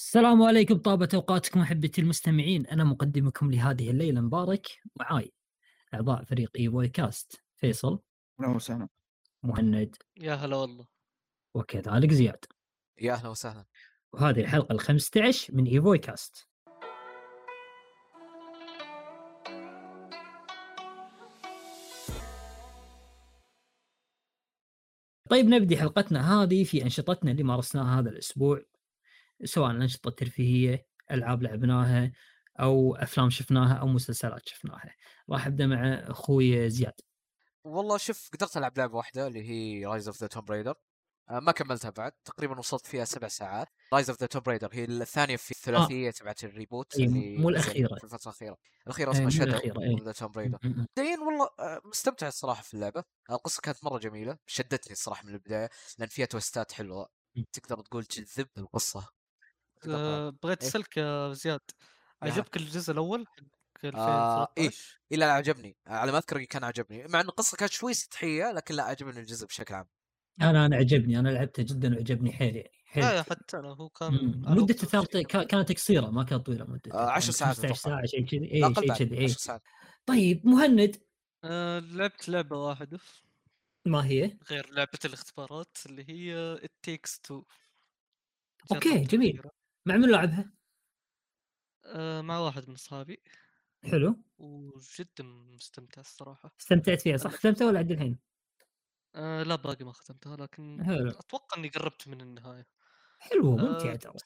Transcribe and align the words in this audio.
السلام 0.00 0.42
عليكم 0.42 0.78
طابة 0.78 1.08
أوقاتكم 1.14 1.60
أحبتي 1.60 2.00
المستمعين. 2.00 2.66
أنا 2.66 2.84
مقدمكم 2.84 3.50
لهذه 3.50 3.90
الليلة 3.90 4.20
مبارك 4.20 4.66
معاي 4.96 5.32
أعضاء 5.94 6.24
فريق 6.24 6.50
إيفوي 6.58 6.88
كاست. 6.88 7.42
فيصل. 7.56 7.98
أهلا 8.40 8.56
وسهلا. 8.56 8.88
مهند. 9.42 9.96
يا 10.16 10.34
هلا 10.34 10.56
والله. 10.56 10.86
وكذلك 11.54 12.12
زياد. 12.12 12.44
يا 13.00 13.12
أهلا 13.12 13.28
وسهلا. 13.28 13.64
وهذه 14.12 14.40
الحلقة 14.40 14.72
ال 14.72 14.80
15 14.80 15.54
من 15.54 15.66
إيفوي 15.66 15.98
كاست. 15.98 16.48
طيب 25.30 25.46
نبدي 25.46 25.76
حلقتنا 25.76 26.42
هذه 26.42 26.64
في 26.64 26.82
أنشطتنا 26.82 27.30
اللي 27.30 27.42
مارسناها 27.42 28.00
هذا 28.00 28.10
الأسبوع. 28.10 28.62
سواء 29.44 29.70
أنشطة 29.70 30.10
ترفيهية 30.10 30.86
ألعاب 31.10 31.42
لعبناها 31.42 32.12
أو 32.60 32.96
أفلام 32.96 33.30
شفناها 33.30 33.74
أو 33.74 33.86
مسلسلات 33.86 34.48
شفناها. 34.48 34.94
راح 35.30 35.46
أبدأ 35.46 35.66
مع 35.66 35.94
أخوي 35.94 36.70
زياد. 36.70 36.92
والله 37.64 37.96
شوف 37.96 38.30
قدرت 38.32 38.56
ألعب 38.56 38.78
لعبة 38.78 38.96
واحدة 38.96 39.26
اللي 39.26 39.50
هي 39.50 39.86
Rise 39.86 40.08
of 40.08 40.20
the 40.20 40.26
Tomb 40.26 40.44
Raider 40.50 40.74
ما 41.30 41.52
كملتها 41.52 41.90
بعد 41.90 42.12
تقريبا 42.24 42.58
وصلت 42.58 42.86
فيها 42.86 43.04
سبع 43.04 43.28
ساعات. 43.28 43.68
Rise 43.92 44.10
of 44.10 44.20
the 44.20 44.26
Tomb 44.26 44.42
Raider 44.46 44.68
هي 44.72 44.84
الثانية 44.84 45.36
في 45.36 45.50
الثلاثية 45.50 46.10
تبعت 46.10 46.44
ال 46.44 46.51
reboot 46.51 46.96
اللي 46.96 47.36
مو 47.38 47.50
نزل 47.50 47.58
الأخيرة. 47.60 47.94
في 47.94 48.04
الفترة 48.04 48.20
الأخيرة. 48.30 48.56
الأخيرة 48.86 49.10
إي، 49.12 49.16
اسمها 49.16 49.30
Shadow 49.30 50.04
the 50.04 50.12
Tomb 50.12 50.32
م- 50.36 50.60
مبدئيا 50.64 51.18
والله 51.20 51.48
آه، 51.60 51.80
مستمتع 51.84 52.28
الصراحة 52.28 52.62
في 52.62 52.74
اللعبة. 52.74 53.04
القصة 53.30 53.60
كانت 53.60 53.84
مرة 53.84 53.98
جميلة 53.98 54.36
شدتني 54.46 54.92
الصراحة 54.92 55.26
من 55.26 55.34
البداية 55.34 55.70
لأن 55.98 56.08
فيها 56.08 56.26
تويستات 56.26 56.72
حلوة. 56.72 57.08
تقدر 57.52 57.80
تقول 57.82 58.04
تجذب 58.04 58.48
القصة. 58.58 59.08
آه، 59.88 60.30
بغيت 60.42 60.62
إيه. 60.62 60.68
اسالك 60.68 60.96
يا 60.96 61.32
زياد. 61.32 61.60
يا 62.22 62.30
عجبك 62.30 62.56
الجزء 62.56 62.92
الأول؟ 62.92 63.26
حق 63.84 63.96
آه، 63.96 64.52
إيه. 64.58 64.66
2013 64.66 65.00
الا 65.12 65.24
لا 65.24 65.32
عجبني. 65.32 65.76
على 65.86 66.12
ما 66.12 66.18
أذكر 66.18 66.44
كان 66.44 66.64
عجبني 66.64 67.06
مع 67.08 67.20
ان 67.20 67.28
القصة 67.28 67.56
كانت 67.56 67.72
شوي 67.72 67.94
سطحية 67.94 68.52
لكن 68.52 68.74
لا 68.74 68.82
عجبني 68.82 69.20
الجزء 69.20 69.46
بشكل 69.46 69.74
عام. 69.74 69.88
أنا 70.40 70.66
أنا 70.66 70.76
عجبني 70.76 71.18
أنا 71.18 71.28
لعبته 71.28 71.62
جدا 71.62 71.94
وعجبني 71.94 72.32
حيل 72.32 72.56
يعني 72.56 72.70
حيل 72.84 73.04
لا 73.04 73.22
حتى 73.22 73.58
أنا 73.58 73.68
هو 73.68 73.88
كان 73.88 74.42
مدته 74.46 75.02
كانت 75.44 75.72
قصيرة 75.72 76.06
ما 76.06 76.24
كانت 76.24 76.46
طويلة 76.46 76.64
مدته 76.64 76.94
آه، 76.94 77.10
عشر 77.10 77.26
كانت 77.26 77.36
ساعات 77.36 77.56
15 77.56 77.74
أتوقع. 77.74 77.96
ساعة 77.96 78.06
شيء 78.06 78.26
كذي. 78.26 78.52
اي 78.54 78.74
شيء 78.74 78.94
كذي 78.94 79.18
اي 79.18 79.24
10 79.24 79.38
ساعات. 79.38 79.62
طيب 80.06 80.46
مهند. 80.46 80.96
آه، 81.44 81.78
لعبت 81.78 82.28
لعبة 82.28 82.56
واحدة. 82.56 82.98
ما 83.86 84.06
هي؟ 84.06 84.38
غير 84.50 84.70
لعبة 84.70 84.98
الاختبارات 85.04 85.76
اللي 85.86 86.04
هي 86.08 86.34
It 86.64 86.80
Takes 86.80 87.20
2 87.24 87.42
أوكي، 88.72 88.88
جربتها 88.88 89.08
جميل. 89.08 89.42
مع 89.86 89.96
من 89.96 90.10
لعبها؟ 90.10 90.52
آه، 91.84 92.20
مع 92.22 92.38
واحد 92.38 92.68
من 92.68 92.74
اصحابي 92.74 93.22
حلو 93.88 94.10
وجدا 94.38 95.24
مستمتع 95.24 96.00
الصراحة 96.00 96.54
استمتعت 96.60 97.00
فيها 97.02 97.16
صح؟ 97.16 97.30
ختمتها 97.30 97.66
ولا 97.66 97.78
عد 97.78 97.90
الحين؟ 97.90 98.18
آه، 99.14 99.42
لا 99.42 99.54
باقي 99.56 99.84
ما 99.84 99.92
ختمتها 99.92 100.36
لكن 100.36 100.84
حلو 100.86 101.12
أتوقع 101.20 101.56
إني 101.58 101.68
قربت 101.68 102.08
من 102.08 102.20
النهاية 102.20 102.66
حلوة 103.18 103.56
آه، 103.58 103.58
ممتعه 103.58 103.96
ترى 103.96 104.20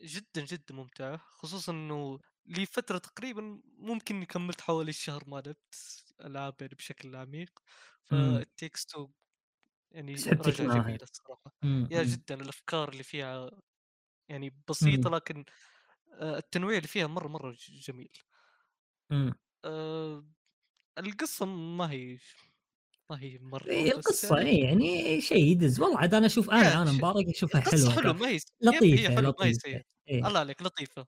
جدا 0.00 0.44
جدا 0.46 0.74
ممتعة 0.74 1.16
خصوصا 1.18 1.72
إنه 1.72 2.20
لي 2.46 2.66
فترة 2.66 2.98
تقريبا 2.98 3.62
ممكن 3.64 4.16
إني 4.16 4.26
كملت 4.26 4.60
حوالي 4.60 4.92
شهر 4.92 5.24
ما 5.30 5.36
لعبت 5.40 5.74
ألعاب 6.20 6.54
يعني 6.60 6.74
بشكل 6.74 7.16
عميق 7.16 7.60
مم. 8.10 8.44
ف 8.48 8.53
It 8.53 8.62
Takes 8.62 8.86
Two 8.86 9.10
يعني 9.92 10.14
رجع 10.46 10.64
معاها. 10.64 10.68
جميل 10.68 11.02
الصراحة 11.02 11.52
مم، 11.64 11.88
يا. 11.90 12.02
جدا 12.04 12.34
الأفكار 12.34 12.88
اللي 12.90 13.02
فيها 13.02 13.50
يعني 14.28 14.56
بسيطة 14.70 15.10
مم. 15.10 15.10
لكن 15.10 15.44
التنويع 16.22 16.76
اللي 16.78 16.88
فيها 16.88 17.06
مرة 17.06 17.28
مرة 17.28 17.52
ج- 17.52 17.80
جميل 17.80 18.12
مم. 19.10 19.32
آه، 19.64 20.24
القصة 20.98 21.46
ما 21.46 21.92
هي 21.92 22.18
ما 23.10 23.20
هي 23.22 23.38
مرة 23.38 23.68
إيه، 23.68 23.92
القصة 23.92 24.38
يعني 24.38 24.46
اي 24.46 24.58
يعني 24.62 25.20
شيء 25.20 25.44
يدز 25.44 25.80
والله 25.80 25.98
عاد 25.98 26.14
أنا 26.14 26.26
أشوف 26.26 26.50
أنا 26.50 26.82
أنا 26.82 26.92
مبارك 26.92 27.26
أشوفها 27.28 27.60
حلوة 27.60 27.96
حلوة 27.96 28.12
ترى. 28.12 28.14
ما 28.14 28.28
هي 28.28 28.38
لطيفه 28.60 29.10
هي 29.10 29.10
حلوة 29.10 29.34
ما 29.40 29.46
هي 29.46 29.52
لطيفة 29.52 29.64
سيئة 29.66 29.82
إيه. 30.08 30.26
الله 30.26 30.40
عليك 30.40 30.62
لطيفة 30.62 31.06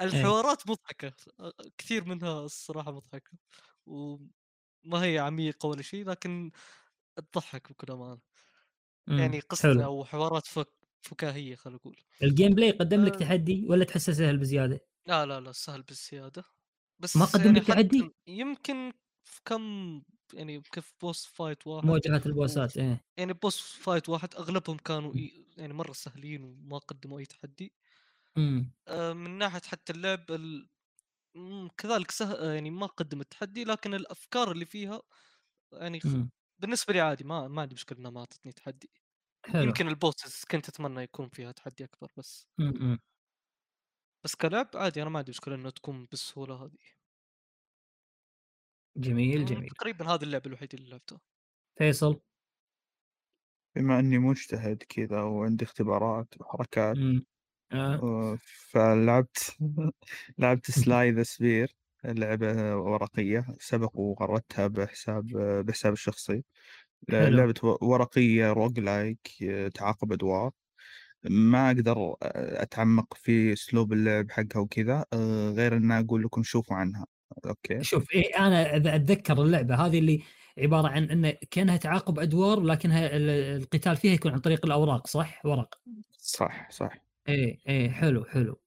الحوارات 0.00 0.70
مضحكة 0.70 1.12
أ- 1.42 1.70
كثير 1.78 2.04
منها 2.04 2.40
الصراحة 2.44 2.92
مضحكة 2.92 3.32
وما 3.86 5.04
هي 5.04 5.18
عميقة 5.18 5.66
ولا 5.68 5.82
شيء 5.82 6.06
لكن 6.10 6.52
تضحك 7.32 7.70
بكل 7.72 7.92
أمانة 7.92 8.20
مم. 9.08 9.18
يعني 9.18 9.40
قصة 9.40 9.64
حلو 9.64 9.86
أو 9.86 10.04
حوارات 10.04 10.46
فك... 10.46 10.68
فكاهية 11.02 11.56
خلينا 11.56 11.76
نقول 11.76 11.96
ال 12.22 12.28
game 12.28 12.54
play 12.54 12.70
قدم 12.70 13.04
لك 13.04 13.14
آه. 13.14 13.18
تحدي 13.18 13.66
ولا 13.68 13.84
تحسه 13.84 14.12
سهل 14.12 14.38
بزيادة؟ 14.38 14.80
لا 15.06 15.26
لا 15.26 15.40
لا 15.40 15.52
سهل 15.52 15.82
بالزيادة 15.82 16.44
بس 16.98 17.16
ما 17.16 17.24
قدم 17.24 17.44
يعني 17.46 17.58
لك 17.58 17.66
تحدي؟ 17.66 18.10
يمكن 18.26 18.92
في 19.24 19.40
كم 19.44 20.02
يعني 20.34 20.60
كيف 20.60 20.94
boss 21.02 21.26
fight 21.26 21.66
واحد 21.66 21.86
مواجهات 21.86 22.26
البوسات 22.26 22.76
إيه 22.76 23.04
يعني 23.18 23.32
boss 23.32 23.60
fight 23.60 24.08
واحد 24.08 24.34
أغلبهم 24.34 24.76
كانوا 24.76 25.14
يعني 25.56 25.74
مرة 25.74 25.92
سهلين 25.92 26.42
وما 26.44 26.78
قدموا 26.78 27.18
أي 27.18 27.26
تحدي 27.26 27.72
مم. 28.36 28.70
آه، 28.88 29.12
من 29.12 29.38
ناحية 29.38 29.60
حتى 29.66 29.92
اللعب 29.92 30.30
ال... 30.30 30.68
كذلك 31.78 32.10
سه... 32.10 32.52
يعني 32.54 32.70
ما 32.70 32.86
قدم 32.86 33.20
التحدي 33.20 33.64
لكن 33.64 33.94
الأفكار 33.94 34.52
اللي 34.52 34.64
فيها 34.66 35.02
يعني 35.72 36.00
خ... 36.00 36.06
مم. 36.06 36.30
بالنسبة 36.58 36.92
لي 36.94 37.00
عادي 37.00 37.24
ما 37.24 37.48
ما 37.48 37.62
عندي 37.62 37.74
مشكلة 37.74 37.98
إنها 37.98 38.10
ما 38.10 38.20
أعطتني 38.20 38.52
تحدي 38.52 38.90
حلو 39.50 39.74
يمكن 39.76 39.88
البوسز 39.88 40.44
كنت 40.50 40.68
أتمنى 40.68 41.02
يكون 41.02 41.28
فيها 41.28 41.52
تحدي 41.52 41.84
أكبر 41.84 42.12
بس 42.16 42.48
مم. 42.58 42.72
مم. 42.80 42.98
بس 44.24 44.34
كلعب 44.34 44.70
عادي 44.74 45.02
أنا 45.02 45.10
ما 45.10 45.18
عندي 45.18 45.30
مشكلة 45.30 45.54
انها 45.54 45.70
تكون 45.70 46.04
بالسهولة 46.06 46.54
هذه 46.64 46.78
جميل 48.96 49.44
مم، 49.44 49.44
جميل 49.44 49.70
تقريبا 49.70 50.06
هذه 50.14 50.22
اللعبه 50.22 50.46
الوحيده 50.46 50.78
اللي 50.78 50.90
لعبتها 50.90 51.20
فيصل 51.78 52.20
بما 53.76 53.98
إني 54.00 54.18
مجتهد 54.18 54.82
كذا 54.88 55.22
وعندي 55.22 55.64
اختبارات 55.64 56.28
وحركات 56.40 56.98
مم. 56.98 57.26
آه. 57.72 58.02
آه، 58.02 58.38
فلعبت 58.70 59.56
لعبت 60.38 60.70
Slay 60.70 61.10
the 61.12 61.22
Spire 61.22 61.76
لعبة 62.04 62.76
ورقية 62.76 63.46
سبق 63.60 63.98
وغردتها 63.98 64.66
بحساب 64.66 65.26
بحساب 65.66 65.92
الشخصي 65.92 66.44
حلو. 67.10 67.36
لعبة 67.36 67.54
و- 67.62 67.78
ورقية 67.82 68.52
roguelike 68.52 69.28
تعاقب 69.74 70.12
أدوار. 70.12 70.50
ما 71.24 71.66
أقدر 71.70 72.14
أتعمق 72.22 73.14
في 73.14 73.52
أسلوب 73.52 73.92
اللعب 73.92 74.30
حقها 74.30 74.60
وكذا 74.60 75.04
غير 75.56 75.76
أن 75.76 75.92
أقول 75.92 76.22
لكم 76.22 76.42
شوفوا 76.42 76.76
عنها. 76.76 77.06
أوكي؟ 77.46 77.82
شوف 77.82 78.12
إيه 78.14 78.38
أنا 78.38 78.76
إذا 78.76 78.94
أتذكر 78.96 79.42
اللعبة 79.42 79.74
هذه 79.74 79.98
اللي 79.98 80.22
عبارة 80.58 80.88
عن 80.88 81.04
إنه 81.10 81.34
كأنها 81.50 81.76
تعاقب 81.76 82.18
أدوار 82.18 82.60
لكنها 82.60 83.16
ال- 83.16 83.30
القتال 83.62 83.96
فيها 83.96 84.12
يكون 84.12 84.32
عن 84.32 84.38
طريق 84.38 84.66
الأوراق 84.66 85.06
صح؟ 85.06 85.46
ورق. 85.46 85.80
صح 86.18 86.70
صح. 86.70 86.98
إيه 87.28 87.58
إيه 87.68 87.90
حلو 87.90 88.24
حلو. 88.24 88.60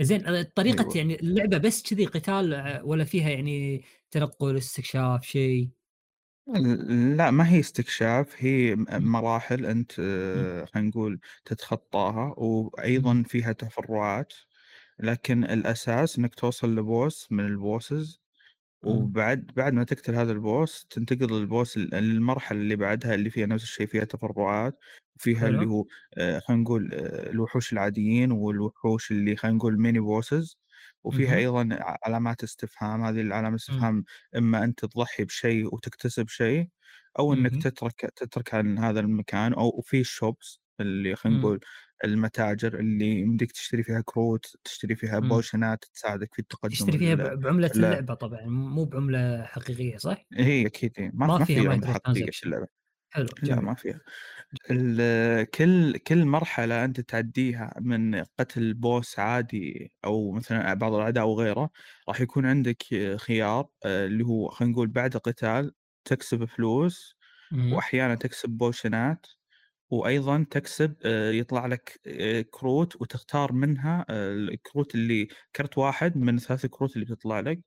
زين 0.00 0.42
طريقة 0.42 0.82
أيوة. 0.82 0.96
يعني 0.96 1.20
اللعبة 1.20 1.58
بس 1.58 1.82
كذي 1.82 2.04
قتال 2.04 2.80
ولا 2.84 3.04
فيها 3.04 3.30
يعني 3.30 3.84
تنقل 4.10 4.56
استكشاف 4.56 5.24
شيء؟ 5.24 5.68
لا 7.16 7.30
ما 7.30 7.48
هي 7.48 7.60
استكشاف 7.60 8.34
هي 8.38 8.76
م- 8.76 8.86
مراحل 9.12 9.66
أنت 9.66 9.92
آه، 10.00 10.64
خلينا 10.64 10.88
نقول 10.88 11.20
تتخطاها 11.44 12.34
وأيضا 12.38 13.22
فيها 13.26 13.52
تفرعات 13.52 14.32
لكن 15.00 15.44
الأساس 15.44 16.18
إنك 16.18 16.34
توصل 16.34 16.76
ل 16.76 16.86
boss 16.86 17.28
من 17.32 17.46
ال 17.46 17.57
bosses 17.57 18.20
وبعد 18.84 19.46
بعد 19.56 19.74
ما 19.74 19.84
تقتل 19.84 20.14
هذا 20.16 20.32
ال 20.32 20.43
boss 20.43 20.86
تنتقل 20.90 21.32
لل 21.34 21.48
boss 21.48 21.76
ال- 21.78 21.94
المرحلة 21.94 22.60
اللي 22.60 22.76
بعدها 22.76 23.14
اللي 23.14 23.30
فيها 23.30 23.46
نفس 23.46 23.64
الشيء 23.64 23.86
فيها 23.88 24.04
تفرعات 24.04 24.78
وفيها 25.16 25.40
حلو. 25.40 25.48
اللي 25.50 25.66
هو 25.66 25.86
آه، 26.18 26.38
خلينا 26.40 26.62
نقول 26.62 26.90
آه، 26.94 27.30
الوحوش 27.30 27.72
العاديين 27.72 28.32
والوحوش 28.32 29.10
اللي 29.12 29.36
خلينا 29.36 29.56
نقول 29.58 29.80
mini 29.80 30.00
bosses 30.00 30.58
وفيها 31.04 31.36
ع- 31.72 31.96
علامات 32.04 32.42
استفهام 32.42 33.04
هذه 33.04 33.20
العلامات 33.20 33.60
استفهام 33.60 34.04
إما 34.36 34.64
أنت 34.64 34.84
تضحي 34.84 35.24
بشيء 35.24 35.74
وتكتسب 35.74 36.28
شيء 36.28 36.68
إنك 37.32 37.52
مهم. 37.52 37.60
تترك 37.60 38.00
تترك 38.16 38.54
عن 38.54 38.78
هذا 38.78 39.00
المكان 39.00 39.52
أو 39.54 39.80
في 39.80 40.00
ال 40.00 40.10
shops 40.10 40.60
اللي 40.80 41.16
خلينا 41.16 41.38
مم. 41.38 41.44
نقول 41.44 41.60
المتاجر 42.04 42.80
اللي 42.80 43.20
يمديك 43.20 43.52
تشتري 43.52 43.82
فيها 43.82 44.00
كروت 44.06 44.56
تشتري 44.64 44.94
فيها 44.96 45.20
مم. 45.20 45.28
بوشنات 45.28 45.84
تساعدك 45.94 46.34
في 46.34 46.38
التقدم 46.38 46.68
تشتري 46.74 46.98
فيها 46.98 47.12
ال- 47.14 47.36
ب- 47.36 47.40
بعملة 47.40 47.66
لا. 47.68 47.74
اللعبة 47.74 48.14
طبعا 48.14 48.46
مو 48.46 48.84
بعملة 48.84 49.42
حقيقية 49.44 49.96
صح؟ 49.96 50.24
هي 50.34 50.66
أكيد 50.66 50.92
هي. 50.98 51.10
ما, 51.14 51.26
ما 51.26 51.44
فيها 51.44 51.92
حقيقية 51.94 51.94
في 51.94 51.98
transaction. 51.98 52.50
حلو 53.14 53.34
لا 53.42 53.60
جميل 53.60 53.60
ما 53.60 53.74
فيها 53.74 54.00
ال- 54.70 55.50
كل 55.50 55.98
كل 55.98 56.24
مرحلة 56.26 56.84
أنت 56.84 57.00
تعديها 57.00 57.74
من 57.80 58.24
قتل 58.38 58.74
boss 58.74 59.18
عادي 59.18 59.92
أو 60.04 60.32
مثلا 60.32 60.74
بعض 60.74 60.94
الأعداء 60.94 61.24
أو 61.24 61.40
غيره 61.40 61.70
راح 62.08 62.20
يكون 62.20 62.46
عندك 62.46 62.84
خيار 63.16 63.68
آه، 63.86 64.06
اللي 64.06 64.24
هو 64.26 64.48
خلينا 64.48 64.72
نقول 64.74 64.88
بعد 64.88 65.16
قتال 65.16 65.72
تكسب 66.04 66.44
فلوس 66.44 67.16
مم. 67.50 67.80
واحيانا 67.80 68.14
تكسب 68.14 68.50
بوشنات 68.50 69.26
وأيضا 69.90 70.46
تكسب 70.52 70.96
آه، 71.06 71.30
يطلع 71.32 71.66
لك 71.66 72.00
آه، 72.06 72.42
كروت 72.42 73.02
وتختار 73.02 73.52
منها 73.52 74.06
آه، 74.10 74.32
الكروت 74.34 74.94
اللي 74.94 75.28
كرت 75.56 75.78
واحد 75.78 76.16
من 76.18 76.38
ثلاث 76.38 76.66
كروت 76.66 76.94
اللي 76.96 77.06
بتطلع 77.06 77.40
لك 77.40 77.60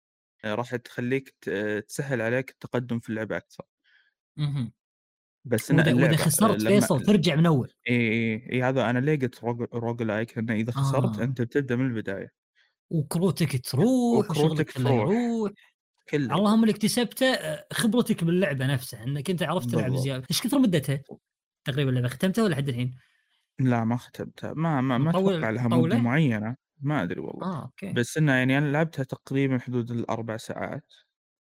آه، 0.45 0.55
راح 0.55 0.77
تخليك 0.77 1.29
ت- 1.41 1.49
تسهل 1.89 2.21
عليك 2.21 2.51
التقدم 2.51 2.99
في 2.99 3.09
اللعبة 3.09 3.37
أكثر 3.37 3.65
مهم. 4.37 4.71
بس 5.47 5.71
إن 5.71 5.77
وإذا, 5.77 5.93
وإذا 5.93 6.05
اللعبة 6.05 6.17
خسرت 6.17 6.63
لما 6.63 6.69
فيصل 6.69 7.03
ترجع 7.03 7.35
من 7.35 7.45
أول 7.45 7.71
اي 7.89 7.95
اي 7.95 8.49
اي 8.51 8.63
هذا 8.63 8.89
أنا 8.89 8.99
ليه 8.99 9.19
قلت 9.19 9.43
rogue, 9.43 9.67
roguelike 9.73 10.37
لأن 10.37 10.51
إذا 10.51 10.71
خسرت 10.71 11.19
آه. 11.19 11.23
أنت 11.23 11.41
بتبدأ 11.41 11.75
من 11.75 11.85
البداية 11.85 12.31
وكروتك 12.89 13.65
تروح 13.65 13.85
وكروتك 13.85 14.71
تروح. 14.71 15.09
كله 16.09 16.35
اللهم 16.35 16.63
اللي 16.63 16.71
اكتسبته 16.71 17.25
آه، 17.25 17.67
خبرتك 17.73 18.23
باللعبة 18.23 18.65
نفسها 18.65 19.03
إنك 19.03 19.29
أنت 19.29 19.43
عرفت 19.43 19.69
تلعب. 19.69 19.95
زيادة 19.95 20.25
إيش 20.31 20.41
كثر 20.41 20.59
مدتها؟ 20.59 21.01
تقريبا 21.65 21.89
اللعبه 21.89 22.07
ختمتها 22.07 22.43
ولا 22.43 22.53
لحد 22.53 22.69
الحين؟ 22.69 22.95
لا 23.59 23.83
ما 23.83 23.97
ختمتها 23.97 24.53
ما 24.53 24.81
ما 24.81 24.97
ما 24.97 25.09
أتوقع 25.09 25.49
لها 25.49 25.67
مدة؟ 25.67 25.97
معينة 25.97 26.55
ما 26.81 27.03
أدري 27.03 27.19
والله 27.19 27.47
آه 27.47 27.61
أوكي 27.63 27.93
بس 27.93 28.17
إنه 28.17 28.33
يعني 28.33 28.57
أنا 28.57 28.71
لعبتها 28.71 29.03
تقريبا 29.03 29.59
حدود 29.59 29.91
الأربع 29.91 30.37
ساعات 30.37 30.93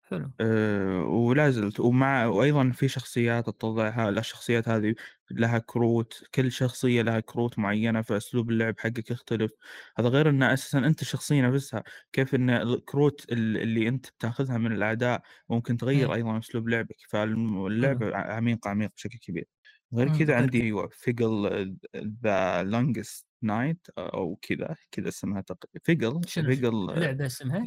حلو. 0.10 0.32
أه 0.40 1.04
ولا 1.04 1.50
زلت. 1.50 1.80
ومع 1.80 2.26
وأيضا 2.26 2.72
في 2.72 2.88
شخصيات 2.88 3.46
تطلعها 3.46 4.10
الشخصيات 4.10 4.70
هذه 4.70 4.96
لها 5.32 5.58
كروت 5.60 6.24
كل 6.36 6.52
شخصية 6.52 7.02
لها 7.02 7.20
كروت 7.20 7.60
معينة 7.60 8.02
فأسلوب 8.02 8.50
اللعب 8.50 8.80
حقك 8.80 9.12
يختلف. 9.12 9.52
هذا 9.98 10.10
غير 10.10 10.30
إن 10.30 10.44
أساسا 10.44 10.78
أنت 10.80 11.02
الشخصية 11.02 11.42
نفسها 11.48 11.84
كيف 12.14 12.36
إن 12.36 12.50
الكروت 12.50 13.26
ال- 13.32 13.58
اللي 13.58 13.88
أنت 13.88 14.06
بتاخذها 14.10 14.58
من 14.58 14.72
الأعداء 14.72 15.22
ممكن 15.50 15.78
تغير 15.78 16.10
إيه. 16.10 16.16
أيضا 16.16 16.40
أسلوب 16.40 16.70
لعبك. 16.70 16.98
فاللعبه 17.10 18.16
عميقه 18.18 18.70
عميقه 18.70 18.92
بشكل 18.96 19.18
كبير. 19.20 19.48
غير 19.94 20.10
مم، 20.10 20.18
كذا 20.20 20.36
عندي 20.36 20.62
أيوه 20.64 20.90
Vigil 20.94 21.78
The 22.24 22.64
Longest 22.64 23.26
Night 23.42 23.88
أو 23.98 24.36
كذا 24.42 24.76
كذا 24.92 25.08
اسمها 25.10 25.42
تقريبا 25.42 25.80
Vigil 25.84 26.22
Vigil 26.28 26.86
لعبة 27.00 27.26
اسمها؟ 27.26 27.66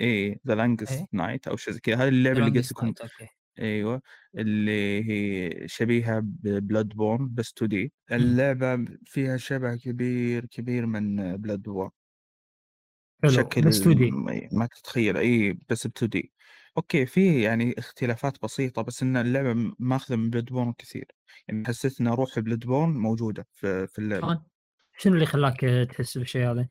إيه 0.00 0.40
The 0.48 0.54
Longest 0.54 0.92
إيه. 0.92 1.06
Night 1.12 1.48
أو 1.48 1.56
شيء 1.56 1.74
زي 1.74 1.80
كذا 1.80 1.96
هذه 1.96 2.08
اللعبة 2.08 2.38
اللي 2.38 2.50
Longest 2.50 2.56
قلت 2.56 2.72
لكم 2.72 2.92
Night، 2.92 3.28
أيوه 3.58 4.02
اللي 4.34 5.04
هي 5.10 5.68
شبيهة 5.68 6.20
ب 6.24 6.88
Bloodborne 6.88 7.34
بس 7.34 7.52
2D 7.52 7.92
اللعبة 8.12 8.86
فيها 9.06 9.36
شبه 9.36 9.76
كبير 9.76 10.46
كبير 10.46 10.86
من 10.86 11.36
Bloodborne 11.36 11.90
حلو 13.22 13.42
بس 13.68 13.80
2 13.80 13.96
D 13.96 14.10
م- 14.10 14.48
ما 14.52 14.66
تتخيل. 14.66 15.16
اي 15.16 15.52
بس 15.68 15.86
ب 15.86 15.90
2 15.90 16.10
D 16.10 16.32
okay 16.76 17.06
في 17.06 17.42
يعني 17.42 17.74
اختلافات 17.78 18.42
بسيطة 18.42 18.82
بس 18.82 19.02
إن 19.02 19.16
اللعبة 19.16 19.52
م- 19.54 19.74
ماخذة 19.78 20.16
من 20.16 20.30
Bloodborne 20.30 20.72
كثير. 20.72 21.06
يعني 21.48 21.66
حسيت 21.66 22.00
إن 22.00 22.08
روح 22.08 22.38
Bloodborne 22.38 22.90
موجودة 22.90 23.46
في 23.52 23.86
في 23.86 23.98
اللعبة. 23.98 24.26
شلون؟ 24.26 24.44
شنو 24.98 25.14
اللي 25.14 25.26
خلاك 25.26 25.60
تحس 25.90 26.18
بالشيء 26.18 26.50
هذا؟ 26.50 26.68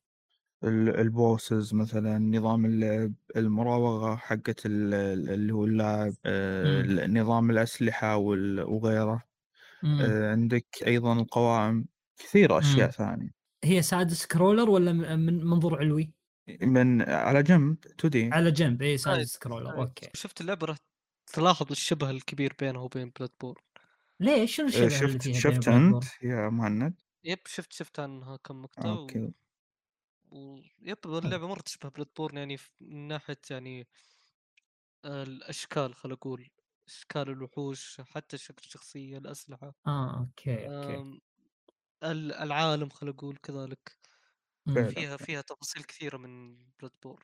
ال- 0.64 1.00
ال 1.00 1.10
bosses 1.10 1.74
مثلا 1.74 2.20
نظام 2.20 2.66
اللعب 2.66 3.14
المراوغة 3.36 4.16
حقت 4.16 4.66
ال- 4.66 4.94
ال- 4.94 5.30
اللي 5.30 5.54
هو 5.54 5.66
اللاعب 5.66 6.14
آه، 6.26 7.08
نظام 7.08 7.52
الأسلحة 7.52 8.18
وال- 8.18 8.62
وغيره. 8.64 9.24
مم. 9.84 10.02
آه، 10.02 10.32
عندك 10.32 10.66
أيضا 10.88 11.14
القوائم 11.14 11.86
كثير 12.18 12.58
أشياء 12.60 12.86
مم. 12.88 12.92
ثانية. 12.92 13.30
هي 13.64 13.82
side 13.82 14.10
scroller 14.10 14.70
ولا 14.70 14.94
م- 14.94 15.20
من 15.20 15.46
منظور 15.46 15.80
علوي؟ 15.80 16.12
من 16.62 17.02
على 17.02 17.44
جنب 17.44 17.78
2 17.86 18.10
D 18.12 18.30
على 18.34 18.52
جنب 18.52 18.82
اي 18.82 18.98
side 18.98 19.16
side- 19.16 19.28
scroller. 19.28 19.78
Okay. 19.82 20.10
شفت 20.14 20.42
اللعبه 20.42 20.66
راح 20.68 20.78
تلاحظ 21.34 21.72
الشبه 21.72 22.10
الكبير 22.10 22.54
بينها 22.60 22.82
وبين 22.82 23.12
Bloodborne 23.20 23.62
ليش 24.20 24.56
شنو 24.56 24.66
آه، 24.66 24.70
الشبه 24.70 25.06
اللي 25.06 25.20
شفت 25.20 25.32
شفت 25.32 25.68
أنت 25.68 26.04
يا 26.24 26.50
مهند؟ 26.50 26.94
yep 27.24 27.40
شفت 27.46 27.74
شفت 27.74 28.00
عنها 28.00 28.38
كم 28.38 28.62
مقطع 28.62 28.90
و... 28.90 29.08
okay 30.32 30.38
و... 30.38 30.62
yep 30.82 30.98
اللعبة 31.06 31.48
مرة 31.48 31.62
تشبه 31.62 31.90
Bloodborne 31.90 32.38
يعني 32.38 32.58
من 32.82 33.08
ناحية 33.08 33.38
يعني 33.52 33.88
آه، 35.06 35.24
الأشكال 35.24 35.96
خل 35.96 36.12
أقول 36.12 36.50
أشكال 36.88 37.30
الوحوش 37.30 38.02
حتى 38.02 38.38
شكل 38.38 38.62
الشخصية 38.66 39.18
الأسلحة 39.18 39.74
آه 39.88 40.20
okay 40.20 40.66
okay 40.68 41.04
العالم 42.04 42.90
خل 42.90 43.10
أقول 43.10 43.38
كذلك 43.38 43.98
فيها 44.88 45.18
فيها 45.18 45.42
تفاصيل 45.42 45.84
كثيرة 45.84 46.18
من 46.18 46.58
Bloodborne 46.82 47.24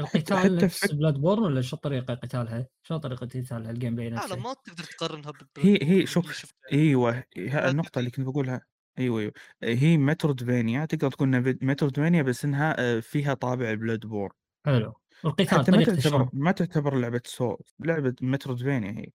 القتال 0.00 0.56
نفس 0.56 0.90
فك- 0.90 0.94
Bloodborne 0.94 1.42
ولا 1.42 1.60
شو 1.60 1.76
طريقة 1.76 2.14
قتالها؟ 2.14 2.68
شو 2.82 2.96
طريقة 2.96 3.26
قتالها 3.26 3.70
ال 3.70 3.96
gameplay 3.96 4.10
لا 4.16 4.26
لا 4.26 4.34
نفسه؟ 4.34 4.36
ما 4.36 4.54
تقدر 4.54 4.84
تقارنها 4.84 5.30
ب 5.30 5.33
Blood 5.33 5.48
هي 5.64 5.78
هي 5.82 6.06
شوف 6.06 6.32
شفتها 6.32 6.72
إيوه 6.72 7.24
ه- 7.38 7.68
لا 7.68 7.68
النقطة 7.68 7.98
اللي. 7.98 8.10
كنت 8.10 8.20
بقولها 8.26 8.66
أيوه 8.98 9.20
أيوه. 9.20 9.32
هي 9.62 9.96
Metroidvania 9.96 10.84
تقدر 10.84 11.10
تقول 11.10 11.28
إنها 11.34 11.54
Metroidvania 11.62 12.22
بس 12.22 12.44
إنها 12.44 12.76
آه، 12.78 13.00
فيها 13.00 13.34
طابع 13.34 13.74
Bloodborne 13.74 14.32
حلو. 14.66 14.92
القتال 15.24 15.48
حتى 15.48 15.72
ما 15.72 15.82
تعتبر؟ 15.82 16.28
ما 16.32 16.52
تعتبر 16.52 16.94
لعبة 16.94 17.20
سو 17.26 17.56
لعبة 17.80 18.14
Metroidvania 18.22 18.90
هي. 19.00 19.06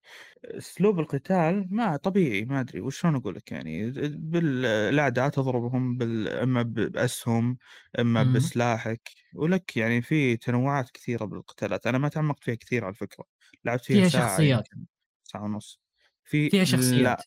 أسلوب 0.57 0.99
القتال 0.99 1.67
ما 1.71 1.97
طبيعي 1.97 2.45
ما 2.45 2.59
أدري 2.59 2.81
وشلون 2.81 3.15
أقول 3.15 3.35
لك 3.35 3.51
يعني؟ 3.51 3.91
بالأعداء 4.09 5.29
تضربهم 5.29 5.97
بال... 5.97 6.29
أما 6.29 6.61
ب- 6.61 6.73
بأسهم 6.73 7.57
أما 7.99 8.23
مم. 8.23 8.33
بسلاحك 8.35 9.09
ولك 9.35 9.77
يعني 9.77 10.01
في 10.01 10.37
تنوعات 10.37 10.89
كثيرة 10.91 11.25
بالقتالات. 11.25 11.87
أنا 11.87 11.97
ما 11.97 12.09
تعمقت 12.09 12.43
فيها 12.43 12.55
كثير 12.55 12.85
على 12.85 12.93
فكرة. 12.93 13.25
لعبت 13.65 13.85
فيها 13.85 14.01
فيها 14.01 14.09
ساعة 14.09 14.41
شخصيات. 14.41 14.67
يمكن 14.73 14.85
ساعة 15.23 15.43
ونص. 15.43 15.81
في 16.23 16.49
فيها 16.49 16.63
شخصيات. 16.63 17.17
آه 17.19 17.23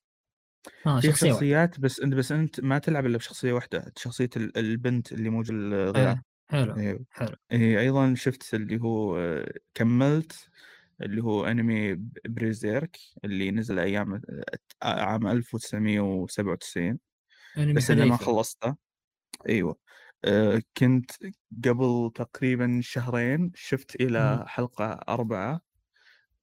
فيها 0.84 1.00
شخصية 1.00 1.32
واحدة. 1.32 1.46
شخصيات 1.46 1.80
بس 1.80 2.00
أنت 2.00 2.14
بس 2.14 2.32
أنت 2.32 2.60
ما 2.60 2.78
تلعب 2.78 3.06
إلا 3.06 3.18
بشخصية 3.18 3.52
واحدة 3.52 3.92
شخصية 3.96 4.30
ال- 4.36 4.58
البنت 4.58 5.12
اللي 5.12 5.30
موجود 5.30 5.50
الغلام 5.56 6.16
آه. 6.18 6.22
حلو 6.50 6.76
أيوه 6.76 7.04
حلو. 7.10 7.36
إيه 7.52 7.80
أيضا 7.80 8.14
شفت 8.14 8.54
اللي 8.54 8.80
هو 8.82 9.16
آه، 9.18 9.52
كملت 9.74 10.48
اللي 11.02 11.22
هو 11.24 11.44
أنمي 11.46 11.96
Berserk 12.28 12.96
اللي 13.24 13.50
نزل 13.50 13.78
أيام 13.78 14.14
آه، 14.14 14.22
عام 14.84 15.26
1997 15.28 16.98
أنمي 17.56 17.72
بس 17.74 17.90
أنا 17.90 18.04
ما 18.04 18.16
خلصته. 18.16 18.76
أيوه. 19.48 19.78
آه، 20.24 20.62
كنت 20.76 21.10
قبل 21.66 22.12
تقريبا 22.14 22.80
شهرين 22.84 23.52
شفت 23.54 24.00
مم. 24.00 24.06
إلى 24.08 24.44
حلقة 24.48 24.86
أربعة 25.08 25.52
مم. 25.54 25.60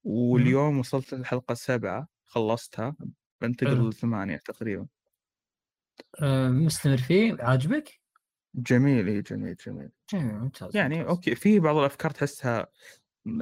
واليوم 0.04 0.78
وصلت 0.78 1.14
للحلقة 1.14 1.54
سبعة 1.54 2.08
خلصتها. 2.26 2.96
بنتقل 3.40 3.88
لثمانية 3.88 4.36
تقريبا. 4.36 4.86
آه 6.22 6.48
مستمر 6.48 6.96
فيه؟ 6.96 7.36
عاجبك؟ 7.40 8.00
جميل 8.54 9.08
إيه 9.08 9.20
جميل 9.20 9.56
جميل. 9.66 9.90
جميل 10.12 10.34
ممتاز 10.34 10.76
يعني 10.76 10.96
ممتاز. 10.96 11.10
okay 11.10 11.34
في 11.34 11.60
بعض 11.60 11.76
الأفكار 11.76 12.10
تحسها 12.10 12.66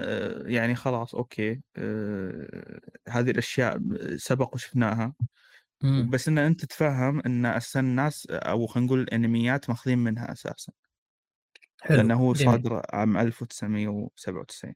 آه، 0.01 0.43
يعني 0.47 0.75
خلاص 0.75 1.15
أوكي 1.15 1.63
آه، 1.77 2.81
هذه 3.09 3.31
الأشياء 3.31 3.81
سبق 4.17 4.55
وشفناها. 4.55 5.15
مم. 5.83 6.11
بس 6.11 6.29
إن 6.29 6.39
أنت 6.39 6.65
تتفهم 6.65 7.21
إن 7.27 7.47
أساسا 7.47 7.81
الناس 7.81 8.27
أو 8.31 8.67
خلينا 8.67 8.87
نقول 8.87 9.01
الأنميات 9.01 9.71
ماخذين 9.71 9.99
منها 9.99 10.33
أساسا. 10.33 10.73
لأنه 11.91 12.15
حلو 12.15 12.25
هو 12.25 12.33
جميل. 12.33 12.53
صادر 12.53 12.83
عام 12.93 13.17
1997 13.17 14.75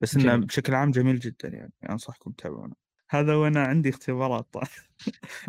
بس 0.00 0.16
إنه 0.16 0.36
بشكل 0.36 0.74
عام 0.74 0.90
جميل 0.90 1.18
جدا 1.18 1.48
يعني 1.48 1.72
أنصحكم 1.90 2.32
تتابعونه. 2.32 2.81
هذا 3.14 3.34
وأنا 3.34 3.62
عندي 3.62 3.88
اختبارات. 3.90 4.46
شاء 4.52 4.62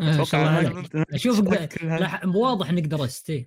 أتوقع 0.00 0.72
أشوفك 1.14 1.78
واضح 2.24 2.68
إنك 2.68 2.82
درست 2.82 3.30
إيه. 3.30 3.46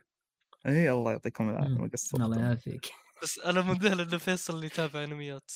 اي 0.65 0.91
الله 0.91 1.11
يعطيكم 1.11 1.49
العافية 1.49 1.73
ما 1.73 1.81
مم. 1.81 1.89
قصرتم 1.89 2.23
الله 2.23 2.41
يعافيك. 2.41 2.85
بس 3.23 3.39
أنا 3.39 3.61
منذهل 3.61 4.01
ان 4.01 4.17
فيصل 4.17 4.55
اللي 4.55 4.65
يتابع 4.65 5.03
أنميات. 5.03 5.51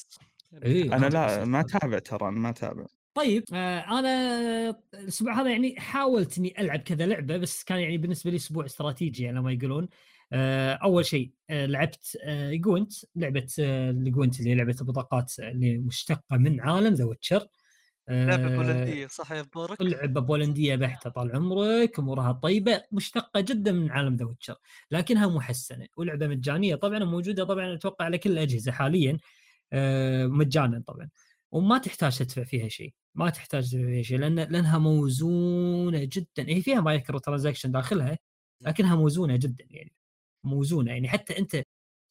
يعني 0.52 0.66
إيه، 0.66 0.96
أنا 0.96 1.08
هذا 1.08 1.10
لا 1.10 1.46
ما. 1.46 1.62
تابع 1.62 2.00
ترى 2.00 2.32
ما 2.32 2.52
تابع 2.52 2.86
طيب 3.14 3.44
آه 3.54 4.00
أنا 4.00 4.70
الأسبوع 4.94 5.42
هذا 5.42 5.50
يعني 5.52 5.80
حاولت 5.80 6.38
إني 6.38 6.62
ألعب 6.62 6.80
كذا 6.80 7.06
لعبة 7.06 7.38
بس 7.38 7.64
كان 7.64 7.80
يعني 7.80 7.98
بالنسبة 7.98 8.32
لي 8.32 8.38
أسبوع 8.38 8.66
استراتيجي 8.66 9.24
يعني 9.24 9.42
ما 9.42 9.52
يقولون. 9.52 9.88
آه 10.34 10.74
أول 10.74 11.06
شيء 11.06 11.32
آه 11.50 11.66
لعبت 11.66 12.18
آه 12.24 12.54
Gwent 12.54 12.94
لعبة 13.16 13.48
آه 13.60 13.92
Gwent 13.92 14.40
اللي 14.40 14.50
هي 14.50 14.56
لعبة 14.56 14.76
البطاقات 14.82 15.34
اللي 15.40 15.78
مشتقة 15.78 16.38
من 16.38 16.62
عالم 16.62 16.94
The 16.94 17.06
Witcher 17.06 17.48
لعبة 18.12 18.56
بولندية 18.56 19.08
صح 19.08 19.32
يا 19.32 19.42
مبارك؟ 19.42 19.82
لعبه 19.82 20.22
بولندية 20.22 20.76
بحتة 20.76 21.10
طال 21.10 21.36
عمرك 21.36 22.00
أمورها 22.00 22.32
طيبة 22.32 22.84
مشتقة 22.92 23.40
جدا 23.40 23.72
من 23.72 23.92
عالم 23.92 24.16
The 24.16 24.26
Witcher 24.26 24.56
لكنها 24.92 25.28
محسنة 25.28 25.88
ولعبة 25.98 26.28
مجانية 26.28 26.76
طبعا 26.76 27.00
موجوده 27.00 27.44
طبعا 27.44 27.74
أتوقع 27.74 28.06
على 28.06 28.18
كل 28.18 28.32
الأجهزة 28.32 28.72
حاليا 28.72 29.18
آه، 29.74 30.28
مجانا 30.28 30.84
طبعا 30.88 31.10
وما 31.52 31.78
تحتاج 31.78 32.18
تدفع 32.18 32.44
فيها 32.44 32.68
شيء 32.68 32.94
ما 33.16 33.30
تحتاج 33.30 33.72
تدفع 33.72 33.86
فيها 33.86 34.02
شيء 34.04 34.20
لأن 34.20 34.36
لأنها 34.36 34.78
موزونة 34.78 36.04
جدا 36.04 36.50
هي 36.50 36.62
فيها 36.62 36.82
microtransaction 36.82 37.72
داخلها 37.72 38.18
لكنها 38.62 38.96
موزونة 38.96 39.36
جدا 39.36 39.66
يعني 39.70 39.94
موزونة 40.44 40.92
يعني 40.92 41.10
حتى 41.10 41.40
أنت 41.40 41.64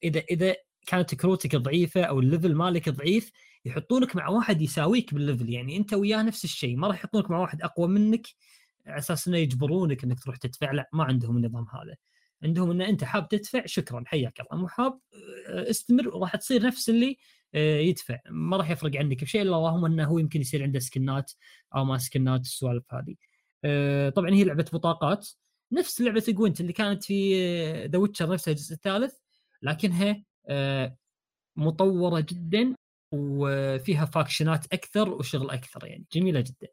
اذا 0.04 0.21
إذا 0.21 0.57
كانت 0.87 1.14
كروتك 1.14 1.57
ضعيفة 1.57 2.02
أو 2.02 2.21
ال 2.21 2.26
level 2.26 2.55
مالك 2.54 2.88
ضعيف 2.88 3.33
يحطونك 3.64 4.17
مع 4.17 4.29
واحد 4.29 4.62
يساويك 4.62 5.14
بال 5.14 5.25
level 5.25 5.50
يعني 5.50 5.76
أنت 5.76 5.95
وياه 5.95 6.23
نفس 6.23 6.45
الشيء 6.45 6.76
ما 6.76 6.88
راح 6.88 6.97
يحطونك 6.97 7.31
مع 7.31 7.38
واحد 7.38 7.62
أقوى 7.62 7.88
منك 7.88 8.26
على 8.87 8.99
أساس 8.99 9.29
إنه 9.29 9.38
يجبرونك 9.38 10.05
إنك 10.05 10.21
تروح 10.21 10.37
تدفع 10.37 10.71
لا 10.73 10.88
ما 10.93 11.05
عندهم 11.05 11.37
النظام 11.37 11.67
هذا. 11.75 11.97
عندهم 12.43 12.71
إن 12.71 12.81
أنت 12.81 13.05
حاب 13.05 13.29
تدفع 13.29 13.67
شكرا 13.67 14.05
حياك 14.07 14.40
الله 14.40 14.61
مو 14.62 14.69
حاب 14.69 15.00
آه، 15.49 15.71
استمر 15.71 16.09
وراح 16.09 16.37
تصير 16.37 16.62
نفس 16.62 16.90
اللي 16.90 17.19
آه، 17.55 17.79
يدفع. 17.81 18.19
ما 18.31 18.57
راح 18.57 18.71
يفرق 18.71 18.97
عنك 18.97 19.25
بشيء 19.25 19.43
إلا 19.43 19.57
اللهم 19.57 19.85
إنه 19.85 20.05
هو 20.05 20.19
يمكن 20.19 20.40
يصير 20.40 20.62
عنده 20.62 20.79
سكنات 20.81 21.33
أو 21.76 21.85
ما 21.85 21.99
سكنات 21.99 22.40
السوالف 22.40 22.95
هذه. 22.95 23.14
آه، 23.64 24.09
طبعا 24.11 24.31
هي 24.31 24.45
لعبة 24.45 24.64
بطاقات 24.73 25.29
نفس 25.73 26.00
لعبة 26.00 26.25
Gwent 26.29 26.61
اللي 26.61 26.73
كانت 26.73 27.05
في 27.05 27.35
The 27.87 27.99
Witcher 27.99 28.33
نفسها 28.33 28.52
الجزء 28.52 28.75
الثالث 28.75 29.14
لكنها 29.62 30.23
آه، 30.49 30.97
مطورة 31.57 32.21
جدا 32.21 32.75
وفيها 33.12 34.05
فاكشنات 34.05 34.73
أكثر 34.73 35.09
وشغل 35.09 35.50
أكثر 35.50 35.87
يعني 35.87 36.05
جميلة 36.12 36.40
جدا. 36.40 36.69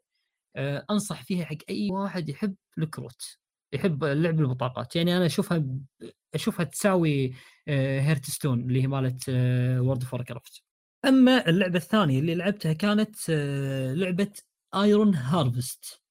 آه، 0.56 0.86
أنصح 0.90 1.22
فيها 1.22 1.44
حق 1.44 1.56
أي 1.70 1.88
واحد 1.90 2.28
يحب 2.28 2.54
الكروت 2.78 3.38
يحب 3.72 4.04
لعب 4.04 4.40
البطاقات. 4.40 4.96
يعني 4.96 5.16
أنا 5.16 5.26
أشوفها 5.26 5.64
أشوفها 6.34 6.64
تساوي 6.64 7.34
Hearthstone 7.68 8.60
اللي 8.60 8.82
هي 8.82 8.86
مالت 8.86 9.28
World 9.78 10.02
of 10.02 10.14
Warcraft 10.14 10.62
أما 11.04 11.48
اللعبة 11.48 11.76
الثانية 11.76 12.18
اللي 12.18 12.34
لعبتها 12.34 12.72
كانت 12.72 13.16
آه، 13.30 13.94
لعبة 13.94 14.32
Iron 14.74 15.14
Harvest 15.14 16.02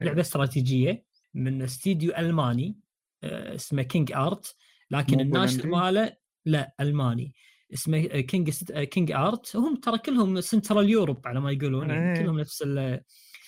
لعبة 0.00 0.20
استراتيجية 0.20 1.04
من 1.34 1.62
استديو 1.62 2.16
ألماني 2.18 2.76
آه، 3.22 3.54
اسمه 3.54 3.82
King 3.82 4.12
Art 4.12 4.56
لكن 4.90 5.20
الناشر؟ 5.20 5.66
ماله 5.66 6.16
لا 6.46 6.74
ألماني. 6.80 7.34
اسمه 7.72 8.00
King 8.06 8.50
King 8.74 9.12
Art 9.12 9.56
هم 9.56 9.76
ترى 9.76 9.98
كلهم 9.98 10.40
Central 10.40 10.90
Europe 10.90 11.26
على 11.26 11.40
ما 11.40 11.50
يقولون. 11.52 11.90
يعني 11.90 12.18
إيه. 12.18 12.22
كلهم 12.24 12.40
نفس 12.40 12.62
ال 12.66 13.00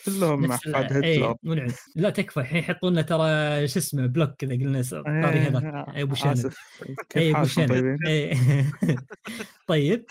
كلهم 0.06 0.52
أحفاد 0.52 1.04
إيه، 1.04 1.16
هتلر 1.30 1.36
منعم 1.42 1.68
لا 1.96 2.10
تكفى 2.10 2.40
الحين 2.40 2.58
يحطون 2.58 2.92
لنا 2.92 3.02
ترى 3.02 3.68
شو 3.68 3.78
اسمه 3.78 4.06
block 4.06 4.30
كذا 4.38 4.52
قلنا 4.54 4.82
س- 4.82 4.90
طاري 4.94 5.30
إيه، 5.40 5.48
هذاك 5.48 5.64
إيه، 5.96 6.02
أبو 6.02 6.14
شنب. 6.14 6.52
اي 7.16 7.30
أبو 7.36 7.44
شنب؟ 7.44 7.98
إيه. 8.06 8.34
طيب 9.66 10.04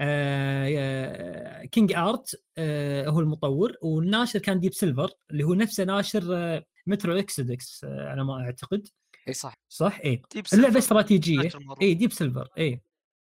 آه 0.00 1.64
King 1.64 1.92
Art 1.92 2.42
آه 2.58 3.08
هو 3.08 3.20
المطور. 3.20 3.72
والناشر 3.82 4.38
كان 4.38 4.60
Deep 4.60 4.72
Silver 4.72 5.10
اللي 5.30 5.44
هو 5.44 5.54
نفسه 5.54 5.84
ناشر 5.84 6.22
آه 6.36 6.64
Metro 6.86 7.18
Exodus 7.18 7.84
آه 7.84 8.08
على 8.08 8.24
ما 8.24 8.40
أعتقد. 8.44 8.88
إي 9.28 9.32
صح. 9.32 9.54
صح؟ 9.68 10.00
إيه. 10.04 10.22
Deep 10.34 10.44
اللعبة 10.52 10.78
استراتيجية. 10.78 11.50
اي 11.82 11.94
Deep 11.94 12.12
Silver 12.12 12.48
اي 12.58 12.80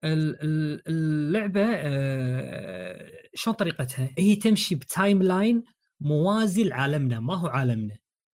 اللعبة 0.05 1.65
آه، 1.67 3.11
شلون 3.35 3.57
طريقتها؟ 3.57 4.11
هي 4.19 4.37
تمشي 4.37 4.75
ب 4.75 5.23
timeline 5.23 5.65
موازي 6.01 6.65
لعالمنا 6.65 7.21
ما 7.21 7.35
هو 7.35 7.47
عالمنا 7.47 7.97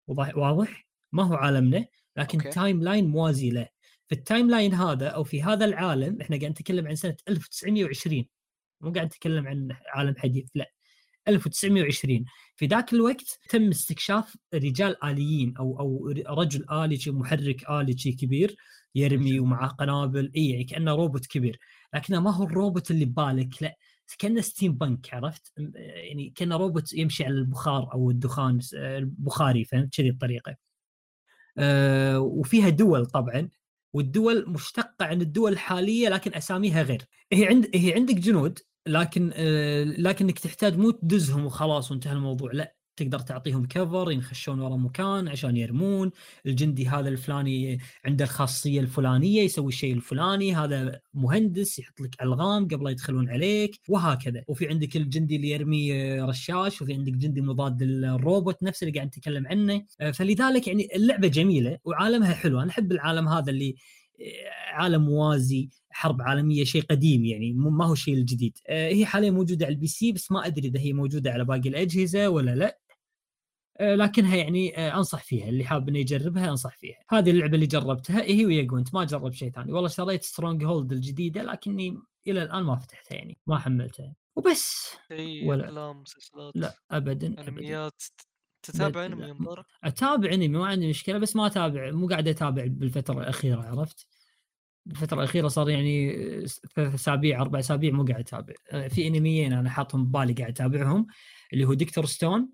واضح؟ 0.07 0.88
ما 1.12 1.24
هو 1.24 1.35
عالمنا 1.35 1.85
لكن 2.17 2.39
okay. 2.39 2.50
Timeline 2.50 3.07
موازي 3.07 3.50
له 3.50 3.67
في 4.07 4.15
ال 4.15 4.50
timeline 4.50 4.74
هذا 4.74 5.07
أو 5.07 5.24
في 5.24 5.43
هذا 5.43 5.65
العالم 5.65 6.21
إحنا 6.21 6.38
قاعد 6.38 6.51
نتكلم 6.51 6.88
عن 6.88 6.95
سنة 6.95 7.17
1920 7.29 8.25
مو 8.81 8.91
قاعد 8.91 9.05
نتكلم 9.05 9.47
عن 9.47 9.77
عالم 9.93 10.15
حديث 10.17 10.45
لا 10.55 10.71
1920 11.27 12.25
في 12.55 12.65
ذاك 12.65 12.93
الوقت 12.93 13.39
تم 13.50 13.69
استكشاف 13.69 14.38
رجال 14.53 15.03
آليين 15.03 15.57
أو 15.57 15.79
أو 15.79 16.41
رجل 16.41 17.00
شي 17.00 17.12
محرك 17.12 17.65
شي 17.97 18.12
كبير 18.12 18.55
يرمي 18.95 19.39
ومعه 19.39 19.67
قنابل. 19.69 20.31
إي 20.35 20.49
يعني 20.49 20.63
كأنه 20.63 20.95
روبوت 20.95 21.25
كبير. 21.25 21.59
لكنه 21.93 22.19
ما 22.19 22.31
هو 22.31 22.43
الروبوت 22.43 22.91
اللي 22.91 23.05
ببالك 23.05 23.63
لا 23.63 23.77
كأنه 24.19 24.41
steampunk 24.41 25.13
عرفت؟ 25.13 25.53
يعني 25.57 26.29
كأنه 26.35 26.57
روبوت 26.57 26.93
يمشي 26.93 27.25
على 27.25 27.33
البخار 27.33 27.93
أو 27.93 28.09
الدخان 28.11 28.59
البخاري 28.73 29.65
فهمت؟ 29.65 29.95
كذي 29.95 30.09
الطريقة. 30.09 30.55
آه 31.57 32.19
وفيها 32.19 32.69
دول 32.69 33.05
طبعا 33.05 33.49
والدول 33.93 34.49
مشتقة 34.49 35.05
عن 35.05 35.21
الدول 35.21 35.51
الحالية 35.53 36.09
لكن 36.09 36.33
أساميها 36.35 36.81
غير. 36.83 37.01
هي 37.33 37.45
عند 37.47 37.69
هي 37.75 37.93
عندك 37.93 38.15
جنود 38.15 38.59
لكن 38.87 39.31
آه 39.35 39.83
لكنك 39.83 40.39
تحتاج 40.39 40.77
مو 40.77 40.91
تدزهم 40.91 41.45
وخلاص 41.45 41.91
وانتهى 41.91 42.13
الموضوع. 42.13 42.51
لا 42.53 42.75
تقدر 42.97 43.19
تعطيهم 43.19 43.65
cover 43.65 44.12
ينخشون 44.11 44.59
ورا 44.59 44.75
مكان 44.77 45.27
عشان 45.27 45.57
يرمون. 45.57 46.11
الجندي 46.45 46.87
هذا 46.87 47.09
الفلاني 47.09 47.79
عنده 48.05 48.25
الخاصية 48.25 48.79
الفلانية 48.79 49.41
يسوي 49.41 49.67
الشيء 49.67 49.93
الفلاني 49.93 50.55
هذا 50.55 50.99
مهندس 51.13 51.79
يحط 51.79 52.01
لك 52.01 52.21
ألغام 52.21 52.67
قبل 52.67 52.91
يدخلون 52.91 53.29
عليك 53.29 53.79
وهكذا. 53.89 54.43
وفي 54.47 54.67
عندك 54.67 54.95
الجندي 54.97 55.35
اللي 55.35 55.49
يرمي 55.49 56.19
رشاش 56.21 56.81
وفي 56.81 56.93
عندك 56.93 57.13
جندي 57.13 57.41
مضاد 57.41 57.83
للروبوت 57.83 58.63
نفسه 58.63 58.87
اللي 58.87 58.95
قاعد 58.95 59.07
نتكلم 59.07 59.47
عنه. 59.47 59.85
آه، 60.01 60.11
فلذلك 60.11 60.67
يعني 60.67 60.87
اللعبة 60.95 61.27
جميلة 61.27 61.77
وعالمها 61.85 62.33
حلو. 62.33 62.59
أنا 62.61 62.69
أحب 62.69 62.91
العالم 62.91 63.27
هذا 63.27 63.49
اللي 63.51 63.75
آه، 64.21 64.75
عالم 64.75 65.05
موازي 65.05 65.69
حرب 65.89 66.21
عالمية 66.21 66.63
شيء 66.63 66.81
قديم 66.83 67.25
يعني 67.25 67.53
ما 67.53 67.85
هو 67.85 67.95
شيء 67.95 68.13
الجديد. 68.13 68.57
آه، 68.67 68.87
هي 68.89 69.05
حاليا 69.05 69.31
موجودة 69.31 69.65
على 69.65 69.75
ال 69.75 69.88
PC 69.88 70.12
بس 70.11 70.31
ما 70.31 70.45
أدري 70.47 70.67
إذا 70.67 70.79
هي 70.79 70.93
موجودة 70.93 71.31
على 71.31 71.45
باقي 71.45 71.69
الأجهزة 71.69 72.29
ولا 72.29 72.55
لا. 72.55 72.84
لكنها 73.82 74.36
يعني 74.36 74.77
آه، 74.77 74.98
أنصح 74.98 75.24
فيها. 75.24 75.50
اللي 75.50 75.63
حاب 75.65 75.89
إنه 75.89 76.00
يجربها 76.00 76.50
أنصح 76.50 76.77
فيها. 76.77 76.98
هذه 77.10 77.32
اللعبة 77.32 77.55
اللي 77.55 77.65
جربتها 77.67 78.22
هي 78.24 78.46
ويا 78.46 78.63
جوينت 78.63 78.94
ما 78.94 79.03
جربت 79.03 79.34
شيء 79.34 79.51
ثاني. 79.51 79.72
والله 79.74 79.89
شريت 79.89 80.24
Stronghold 80.24 80.91
الجديدة 80.91 81.44
لكني 81.44 81.98
إلى 82.27 82.44
الآن 82.44 82.63
ما 82.63 82.75
فتحتها 82.75 83.15
يعني. 83.15 83.38
ما 83.48 83.58
حملتها. 83.60 84.13
وبس. 84.36 84.91
اي 85.12 85.48
ولا- 85.48 85.65
افلام 85.65 86.01
مسلسلات 86.01 86.51
لا 86.55 86.74
ابدا 86.91 87.48
أنميات. 87.48 88.03
تتابع 88.63 89.05
أنمي. 89.05 89.34
مبارك؟ 89.34 89.65
أتابع 89.84 90.34
أنمي 90.34 90.48
ما 90.48 90.67
عندي 90.67 90.89
مشكلة 90.89 91.17
بس 91.17 91.36
ما 91.36 91.48
أتابع. 91.48 91.91
مو 91.91 92.08
قاعد 92.08 92.27
أتابع 92.27 92.65
بالفترة 92.67 93.20
الأخيرة 93.22 93.62
عرفت؟ 93.62 94.08
الفترة 94.88 95.17
الأخيرة 95.17 95.48
صار 95.48 95.70
يعني 95.70 96.12
ثلاث 96.75 96.94
أسابيع 96.94 97.41
أربع 97.41 97.60
أسابيع 97.60 97.91
مو 97.91 98.03
قاعد 98.05 98.20
أتابع، 98.20 98.53
آه، 98.72 98.88
في 98.88 99.08
أنميين 99.08 99.53
أنا 99.53 99.70
حاطهم 99.70 100.05
ببالي 100.05 100.34
قاعد 100.34 100.51
أتابعهم 100.51 101.08
اللي 101.53 101.65
هو 101.65 101.74
Dr. 101.74 102.05
Stone 102.05 102.50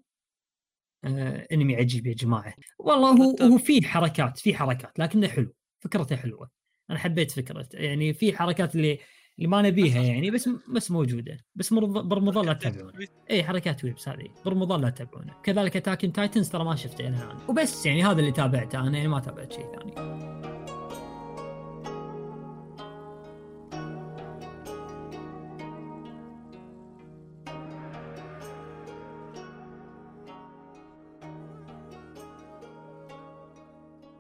آه، 1.06 1.48
أنمي 1.52 1.76
عجيب 1.76 2.08
يا 2.08 2.14
جماعة، 2.14 2.54
والله 2.80 3.10
هو. 3.10 3.36
هو 3.42 3.58
في 3.58 3.88
حركات 3.88 4.40
في 4.40 4.56
حركات 4.56 5.00
لكنه 5.00 5.28
حلو، 5.28 5.54
فكرته 5.80 6.16
حلوة، 6.16 6.50
أنا 6.90 7.00
حبيت 7.00 7.32
فكرته. 7.32 7.78
يعني 7.80 8.14
في 8.14 8.38
حركات 8.38 8.76
اللي 8.76 9.00
اللي 9.38 9.50
ما 9.50 9.62
نبيها 9.62 10.02
يعني 10.02 10.32
بس 10.32 10.50
بس 10.70 10.92
موجودة، 10.92 11.38
بس 11.56 11.74
برمضان 11.74 12.46
لا 12.46 12.54
تتابعونه. 12.54 13.08
اي 13.30 13.44
حركات 13.44 13.84
ويبس 13.84 14.10
هذه. 14.10 14.28
برمضان 14.46 14.82
لا 14.82 14.90
تتابعونه. 14.90 15.34
كذلك 15.44 15.78
Attack 15.78 16.05
on 16.05 16.14
Titan 16.14 16.50
ترى 16.50 16.64
ما 16.64 16.76
شفته 16.76 17.08
إلى 17.08 17.18
الآن. 17.18 17.38
وبس 17.50 17.86
يعني 17.86 18.04
هذا 18.04 18.20
اللي 18.20 18.32
تابعته 18.32 18.80
أنا 18.80 18.98
يعني 18.98 19.10
ما 19.10 19.20
تابعت 19.20 19.54
شيء 19.54 19.66
ثاني. 19.66 20.31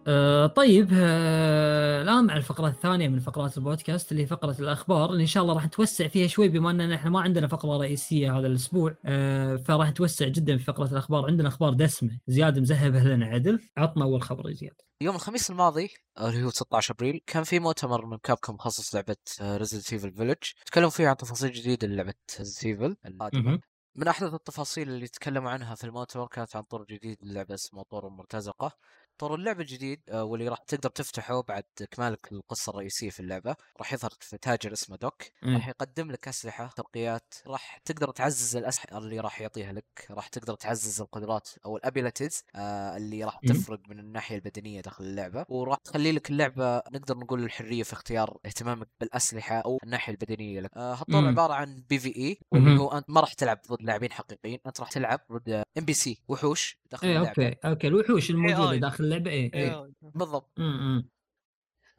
آه 0.07 0.47
طيب 0.47 0.89
آه 0.93 2.01
الآن 2.01 2.25
مع 2.25 2.37
الفقرة 2.37 2.67
الثانية 2.67 3.07
من 3.07 3.19
فقرات 3.19 3.57
البودكاست 3.57 4.11
اللي 4.11 4.23
هي 4.23 4.27
فقرة 4.27 4.55
الأخبار 4.59 5.09
اللي 5.11 5.21
إن 5.21 5.27
شاء 5.27 5.43
الله 5.43 5.53
راح 5.53 5.65
نتوسع 5.65 6.07
فيها 6.07 6.27
شوي 6.27 6.49
بما 6.49 6.71
اننا 6.71 6.95
إحنا 6.95 7.09
ما 7.09 7.21
عندنا 7.21 7.47
فقرة 7.47 7.77
رئيسية 7.77 8.37
هذا 8.39 8.47
الأسبوع 8.47 8.95
آه 9.05 9.55
فراح 9.55 9.89
نتوسع 9.89 10.27
جدا 10.27 10.57
في 10.57 10.63
فقرة 10.63 10.91
الأخبار. 10.91 11.25
عندنا 11.25 11.47
أخبار 11.47 11.73
دسمة 11.73 12.19
زياد 12.27 12.59
مزهبه 12.59 12.99
لنا 12.99 13.25
عدل 13.25 13.59
عطنا 13.77 14.03
أول 14.03 14.21
خبر 14.21 14.49
يا 14.49 14.53
زياد. 14.53 14.73
يوم 15.01 15.15
الخميس 15.15 15.49
الماضي 15.51 15.89
اللي 16.21 16.43
هو 16.43 16.49
16 16.49 16.93
أبريل 16.93 17.21
كان 17.27 17.43
في 17.43 17.59
مؤتمر 17.59 18.05
من 18.05 18.17
Capcom 18.17 18.55
مخصص 18.55 18.95
لعبة 18.95 19.15
Resident 19.41 19.93
Evil 19.93 20.11
Village 20.13 20.37
تكلموا 20.65 20.89
فيه 20.89 21.07
عن 21.07 21.17
تفاصيل 21.17 21.51
جديدة 21.51 21.87
للعبة 21.87 22.13
Resident 22.39 22.65
Evil 22.65 22.95
القادمة. 23.05 23.59
من 23.95 24.07
أحدث 24.07 24.33
التفاصيل 24.33 24.89
اللي 24.89 25.07
تكلموا 25.07 25.51
عنها 25.51 25.75
في 25.75 25.83
المؤتمر 25.83 26.27
كانت 26.27 26.55
عن 26.55 26.63
طور 26.63 26.85
جديد 26.89 27.17
للعبة 27.23 27.53
اسمه 27.53 27.83
طور 27.83 28.07
المرتزقه 28.07 28.71
طور 29.21 29.35
اللعبه 29.35 29.61
الجديد 29.61 30.01
آه، 30.09 30.23
واللي 30.23 30.47
راح 30.47 30.57
تقدر 30.57 30.89
تفتحه 30.89 31.41
بعد 31.41 31.63
اكمالك 31.81 32.31
القصة 32.31 32.69
الرئيسية 32.69 33.09
في 33.09 33.19
اللعبة 33.19 33.55
راح 33.79 33.93
يظهر 33.93 34.11
في 34.19 34.37
تاجر 34.37 34.73
اسمه 34.73 34.97
دوك. 34.97 35.23
راح 35.45 35.67
يقدم 35.67 36.11
لك 36.11 36.27
أسلحة 36.27 36.69
ترقيات 36.75 37.33
راح 37.47 37.77
تقدر 37.85 38.11
تعزز 38.11 38.55
الأسلحة 38.55 38.97
اللي 38.97 39.19
راح 39.19 39.41
يعطيها 39.41 39.73
لك 39.73 40.07
راح 40.11 40.27
تقدر 40.27 40.55
تعزز 40.55 41.01
القدرات 41.01 41.49
أو 41.65 41.77
ال 41.77 41.84
abilities 41.84 42.43
آه 42.55 42.97
اللي 42.97 43.23
راح. 43.23 43.39
تفرق 43.47 43.79
من 43.89 43.99
الناحية 43.99 44.35
البدنية 44.35 44.81
داخل 44.81 45.03
اللعبة 45.03 45.45
وراح 45.49 45.77
تخلي 45.77 46.11
لك 46.11 46.29
اللعبة 46.29 46.77
نقدر 46.77 47.17
نقول 47.17 47.43
الحرية 47.43 47.83
في 47.83 47.93
اختيار 47.93 48.37
اهتمامك 48.45 48.87
بالأسلحة 48.99 49.55
أو 49.59 49.77
الناحية 49.83 50.13
البدنية 50.13 50.59
لك 50.61 50.71
آه 50.77 50.93
هالطور. 50.93 51.27
عبارة 51.27 51.53
عن 51.53 51.83
PvE 51.89 52.37
واللي. 52.51 52.79
هو 52.79 52.97
أنت 52.97 53.09
ما 53.09 53.21
راح 53.21 53.33
تلعب 53.33 53.59
ضد 53.71 53.81
لاعبين 53.81 54.11
حقيقيين 54.11 54.59
أنت 54.67 54.79
راح 54.79 54.91
تلعب 54.91 55.19
ضد 55.31 55.63
NPC 55.77 56.21
وحوش 56.27 56.77
داخل 56.91 57.07
إيه 57.07 57.17
اللعبة 57.17 57.29
أوكي 57.45 57.57
okay 57.67 57.87
الوحوش 57.87 58.29
الموجودة. 58.29 58.75
داخل 58.77 59.10
اللعبة 59.11 59.31
إيه 59.31 59.53
إيه 59.53 59.83
إيه. 59.83 59.91
بالضبط 60.01 60.59
إمم 60.59 61.09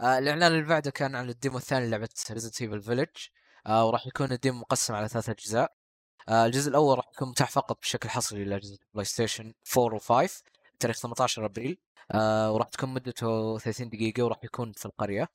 آه 0.01 0.19
الإعلان 0.19 0.53
اللي 0.53 0.65
بعده 0.65 0.91
كان 0.91 1.15
عن 1.15 1.29
ال 1.29 1.34
demo 1.34 1.57
الثاني 1.57 1.91
لعبة 1.91 2.09
Resident 2.31 2.63
Evil 2.63 2.83
Village 2.83 3.09
آه 3.67 3.87
وراح 3.87 4.07
يكون 4.07 4.33
ال 4.33 4.38
demo 4.38 4.61
مقسم 4.61 4.95
على 4.95 5.09
ثلاث 5.09 5.29
أجزاء 5.29 5.75
آه 6.29 6.47
الجزء 6.47 6.71
الأول 6.71 6.97
راح 6.97 7.09
يكون 7.15 7.29
متاح 7.29 7.51
فقط 7.51 7.81
بشكل 7.81 8.09
حصري 8.09 8.45
لأجهزة 8.45 8.79
PlayStation 8.95 9.55
4 9.79 9.99
و5 9.99 10.31
بتاريخ 10.75 10.99
18 10.99 11.45
أبريل 11.45 11.79
آه 12.13 12.53
وراح 12.53 12.69
تكون 12.69 12.89
مدته 12.95 13.59
30 13.59 13.89
دقيقة 13.89 14.23
وراح 14.25 14.45
يكون 14.45 14.73
في 14.73 14.87
القرية 14.87 15.29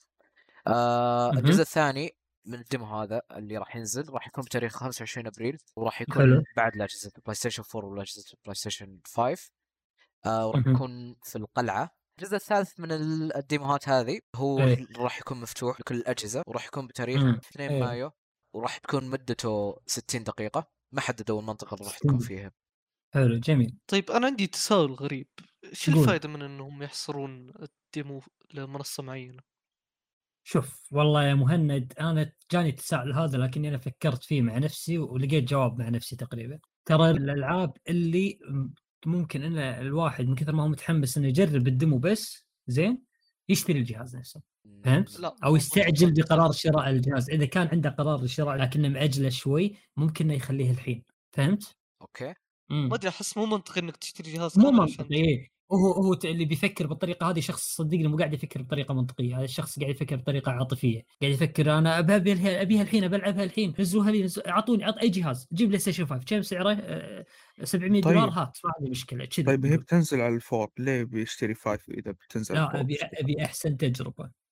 آه. 0.67 1.31
الجزء 1.31 1.61
الثاني 1.61 2.15
من 2.45 2.59
ال 2.59 2.65
demo 2.65 2.85
هذا 2.85 3.21
اللي 3.31 3.57
راح 3.57 3.75
ينزل 3.75 4.09
راح 4.09 4.27
يكون 4.27 4.43
بتاريخ 4.43 4.75
25 4.77 5.27
أبريل 5.27 5.57
وراح 5.75 6.01
يكون 6.01 6.15
حلو. 6.23 6.43
بعد 6.57 6.77
لأجهزة 6.77 7.11
ال 7.17 7.35
PlayStation 7.35 7.63
4 7.75 7.89
ولأجهزة 7.89 8.33
ال 8.33 8.55
PlayStation 8.55 8.99
5 9.15 9.51
آه 10.27 10.47
وراح. 10.47 10.67
يكون 10.67 11.15
في 11.23 11.35
القلعة 11.35 11.97
الجزء 12.19 12.35
الثالث 12.35 12.79
من 12.79 12.91
ال- 12.91 13.35
الديموهات 13.37 13.89
هذه 13.89 14.19
هو 14.35 14.59
إيه. 14.59 14.87
راح 14.97 15.19
يكون 15.19 15.41
مفتوح 15.41 15.79
لكل 15.79 15.95
الأجهزة 15.95 16.43
وراح 16.47 16.65
يكون 16.67 16.87
بتاريخ 16.87 17.21
مم. 17.23 17.39
2 17.51 17.71
إيه. 17.71 17.79
مايو 17.83 18.11
وراح 18.55 18.77
تكون 18.77 19.09
مدته 19.09 19.79
60 19.85 20.23
دقيقة 20.23 20.71
ما 20.91 21.01
حددوا 21.01 21.39
المنطقة 21.41 21.75
اللي 21.75 21.85
راح 21.85 21.97
تكون 21.97 22.19
60. 22.19 22.27
فيها 22.27 22.51
حلو 23.13 23.39
جميل 23.39 23.77
طيب 23.87 24.11
أنا 24.11 24.27
عندي 24.27 24.47
تساؤل 24.47 24.93
غريب 24.93 25.27
قول. 25.87 25.99
الفائدة 25.99 26.29
من 26.29 26.41
إنهم 26.41 26.83
يحصرون 26.83 27.53
الديمو 27.95 28.21
لمنصة 28.53 29.03
معينة 29.03 29.41
شوف 30.43 30.87
والله 30.91 31.23
يا 31.23 31.33
مهند 31.33 31.93
أنا 31.99 32.31
جاني 32.51 32.69
التساؤل 32.69 33.13
هذا 33.13 33.37
لكني 33.37 33.69
أنا 33.69 33.77
فكرت 33.77 34.23
فيه 34.23 34.41
مع 34.41 34.57
نفسي 34.57 34.97
ولقيت 34.97 35.43
جواب 35.43 35.79
مع 35.79 35.89
نفسي 35.89 36.15
تقريبا 36.15 36.59
ترى 36.85 37.09
الألعاب 37.11 37.77
اللي 37.89 38.39
ممكن 39.07 39.43
إن 39.43 39.57
الواحد 39.57 40.27
من 40.27 40.35
كثر 40.35 40.55
ما 40.55 40.63
هو 40.63 40.67
متحمس 40.67 41.17
إنه 41.17 41.27
يجرب 41.27 41.67
ال 41.67 41.73
demo 41.73 41.97
بس 41.97 42.45
زين 42.67 43.03
يشتري 43.49 43.79
الجهاز 43.79 44.15
نفسه 44.15 44.41
فهمت؟ 44.83 45.19
لا 45.19 45.35
أو 45.43 45.55
يستعجل. 45.55 46.13
بقرار 46.13 46.51
شراء 46.51 46.89
الجهاز 46.89 47.29
إذا 47.29 47.45
كان 47.45 47.67
عنده 47.67 47.89
قرار 47.89 48.21
للشراء 48.21 48.55
لكنه 48.55 48.89
مأجله 48.89 49.29
شوي 49.29 49.75
ممكن 49.97 50.25
إنه 50.25 50.33
يخليه 50.33 50.71
الحين 50.71 51.03
فهمت؟ 51.31 51.75
okay. 52.01 52.33
ما 52.69 52.95
أدري 52.95 53.09
أحس 53.09 53.37
مو 53.37 53.45
منطقي 53.45 53.81
إنك 53.81 53.97
تشتري 53.97 54.33
جهاز 54.33 54.59
مو 54.59 54.71
منطقي 54.71 55.15
إيه. 55.15 55.56
هو 55.71 55.91
هو 55.91 56.13
اللي 56.13 56.45
بيفكر 56.45 56.87
بالطريقة 56.87 57.29
هذه 57.29 57.39
شخص 57.39 57.75
صدقني 57.75 58.07
مو 58.07 58.17
قاعد 58.17 58.33
يفكر 58.33 58.61
بطريقة 58.61 58.93
منطقية. 58.93 59.37
هذا 59.37 59.43
الشخص 59.43 59.79
قاعد 59.79 59.91
يفكر 59.91 60.15
بطريقة 60.15 60.51
عاطفية. 60.51 61.05
قاعد 61.21 61.33
يفكر 61.33 61.77
أنا 61.77 61.99
ابيها 61.99 62.61
أبيها 62.61 62.81
الحين 62.81 63.07
بلعبها 63.07 63.43
الحين. 63.43 63.73
نزلوها 63.79 64.11
لي 64.11 64.29
أعطوني 64.47 64.83
عط 64.83 64.97
أي 64.97 65.09
جهاز. 65.09 65.47
جيب 65.53 65.67
PlayStation 65.67 66.05
5 66.05 66.23
كم 66.25 66.41
سعره؟ 66.41 66.73
آه، 66.73 67.25
700 67.63 68.01
طيب. 68.01 68.13
دولار. 68.13 68.29
هات 68.29 68.57
ما 68.63 68.71
عندي 68.79 68.91
مشكلة. 68.91 69.25
كذي. 69.25 69.45
طيب 69.45 69.65
هي. 69.65 69.77
بتنزل 69.77 70.21
على 70.21 70.35
الفور. 70.35 70.71
ليه 70.79 71.03
بيشتري 71.03 71.53
فايف 71.53 71.89
إذا 71.89 72.11
بتنزل 72.11 72.57
على 72.57 72.69
لا 72.73 72.79
أبي 72.81 72.97
أبي 73.01 73.45
أحسن 73.45 73.77
تجربة. 73.77 74.46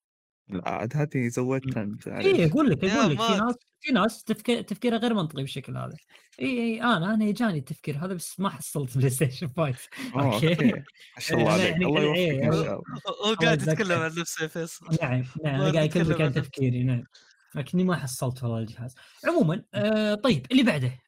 عاد 0.53 0.97
هذه 0.97 1.27
زودتها 1.27 1.83
أنت 1.83 2.07
اي. 2.07 2.45
أقول 2.51 2.69
لك 2.69 2.83
أقول 2.85 3.11
لك 3.15 3.21
في. 3.21 3.37
ناس 3.37 3.55
في 3.81 3.93
ناس 3.93 4.23
تفكير 4.23 4.61
تفكيرها 4.61 4.97
غير 4.97 5.13
منطقي 5.13 5.41
بالشكل 5.41 5.77
هذا. 5.77 5.95
إي 6.41 6.45
إي 6.47 6.81
أنا 6.81 7.13
أنا 7.13 7.31
جاني 7.31 7.57
التفكير 7.57 7.97
هذا 8.05 8.13
بس 8.13 8.39
ما 8.39 8.49
حصلت 8.49 8.97
بلاي 8.97 9.09
ستيشن 9.09 9.49
5 9.57 9.77
أوه، 10.15 10.33
أوكي. 10.35 10.55
ما 10.65 10.83
شاء 11.19 11.37
الله 11.39 11.55
أنا 11.55 11.63
عليك. 11.63 11.71
يعني- 11.71 11.85
الله 11.85 12.13
إيه، 12.15 12.27
يوفقك 12.31 12.43
إن 12.43 12.43
يعني- 12.53 12.63
شاء 12.65 12.79
الله. 12.79 13.29
هو 13.29 13.33
قاعد. 13.33 13.61
يتكلم 13.61 13.99
عن 13.99 14.11
نفسه 14.17 14.43
يا 14.43 14.47
فيصل. 14.47 14.85
نعم 15.01 15.23
نعم. 15.43 15.55
أنا 15.61 15.71
قاعد 15.71 15.89
اكلمك 15.89 16.21
عن. 16.21 16.33
تفكيري 16.33 16.83
نعم. 16.83 17.03
لكني 17.55 17.83
ما 17.83 17.95
حصلت 17.95 18.43
والله 18.43 18.59
الجهاز. 18.59 18.95
عموما 19.25 19.63
آه 19.73 20.15
طيب 20.15 20.45
اللي 20.51 20.63
بعده. 20.63 20.99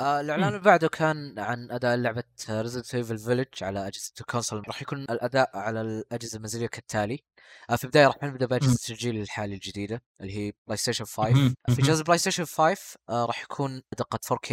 آه 0.00 0.20
الإعلان. 0.20 0.48
اللي 0.48 0.58
بعده 0.58 0.88
كان 0.88 1.38
عن 1.38 1.70
أداء 1.70 1.96
لعبة 1.96 2.24
Resident 2.50 2.94
Evil 2.94 3.18
Village 3.18 3.46
على 3.62 3.86
أجهزة 3.86 4.12
ال 4.20 4.25
console 4.25 4.62
راح 4.66 4.82
يكون 4.82 4.98
الأداء 5.02 5.50
على 5.54 5.80
الأجهزة 5.80 6.36
المنزليه 6.36 6.66
كالتالي 6.66 7.24
آه 7.70 7.76
في 7.76 7.84
البداية 7.84 8.06
راح 8.06 8.22
نبدا 8.22 8.46
بأجهزة 8.46 8.92
الجيل 8.94 9.20
الحالي 9.20 9.54
الجديدة 9.54 10.02
اللي 10.20 10.36
هي 10.36 10.52
PlayStation 10.66 11.04
5 11.04 11.30
مهم. 11.30 11.54
في. 11.70 11.82
جهاز 11.82 11.98
ال 11.98 12.18
PlayStation 12.18 12.44
5 12.44 12.76
آه 13.08 13.24
راح 13.24 13.42
يكون 13.42 13.82
دقه 13.98 14.18
4K 14.34 14.52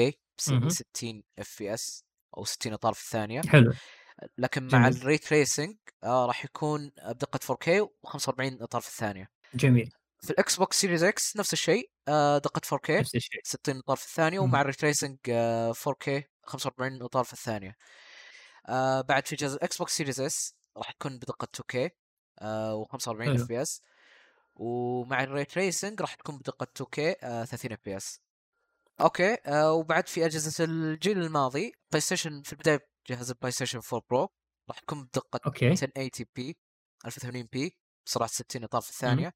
مهم. 0.49 0.59
ب 0.59 0.69
60 0.69 1.23
FPS 1.39 2.03
أو 2.37 2.45
60 2.45 2.73
اطار 2.73 2.93
في 2.93 3.01
الثانية 3.03 3.41
حلو 3.41 3.73
لكن 4.37 4.67
مع. 4.67 4.87
ال 4.87 4.95
ray 4.95 5.17
tracing 5.17 5.75
آه 6.03 6.25
راح 6.25 6.45
يكون 6.45 6.91
بدقة 7.05 7.39
4K 7.55 7.87
و45 8.07 8.61
اطار 8.61 8.81
في 8.81 8.87
الثانية 8.87 9.29
جميل 9.53 9.91
في 10.21 10.29
ال 10.29 10.55
Xbox 10.55 10.81
Series 10.81 11.03
X 11.03 11.37
نفس 11.37 11.53
الشيء 11.53 11.89
دقة 12.43 12.61
4K 12.77 12.89
نفس 12.89 13.15
الشيء. 13.15 13.41
60 13.43 13.77
اطار 13.77 13.95
في 13.97 14.05
الثانية. 14.05 14.39
ومع 14.39 14.61
ال 14.61 14.66
ray 14.66 14.82
tracing 14.82 15.17
4K 15.73 16.21
45 16.43 17.01
اطار 17.03 17.23
في 17.23 17.33
الثانية. 17.33 17.75
آه 18.69 19.01
بعد 19.01 19.27
في 19.27 19.35
جهاز 19.35 19.53
ال 19.53 19.77
Xbox 19.77 19.97
Series 19.97 20.21
S 20.21 20.55
راح 20.77 20.91
تكون 20.91 21.17
بدقة 21.17 21.47
2K 21.57 21.89
آه 22.41 22.85
و45 22.85 23.21
حلو. 23.21 23.35
FPS 23.35 23.81
ومع 24.55 25.23
ال 25.23 25.30
ray 25.30 25.52
tracing 25.52 26.01
راح 26.01 26.13
تكون 26.15 26.37
بدقة 26.37 26.67
2K 26.79 26.99
آه 27.23 27.45
30 27.45 27.71
FPS 27.71 28.21
okay 29.01 29.37
آه 29.45 29.73
وبعد 29.73 30.07
في 30.07 30.25
أجهزة 30.25 30.63
الجيل 30.65 31.17
الماضي 31.17 31.71
PlayStation 31.91 32.41
في 32.41 32.53
البداية 32.53 32.87
جهاز 33.09 33.29
ال 33.29 33.51
PlayStation 33.51 33.79
4 33.93 34.01
Pro 34.09 34.29
راح 34.69 34.79
تكون 34.79 35.03
بدقة 35.03 35.39
okay. 35.45 35.67
1080 35.71 36.09
P 36.35 36.57
1080 37.05 37.47
P 37.51 37.77
بسرعة 38.05 38.27
60 38.29 38.63
اطار 38.63 38.81
في 38.81 38.89
الثانية. 38.89 39.33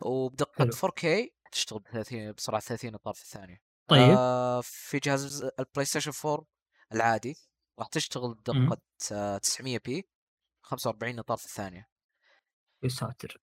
وبدقة 0.00 0.64
حلو. 0.64 0.72
4K 0.72 1.28
تشتغل 1.54 1.78
ب 1.78 1.86
30 1.88 2.32
بسرعة 2.32 2.60
30 2.60 2.94
إطار 2.94 3.14
في 3.14 3.22
الثانية. 3.22 3.62
طيب. 3.88 4.16
آه 4.18 4.60
في 4.60 4.98
جهاز 4.98 5.42
ال 5.58 5.84
PlayStation 5.84 6.12
4 6.24 6.46
العادي 6.92 7.36
راح 7.78 7.88
تشتغل 7.88 8.34
بدقة 8.34 8.78
آه 9.12 9.38
900 9.38 9.78
P 9.78 10.08
45 10.62 11.18
إطار 11.18 11.36
في 11.36 11.44
الثانية. 11.44 11.88
يا 12.82 12.88
ساتر. 12.88 13.40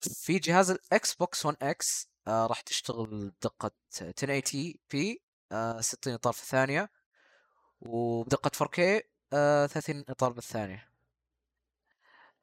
في 0.00 0.38
جهاز 0.38 0.70
ال 0.70 1.14
Xbox 1.14 1.46
One 1.46 1.56
X 1.62 2.08
آه 2.26 2.46
راح 2.46 2.60
تشتغل 2.60 3.30
بدقة 3.30 3.70
1080 4.02 4.74
P 4.90 5.22
آه 5.52 5.80
60 5.80 6.14
إطار 6.14 6.32
في 6.32 6.42
الثانية. 6.42 6.90
وبدقة 7.80 8.50
4K 8.64 9.02
آه 9.32 9.66
30 9.66 10.04
إطار 10.08 10.32
بالثانية. 10.32 10.88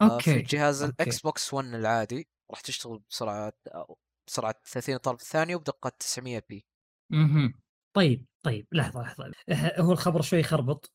آه 0.02 0.20
في 0.20 0.32
okay 0.32 0.42
جهاز 0.42 0.84
okay. 0.84 0.94
ال 1.04 1.22
Xbox 1.22 1.54
One 1.54 1.68
العادي 1.68 2.30
راح 2.52 2.62
تشتغل 2.62 3.00
بسرعة 3.10 3.54
آه، 3.68 3.96
بسرعة 4.28 4.56
30 4.72 4.96
اطار 4.96 5.16
في 5.16 5.22
الثانية 5.24 5.56
وبدقة 5.56 5.90
900 6.00 6.44
P. 6.50 6.66
مهم. 7.10 7.54
طيب 7.94 8.26
طيب 8.44 8.68
لحظة 8.72 9.02
لحظة. 9.02 9.32
إح- 9.52 9.80
هو 9.80 9.92
الخبر 9.92 10.22
شوي 10.22 10.44
خربط. 10.44 10.94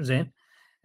زين. 0.00 0.32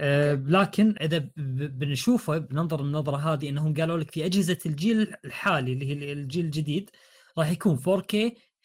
okay. 0.01 0.43
لكن 0.51 0.95
إذا 1.01 1.29
بنشوفه 1.37 2.37
بننظر 2.37 2.81
النظرة 2.81 3.17
هذه 3.17 3.49
إنهم 3.49 3.73
قالوا 3.73 3.97
لك 3.97 4.11
في 4.11 4.25
أجهزة 4.25 4.57
الجيل 4.65 5.15
الحالي 5.25 5.73
اللي 5.73 5.87
هي 5.89 6.13
الجيل 6.13 6.45
الجديد 6.45 6.89
راح 7.37 7.49
يكون 7.51 7.77
4K 7.77 8.17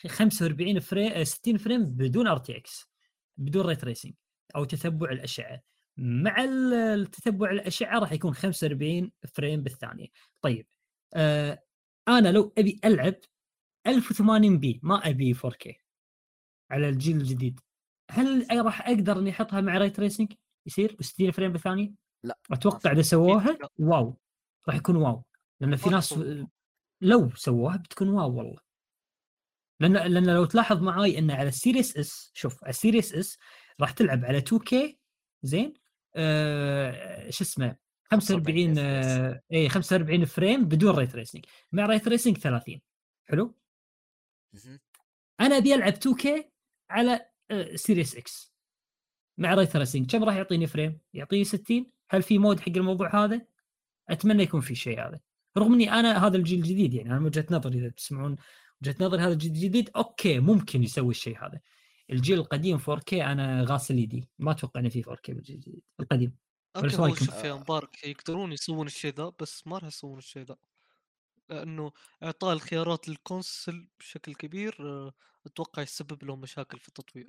45 0.09 0.81
frame 0.81 1.25
60 1.25 1.59
frame 1.59 1.85
بدون 1.85 2.27
RTX 2.27 2.91
بدون 3.37 3.67
ray 3.67 3.77
tracing 3.77 4.13
أو 4.57 4.65
تتبع 4.65 5.11
الأشعة. 5.11 5.63
مع 5.97 6.45
ال- 6.45 6.75
التتبع 6.75 7.51
الأشعة 7.51 7.99
راح 7.99 8.13
يكون 8.13 8.35
45 8.35 9.13
frame 9.35 9.63
بالثانية. 9.63 10.07
طيب 10.43 10.67
آه 11.15 11.63
أنا 12.09 12.29
لو 12.29 12.53
أبي 12.59 12.81
ألعب 12.85 13.15
1080 13.87 14.59
P 14.59 14.81
ما 14.83 15.09
أبي 15.09 15.35
4K 15.35 15.75
على 16.71 16.89
الجيل 16.89 17.17
الجديد. 17.17 17.61
هل 18.11 18.47
راح 18.65 18.89
أقدر 18.89 19.19
إني 19.19 19.31
أحطها 19.31 19.61
مع 19.61 19.79
ray 19.79 19.91
tracing 19.91 20.33
يصير؟ 20.67 20.97
60 21.01 21.31
frame 21.31 21.53
بالثانيه؟ 21.53 21.93
لا 22.25 22.39
أتوقع 22.53 22.93
إذا 22.93 23.03
سووها. 23.03 23.59
wow 23.79 24.19
راح 24.69 24.77
يكون 24.77 24.97
wow. 24.97 25.25
لأن 25.61 25.77
في 25.77 25.91
ناس. 25.91 26.21
لو 27.01 27.31
سووها 27.35 27.77
بتكون 27.77 28.09
wow 28.09 28.37
والله. 28.37 28.61
لأن 29.81 29.93
لأن 29.93 30.35
لو 30.35 30.45
تلاحظ 30.45 30.83
معاي 30.83 31.19
إن 31.19 31.31
على 31.31 31.49
ال 31.49 31.56
Series 31.56 31.97
S 31.97 32.31
شوف 32.35 32.65
على 32.65 32.71
ال 32.71 32.77
Series 32.77 33.15
S 33.15 33.39
راح 33.81 33.91
تلعب 33.91 34.25
على 34.25 34.41
2K 34.41 34.75
زين؟ 35.43 35.75
آه 36.17 37.31
شو 37.31 37.45
اسمه؟ 37.45 37.77
45 38.11 38.79
آه 38.79 39.43
اي 39.53 39.69
45 39.69 40.25
frame 40.25 40.65
بدون 40.65 40.95
ray 40.97 41.07
tracing 41.07 41.45
مع 41.73 41.87
ray 41.87 41.99
tracing 41.99 42.39
30 42.39 42.81
حلو. 43.25 43.55
أنا 45.41 45.57
أبي 45.57 45.75
ألعب 45.75 45.95
2K 45.95 46.29
على 46.91 47.27
Series 47.75 48.17
X 48.17 48.55
مع 49.39 49.55
ray 49.55 49.67
tracing 49.67 50.11
كم 50.11 50.25
راح 50.25 50.37
يعطيني 50.37 50.67
frame؟ 50.67 50.99
يعطيني 51.15 51.45
60 51.45 51.87
هل 52.11 52.23
في 52.23 52.39
mode 52.39 52.61
حق 52.61 52.73
الموضوع 52.77 53.25
هذا؟ 53.25 53.47
أتمنى 54.09 54.43
يكون 54.43 54.61
في 54.61 54.75
شيء 54.75 55.01
هذا. 55.01 55.21
رغم 55.59 55.75
إني 55.75 55.93
أنا 55.93 56.27
هذا 56.27 56.37
الجيل 56.37 56.59
الجديد 56.59 56.95
يعني 56.95 57.11
أنا 57.11 57.19
من 57.19 57.27
وجهة 57.27 57.47
نظري 57.51 57.79
إذا 57.79 57.89
تسمعون 57.89 58.37
وجهة 58.83 58.97
نظري 59.01 59.23
هذا 59.23 59.33
الجيل 59.33 59.53
الجديد 59.53 59.91
okay 59.97 60.41
ممكن 60.41 60.83
يسوي 60.83 61.11
الشيء 61.11 61.39
هذا. 61.47 61.61
الجيل 62.11 62.39
القديم 62.39 62.79
4K 62.79 63.13
أنا 63.13 63.65
غاسل 63.65 63.99
يدي. 63.99 64.29
ما 64.39 64.51
أتوقع 64.51 64.81
إنه 64.81 64.89
في 64.89 65.03
4K 65.03 65.29
بالجيل 65.29 65.57
الجديد 65.57 65.83
القديم. 66.01 66.37
okay 66.77 66.97
إيش 66.97 67.01
هو؟ 67.01 67.15
شوف 67.15 67.45
يا 67.45 67.55
مبارك 67.55 68.05
يقدرون 68.05 68.53
يسوون 68.53 68.87
الشيء 68.87 69.15
ذا 69.15 69.33
بس 69.41 69.67
ما 69.67 69.79
راح 69.79 69.85
يسوون 69.89 70.19
الشيء 70.19 70.43
ذا 70.43 70.57
لأنه 71.51 71.93
إعطاء 72.25 72.53
الخيارات 72.55 73.09
لل 73.09 73.27
console 73.27 73.89
بشكل 74.01 74.35
كبير 74.35 74.77
آه، 74.81 75.15
أتوقع 75.47 75.83
يسبب 75.83 76.25
لهم 76.25 76.41
مشاكل 76.41 76.79
في 76.81 76.89
التطوير 76.89 77.29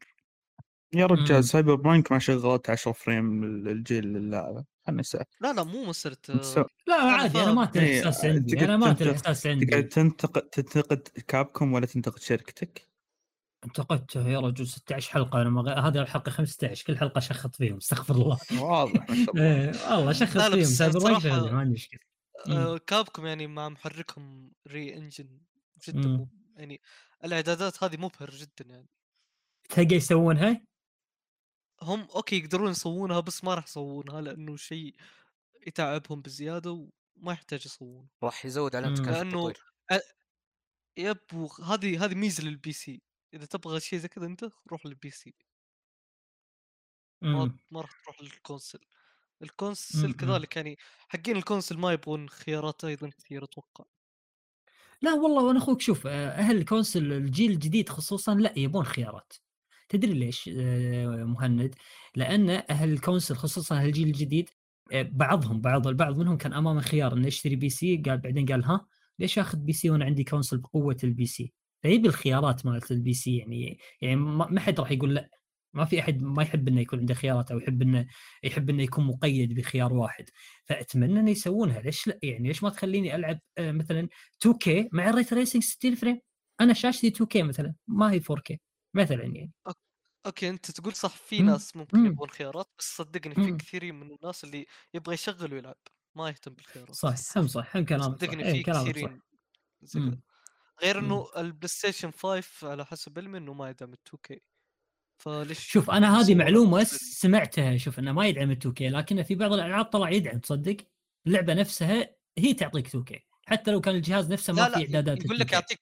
يا. 0.96 1.06
رجال 1.06 1.44
Cyberpunk 1.44 2.12
ما 2.12 2.20
شغلت 2.20 2.70
10 2.70 2.92
frame 2.92 3.44
الجيل 3.68 4.18
اللعبه 4.18 4.66
خلنا 4.88 5.02
لا 5.42 5.54
لا 5.54 5.64
مو 5.64 5.86
بس- 6.34 6.58
آه، 6.58 6.66
لا 6.88 6.96
عادي 6.96 7.44
أنا 7.44 7.52
ما. 7.52 7.64
انت 7.64 7.78
إيه، 7.78 8.04
عندي 8.24 8.56
أنا 8.66 8.78
ما 8.78 8.94
تقعد 8.94 9.26
عندي 9.46 9.90
تنتقد 9.90 10.42
تنتقد 10.50 11.08
Capcom 11.28 11.74
ولا 11.74 11.86
تنتقد 11.86 12.20
شركتك؟ 12.20 12.91
انتقدته 13.66 14.28
يا 14.30 14.40
رجل 14.40 14.68
16 14.68 15.12
حلقة 15.12 15.42
أنا 15.42 15.50
ما 15.50 15.62
غ- 15.62 15.80
هذه 15.80 16.02
الحلقة 16.02 16.30
15 16.30 16.86
كل 16.86 16.98
حلقة 16.98 17.20
شخط 17.20 17.56
فيهم 17.56 17.78
استغفر 17.78 18.14
الله. 18.16 18.38
واضح 18.62 19.10
ما 19.10 19.16
شاء 19.26 19.32
الله. 19.36 19.44
إيه، 19.44 19.96
والله 19.96 20.12
لا 20.12 20.50
فيهم 20.50 20.64
سايبر 20.64 21.00
صراحة 21.00 21.20
شغله 21.20 21.52
ما 21.52 21.60
عندي 21.60 21.74
مشكلة. 21.74 22.00
آه، 22.50 22.78
Capcom 22.78 23.26
يعني 23.26 23.48
مع 23.48 23.70
محركهم 23.70 24.52
RE 24.68 24.98
Engine 24.98 25.42
جدا 25.88 26.08
مم. 26.08 26.30
يعني 26.58 26.82
الإعدادات 27.24 27.84
هذه 27.84 27.98
مبهر 27.98 28.30
جدا 28.30 28.66
يعني. 28.70 28.88
تلقى 29.70 29.96
يسوونها؟ 29.96 30.62
هم 31.82 32.08
okay 32.16 32.38
يقدرون 32.38 32.72
يسوونها 32.72 33.20
بس 33.20 33.44
ما 33.44 33.54
راح 33.56 33.64
يسوونها 33.64 34.22
لأنه 34.22 34.56
شيء 34.56 34.96
يتعبهم 35.68 36.22
بزيادة 36.22 36.72
وما 36.72 37.34
يحتاج 37.34 37.66
يسوونه 37.66 38.08
راح 38.24 38.46
يزود 38.46 38.76
عليهم 38.76 38.90
مم. 38.90 38.96
تكاليف 38.96 39.18
لأنه 39.36 39.54
yep 40.98 41.18
هذه 41.64 42.06
هذه 42.06 42.16
ميزة 42.16 42.44
لل 42.44 42.72
PC 42.74 43.02
إذا 43.34 43.46
تبغى 43.46 43.80
شيء 43.80 44.00
زي 44.00 44.08
كذا 44.08 44.26
أنت 44.26 44.50
روح 44.72 44.86
لل 44.86 45.10
PC 45.10 45.36
ما 47.22 47.46
مم. 47.46 47.58
ما 47.72 47.82
راح 47.82 47.92
تروح 48.04 48.22
لل 48.22 48.35
console 48.35 48.80
ال 49.42 49.50
console 49.50 50.08
مم. 50.08 50.14
كذلك 50.14 50.56
يعني 50.56 50.78
حقين 51.08 51.38
ال 51.38 51.43
console 51.43 51.78
ما 51.78 51.94
يبغون 51.94 52.30
خيارات 52.30 52.84
أيضا 52.86 53.10
كثير 53.10 53.44
أتوقع 53.44 53.86
لا 55.02 55.14
والله 55.14 55.44
وأنا 55.44 55.60
أخوك 55.60 55.82
شوف 55.82 56.08
آه، 56.08 56.30
أهل 56.30 56.58
ال 56.58 56.65
console 56.65 57.14
الجيل 57.14 57.52
الجديد 57.52 57.90
خصوصا 57.90 58.36
لا 58.36 58.54
يبون 58.58 58.86
خيارات 58.86 59.34
تدري 59.90 60.14
ليش 60.14 60.50
آه، 60.58 61.06
مهند؟ 61.08 61.76
لأن 62.16 62.50
أهل 62.50 62.92
ال 62.94 62.99
console 62.99 63.36
خصوصا 63.36 63.76
أهل 63.76 63.86
الجيل 63.86 64.08
الجديد 64.08 64.50
آه، 64.92 65.02
بعضهم 65.12 65.62
بعض 65.62 65.88
البعض 65.88 66.18
منهم 66.20 66.38
كان 66.38 66.54
أمامه 66.54 66.82
خيار 66.82 67.14
إنه 67.14 67.28
يشتري 67.28 67.56
PC 67.56 68.04
قال 68.06 68.18
بعدين 68.18 68.46
قال 68.46 68.66
ها 68.66 68.88
ليش 69.20 69.40
آخذ 69.40 69.58
PC 69.58 69.90
وأنا 69.90 70.06
عندي 70.06 70.24
console 70.24 70.58
بقوة 70.58 70.98
ال 71.04 71.26
PC؟ 71.26 71.54
فيبي 71.82 72.08
الخيارات 72.08 72.66
مالت 72.66 72.92
ال 72.92 73.14
PC 73.14 73.38
يعني 73.38 73.80
يعني 74.02 74.16
ما 74.16 74.60
حد 74.60 74.80
راح 74.80 74.92
يقول 74.92 75.16
لا 75.16 75.30
ما 75.74 75.86
في 75.86 76.00
أحد 76.00 76.22
ما 76.22 76.44
يحب 76.44 76.68
إنه 76.68 76.82
يكون 76.82 77.00
عنده 77.00 77.14
خيارات 77.14 77.52
أو 77.52 77.58
يحب 77.60 77.82
إنه 77.82 78.08
يحب 78.44 78.70
إنه 78.70 78.84
يكون 78.84 79.06
مقيد 79.08 79.54
بخيار 79.56 79.94
واحد 79.94 80.26
فأتمنى 80.66 81.20
إنه 81.20 81.32
يسوونها 81.32 81.82
ليش 81.82 82.08
لا 82.08 82.20
يعني 82.24 82.48
ليش 82.48 82.64
ما 82.64 82.70
تخليني 82.70 83.16
ألعب 83.16 83.40
آه، 83.58 83.72
مثلا 83.72 84.08
2K 84.40 84.90
مع 84.94 85.10
ال 85.10 85.16
ray 85.16 85.34
tracing 85.34 85.64
60 85.64 85.96
frame 85.96 86.20
أنا 86.62 86.74
شاشتي 86.74 87.12
2K 87.12 87.44
مثلا 87.44 87.76
ما 87.88 88.12
هي 88.12 88.20
4K 88.20 88.58
مثلا 88.96 89.24
يعني 89.24 89.52
okay 90.26 90.50
أنت 90.50 90.72
تقول 90.72 90.94
صح 90.96 91.16
في. 91.16 91.42
ناس 91.42 91.76
ممكن 91.76 91.98
مم. 91.98 92.06
يبغون 92.06 92.30
خيارات 92.30 92.72
بس 92.80 92.98
صدقني 92.98 93.36
في. 93.36 93.52
كثيرين 93.52 93.96
من 93.96 94.12
الناس 94.12 94.44
اللي 94.44 94.66
يبغى 94.94 95.14
يشغل 95.14 95.54
ويلعب 95.54 95.78
ما 96.16 96.30
يهتم 96.30 96.54
بالخيارات 96.54 96.98
صح 97.00 97.38
هم 97.38 97.48
صح 97.48 97.78
هم 97.78 97.86
كلامك 97.86 98.20
صدقني 98.20 98.44
في 98.46 98.64
كثيرين. 98.64 99.22
غير 100.82 101.02
مم. 101.02 101.06
إنه 101.06 101.28
ال 101.38 101.68
PlayStation 101.68 102.12
5 102.12 102.44
على 102.72 102.86
حسب 102.86 103.20
علمي 103.20 103.38
إنه 103.38 103.54
ما 103.54 103.70
يدعم 103.70 103.94
ال 103.94 103.98
2K 104.10 104.38
فليش 105.18 105.60
شوف 105.60 105.92
أنا 105.92 106.20
هذه 106.20 106.36
معلومة؟ 106.36 106.84
سمعتها 106.84 107.78
شوف 107.78 108.00
إنه 108.00 108.12
ما 108.12 108.28
يدعم 108.28 108.52
ال 108.52 108.60
2K 108.68 108.82
لكن 108.82 109.24
في 109.24 109.36
بعض 109.36 109.54
الألعاب 109.54 109.86
طلع 109.86 110.10
يدعم 110.10 110.40
تصدق 110.40 110.78
اللعبة 111.28 111.54
نفسها 111.54 112.10
هي 112.38 112.54
تعطيك 112.54 112.88
2K 112.88 113.20
حتى 113.48 113.72
لو 113.72 113.82
كان 113.82 113.96
الجهاز 113.96 114.32
نفسه 114.32 114.54
ما 114.54 114.62
لا 114.62 114.66
في 114.66 114.72
لا 114.80 114.86
إعدادات 114.86 115.26
يقول 115.26 115.40
لك 115.40 115.50
2K. 115.50 115.54
يعطيك 115.54 115.80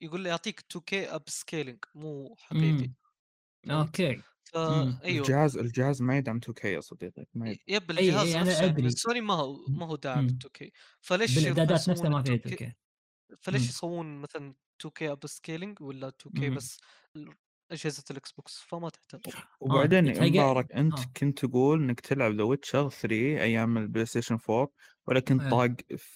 يقول 0.00 0.20
لي 0.20 0.28
يعطيك 0.28 0.60
2K 0.60 0.92
upscaling 0.92 1.78
مو 1.94 2.36
حقيقي 2.38 2.72
مم. 2.72 2.94
فهمت؟ 3.66 3.86
okay 3.86 4.12
مم. 4.12 4.22
فا 4.44 5.00
أيوه 5.04 5.26
الجهاز 5.26 5.56
الجهاز 5.56 6.02
ما 6.02 6.16
يدعم 6.18 6.40
2K 6.40 6.64
يا 6.64 6.80
صديقي 6.80 7.26
ما 7.34 7.50
يدعم 7.50 7.64
yep 7.68 7.90
الجهاز 7.90 8.28
إي 8.28 8.40
نفسه 8.40 8.58
أنا 8.60 8.66
يعني 8.78 8.90
سوني 8.90 9.20
ما 9.20 9.34
هو 9.34 9.56
ما 9.68 9.86
هو 9.86 9.96
داعم 9.96 10.24
مم. 10.24 10.26
لل 10.28 10.38
2K 10.44 10.68
فليش 11.00 11.38
بالإعدادات 11.38 11.88
نفسها 11.88 12.08
ما 12.08 12.22
فيها 12.22 12.36
2K 12.36 12.50
2K 12.50 12.72
فليش. 13.40 13.68
يسوون 13.68 14.20
مثلا 14.20 14.54
2K 14.82 15.02
upscaling 15.02 15.80
ولا 15.82 16.10
2K 16.10 16.40
مم. 16.40 16.54
بس 16.54 16.80
أجهزة 17.70 18.04
ال 18.10 18.32
Xbox 18.32 18.58
فما 18.68 18.88
تحتاج 18.88 19.20
وبعدين 19.60 20.06
يا 20.06 20.14
تلقى- 20.14 20.22
مبارك 20.22 20.72
انت 20.72 20.98
آه. 20.98 21.04
كنت 21.16 21.44
تقول 21.46 21.82
إنك 21.82 22.00
تلعب 22.00 22.32
The 22.34 22.42
Witcher 22.42 22.88
3 22.90 23.14
أيام 23.42 23.78
ال 23.78 24.06
PlayStation 24.06 24.38
4 24.50 24.68
ولكن 25.06 25.40
إيه. 25.40 25.50
طاق 25.50 25.70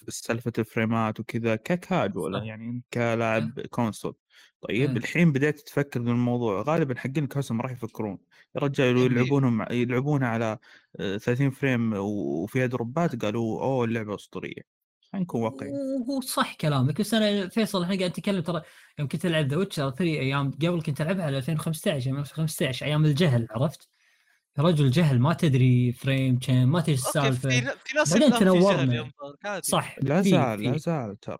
سالفة 0.09 0.51
الفريمات 0.57 1.19
وكذا 1.19 1.55
ككاد 1.55 2.17
ولا 2.17 2.39
صح. 2.39 2.45
يعني 2.45 2.83
كلاعب 2.93 3.59
console 3.59 4.15
طيب 4.61 4.89
إيه. 4.89 4.97
الحين 4.97 5.31
بديت 5.31 5.59
تفكر 5.59 5.99
بالموضوع 6.01 6.61
غالبا 6.61 6.99
حقين 6.99 7.23
الكونسول 7.23 7.57
ما 7.57 7.63
راح 7.63 7.71
يفكرون 7.71 8.17
يا 8.55 8.61
رجال 8.61 8.97
يبي- 8.97 9.15
يلعبونهم 9.15 9.65
يلعبونها 9.71 10.27
على 10.27 10.57
آه، 10.99 11.17
30 11.17 11.49
frame 11.49 11.93
وفيها 11.93 12.65
دروبات 12.65 13.21
قالوا 13.25 13.61
أوه 13.61 13.85
اللعبة 13.85 14.15
أسطورية 14.15 14.74
خلينا 15.15 15.23
نكون 15.23 15.41
واقعيين 15.41 15.75
وهو 15.75 16.21
صح 16.21 16.53
كلامك 16.53 17.01
بس 17.01 17.13
أنا 17.13 17.49
فيصل 17.49 17.83
إحنا 17.83 17.97
قاعد 17.97 18.09
نتكلم 18.09 18.41
ترى 18.41 18.61
يوم 18.99 19.07
كنت 19.07 19.25
ألعب 19.25 19.47
The 19.47 19.57
Witcher 19.57 19.89
3 19.89 20.03
أيام 20.03 20.51
قبل 20.51 20.81
كنت 20.81 21.01
ألعبها 21.01 21.25
على 21.25 21.37
2015 21.37 22.07
أيام 22.07 22.19
2015 22.19 22.85
أيام 22.85 23.05
الجهل 23.05 23.47
عرفت؟ 23.51 23.89
يا 24.57 24.63
رجل 24.63 24.91
جهل 24.91 25.19
ما 25.19 25.33
تدري 25.33 25.91
frame 25.91 26.39
كم 26.39 26.71
ما 26.71 26.81
تدري 26.81 26.93
السالفة 26.93 27.49
في 27.49 27.95
ناس 27.95 28.13
بعدين 28.13 28.33
الان 28.33 28.39
في 28.39 28.39
جهل 28.39 28.39
تنورنا. 28.39 29.11
صح 29.61 29.95
لا 30.01 30.21
زال 30.21 30.63
لا. 30.63 30.77
زال 30.77 31.19
ترى. 31.19 31.37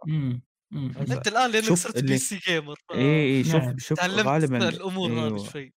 أنت 0.74 1.28
الآن 1.28 1.52
لأنك 1.52 1.64
شوف 1.64 1.80
صرت 1.80 2.04
PC 2.04 2.18
gamer 2.18 2.76
اي 2.94 3.38
اي 3.38 3.44
شوف 3.44 3.56
نعم. 3.56 3.78
شوف 3.78 3.98
تعلمت 3.98 4.26
غالبا 4.26 4.70
الأمور 4.70 5.12
هذه 5.12 5.26
أيوه. 5.26 5.50
شوي. 5.50 5.74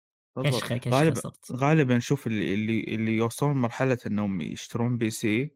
كشخة 0.44 0.76
كشخة 0.76 0.98
غالبا 0.98 1.20
غالبا 1.52 1.98
شوف 1.98 2.26
اللي 2.26 2.54
اللي 2.54 2.80
اللي 2.80 3.16
يوصلون 3.16 3.56
مرحلة 3.56 3.98
إنهم 4.06 4.40
يشترون 4.40 4.98
PC. 4.98 5.50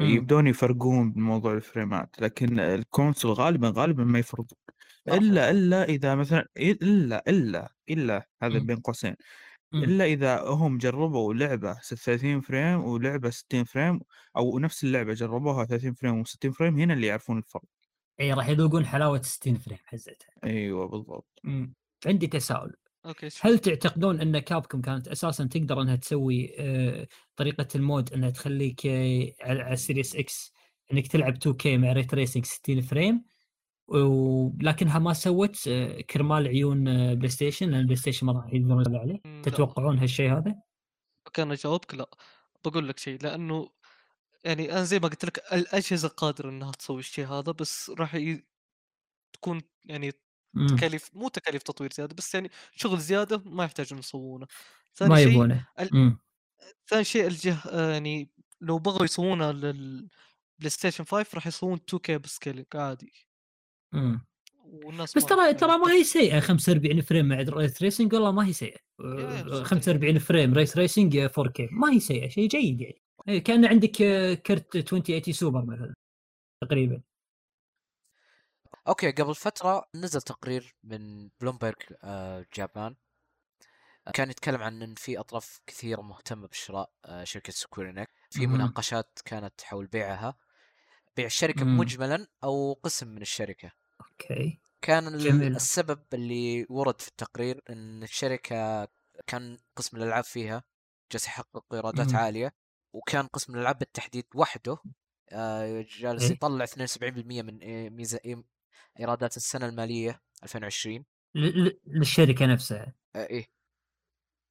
يبدون 0.00 0.46
يفرقون 0.46 1.12
بموضوع 1.12 1.54
الفريمات 1.54 2.20
لكن 2.20 2.60
الكونسول 2.60 3.32
غالبا 3.32 3.72
غالبا 3.76 4.04
ما 4.04 4.18
يفرقون 4.18 4.58
إلا 5.08 5.50
إلا 5.50 5.84
إذا 5.84 6.14
مثلا 6.14 6.46
إلا 6.56 7.22
إلا 7.28 7.72
إلا 7.90 8.28
هذا 8.42 8.58
مم. 8.58 8.66
بين 8.66 8.76
قوسين. 8.76 9.14
مم. 9.72 9.84
إلا 9.84 10.04
إذا 10.04 10.40
هم 10.40 10.78
جربوا 10.78 11.34
لعبة 11.34 11.74
30 11.74 12.40
frame 12.40 12.84
ولعبة 12.84 13.30
60 13.30 13.64
frame 13.64 14.00
أو 14.36 14.58
نفس 14.58 14.84
اللعبة 14.84 15.14
جربوها 15.14 15.64
30 15.64 15.94
frame 15.94 16.24
و60 16.24 16.48
frame 16.50 16.78
هنا 16.78 16.94
اللي 16.94 17.06
يعرفون 17.06 17.38
الفرق. 17.38 17.62
إي 18.20 18.32
راح 18.32 18.48
يذوقون 18.48 18.86
حلاوة 18.86 19.22
60 19.22 19.58
frame 19.58 19.78
حزتها. 19.84 20.28
أيوه 20.44 20.88
بالضبط. 20.88 21.40
عندي 22.06 22.26
تساؤل. 22.26 22.74
okay 23.06 23.28
هل 23.40 23.58
تعتقدون 23.58 24.20
أن 24.20 24.38
Capcom 24.38 24.80
كانت 24.80 25.08
أساسا 25.08 25.44
تقدر 25.44 25.82
أنها 25.82 25.96
تسوي 25.96 26.54
آه، 26.58 27.06
طريقة 27.36 27.68
ال 27.74 27.82
mode 27.82 28.12
أنها 28.12 28.30
تخليك 28.30 28.86
آه، 28.86 29.32
على 29.40 29.72
ال 29.72 29.78
Series 29.78 30.16
X 30.16 30.52
أنك 30.92 31.06
تلعب 31.06 31.34
2K 31.36 31.66
مع 31.66 31.92
ray 31.92 32.14
tracing 32.14 32.44
60 32.44 32.80
frame 32.80 33.24
ولكنها 33.88 34.98
ما 34.98 35.12
سوت 35.12 35.68
آه، 35.68 36.00
كرمال 36.00 36.48
عيون 36.48 36.84
PlayStation 37.14 37.70
لأن 37.70 37.84
PlayStation 37.84 38.26
ما 38.26 38.32
راح 38.32 38.52
يقدرون 38.52 38.96
عليه. 38.96 39.42
تتوقعون 39.42 39.98
هالشيء 39.98 40.32
هذا؟ 40.32 40.54
كان 41.34 41.52
اجاوبك 41.52 41.94
لا 41.94 42.10
بقول 42.64 42.88
لك 42.88 42.98
شيء 42.98 43.18
لأنه 43.22 43.70
يعني 44.44 44.72
أنا 44.72 44.82
زي 44.82 44.98
ما 44.98 45.08
قلت 45.08 45.24
لك 45.24 45.52
الأجهزة 45.52 46.08
قادرة 46.08 46.50
إنها 46.50 46.72
تسوي 46.72 46.98
الشيء 46.98 47.26
هذا 47.26 47.52
بس 47.52 47.90
راح 47.90 48.14
ي... 48.14 48.44
تكون 49.32 49.62
يعني. 49.84 50.12
تكاليف 50.68 51.10
مو 51.14 51.28
تكاليف 51.28 51.62
تطوير 51.62 51.92
زيادة 51.92 52.14
بس 52.14 52.34
يعني 52.34 52.50
شغل 52.76 52.98
زيادة 52.98 53.42
ما 53.46 53.64
يحتاجون 53.64 53.98
يسوونه 53.98 54.46
ثاني 54.94 55.10
ما 55.10 55.20
يبونه 55.20 55.66
ال-. 55.80 56.16
ثاني 56.88 57.04
شيء 57.04 57.26
الجه 57.26 57.56
آه، 57.70 57.92
يعني 57.92 58.30
لو 58.60 58.78
بغوا 58.78 59.04
يسوونها 59.04 59.52
لل 59.52 60.10
PlayStation 60.68 61.04
5 61.04 61.34
راح 61.34 61.46
يسوون 61.46 61.78
2K 61.78 62.10
upscaling 62.10 62.66
عادي. 62.74 63.12
مم. 63.92 64.26
والناس 64.64 65.16
بس 65.16 65.24
ترى 65.24 65.54
ترى 65.54 65.78
ما 65.78 65.92
هي 65.92 66.04
سيئة 66.04 66.40
45 66.40 67.00
frame 67.00 67.28
مع 67.28 67.36
ray 67.40 67.82
tracing 67.82 68.14
والله 68.14 68.32
ما 68.32 68.46
هي 68.46 68.52
سيئة. 68.52 68.78
يا 69.00 69.06
آه، 69.06 69.42
صدقني. 69.42 69.64
45 69.64 70.18
frame 70.18 70.54
ray 70.54 70.76
tracing 70.76 71.26
4K 71.26 71.68
ما 71.72 71.92
هي 71.92 72.00
سيئة 72.00 72.28
شيء 72.28 72.48
جيد 72.48 72.80
يعني. 72.80 73.02
إيه، 73.28 73.38
كأن 73.44 73.64
عندك 73.64 74.02
آه، 74.02 74.34
كرت 74.34 74.76
2080 74.76 75.32
سوبر 75.34 75.64
مثلا 75.64 75.94
تقريبا. 76.62 77.02
okay 78.90 79.10
قبل 79.10 79.34
فترة 79.34 79.84
نزل 79.94 80.22
تقرير 80.22 80.74
من 80.84 81.28
بلومبرج 81.40 81.74
آه 82.02 82.46
Japan 82.54 82.96
آه، 84.06 84.10
كان 84.10 84.30
يتكلم 84.30 84.62
عن 84.62 84.82
إن 84.82 84.94
في 84.94 85.18
أطراف 85.20 85.60
كثيرة 85.66 86.00
مهتمة 86.02 86.48
بشراء 86.48 86.92
آه 87.04 87.24
شركة 87.24 87.52
Square 87.52 87.87
Enix 87.87 88.10
في. 88.30 88.46
مناقشات 88.46 89.18
كانت 89.24 89.60
حول 89.62 89.86
بيعها 89.86 90.36
بيع 91.16 91.26
الشركة 91.26 91.64
مم. 91.64 91.78
مجملا 91.78 92.26
أو 92.44 92.72
قسم 92.72 93.08
من 93.08 93.22
الشركة 93.22 93.72
okay 94.00 94.60
كان 94.82 95.18
جميل. 95.18 95.56
السبب 95.56 96.02
اللي 96.12 96.66
ورد 96.70 97.00
في 97.00 97.08
التقرير 97.08 97.62
إن 97.70 98.02
الشركة 98.02 98.88
كان 99.26 99.58
قسم 99.76 99.96
الألعاب 99.96 100.24
فيها 100.24 100.64
جالس 101.12 101.26
يحقق 101.26 101.74
إيرادات. 101.74 102.14
عالية 102.14 102.54
وكان 102.92 103.26
قسم 103.26 103.54
الألعاب 103.54 103.78
بالتحديد 103.78 104.26
وحده 104.34 104.78
جالس 106.00 106.22
إيه. 106.24 106.30
يطلع 106.32 106.64
72% 106.64 107.42
من 107.42 107.90
ميزة 107.90 108.18
إيه- 108.18 108.59
إيرادات 109.00 109.36
السنة 109.36 109.66
المالية 109.66 110.20
2020 110.42 111.04
ل- 111.34 111.64
ل- 111.64 111.80
للشركة 111.86 112.46
نفسها. 112.46 112.94
آه، 113.16 113.26
إيه. 113.26 113.46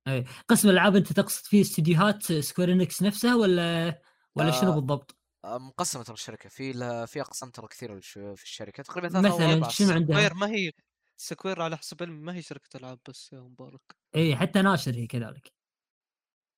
أي. 0.07 0.25
قسم 0.47 0.69
الألعاب 0.69 0.95
أنت 0.95 1.13
تقصد 1.13 1.45
فيه 1.45 1.61
استديوهات 1.61 2.23
سكوير 2.33 2.71
إنكس 2.71 3.03
نفسها 3.03 3.35
ولا 3.35 4.01
ولا 4.35 4.51
شنو 4.51 4.71
آه، 4.71 4.75
بالضبط؟ 4.75 5.17
آه، 5.45 5.57
مقسمة 5.57 6.03
ترى 6.03 6.13
الشركة. 6.13 6.49
في 6.49 6.71
لها 6.71 7.05
في 7.05 7.21
أقسام 7.21 7.49
ترى 7.49 7.67
كثيرة 7.67 7.99
في 7.99 8.43
الشركة. 8.43 8.83
تقريبا 8.83 9.09
ثلاثة 9.09 9.53
أو 9.53 9.59
مثلا 9.59 9.69
شنو 9.69 9.91
عندها؟ 9.91 10.17
غير 10.17 10.33
ما 10.33 10.47
هي 10.47 10.71
سكوير 11.17 11.61
على 11.61 11.77
حسب 11.77 12.03
علمي 12.03 12.19
ما 12.21 12.35
هي 12.35 12.41
شركة 12.41 12.77
ألعاب 12.77 12.99
بس 13.09 13.33
يا 13.33 13.39
مبارك. 13.39 13.81
اي 14.15 14.35
حتى 14.35 14.61
ناشر 14.61 14.95
هي 14.95 15.07
كذلك. 15.07 15.51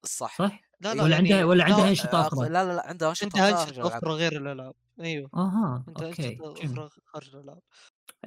صح. 0.06 0.38
صح؟ 0.38 0.62
لا 0.82 0.94
لا 0.94 1.04
ولا 1.04 1.16
يعني 1.16 1.34
عندها 1.34 1.46
ولا 1.46 1.58
لا، 1.58 1.66
عندها 1.66 1.86
آه، 1.86 1.90
انشطه 1.90 2.28
أخرى؟ 2.28 2.50
لا 2.50 2.66
لا 2.66 2.76
لا 2.76 2.88
عندها 2.88 3.10
انشطه 3.10 3.26
عندها 3.26 3.50
انشطه 3.64 3.70
الألعاب. 3.72 3.92
أخرى 4.04 4.12
غير 4.14 4.38
الألعاب. 4.42 4.74
أيوه. 5.00 5.30
أها 5.36 5.84
عندها 5.88 6.08
okay 6.08 6.38
خارج 7.06 7.36
الألعاب. 7.36 7.62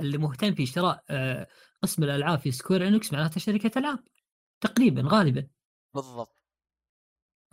اللي 0.00 0.18
مهتم 0.18 0.54
في 0.54 0.66
شراء 0.66 1.04
آه، 1.10 1.46
قسم 1.82 2.04
الألعاب 2.04 2.38
في 2.38 2.52
سكوير 2.52 2.88
انكس 2.88 3.12
معناته 3.12 3.40
شركة 3.40 3.78
ألعاب 3.78 4.04
تقريبا 4.60 5.02
غالبا. 5.06 5.48
بالضبط. 5.94 6.36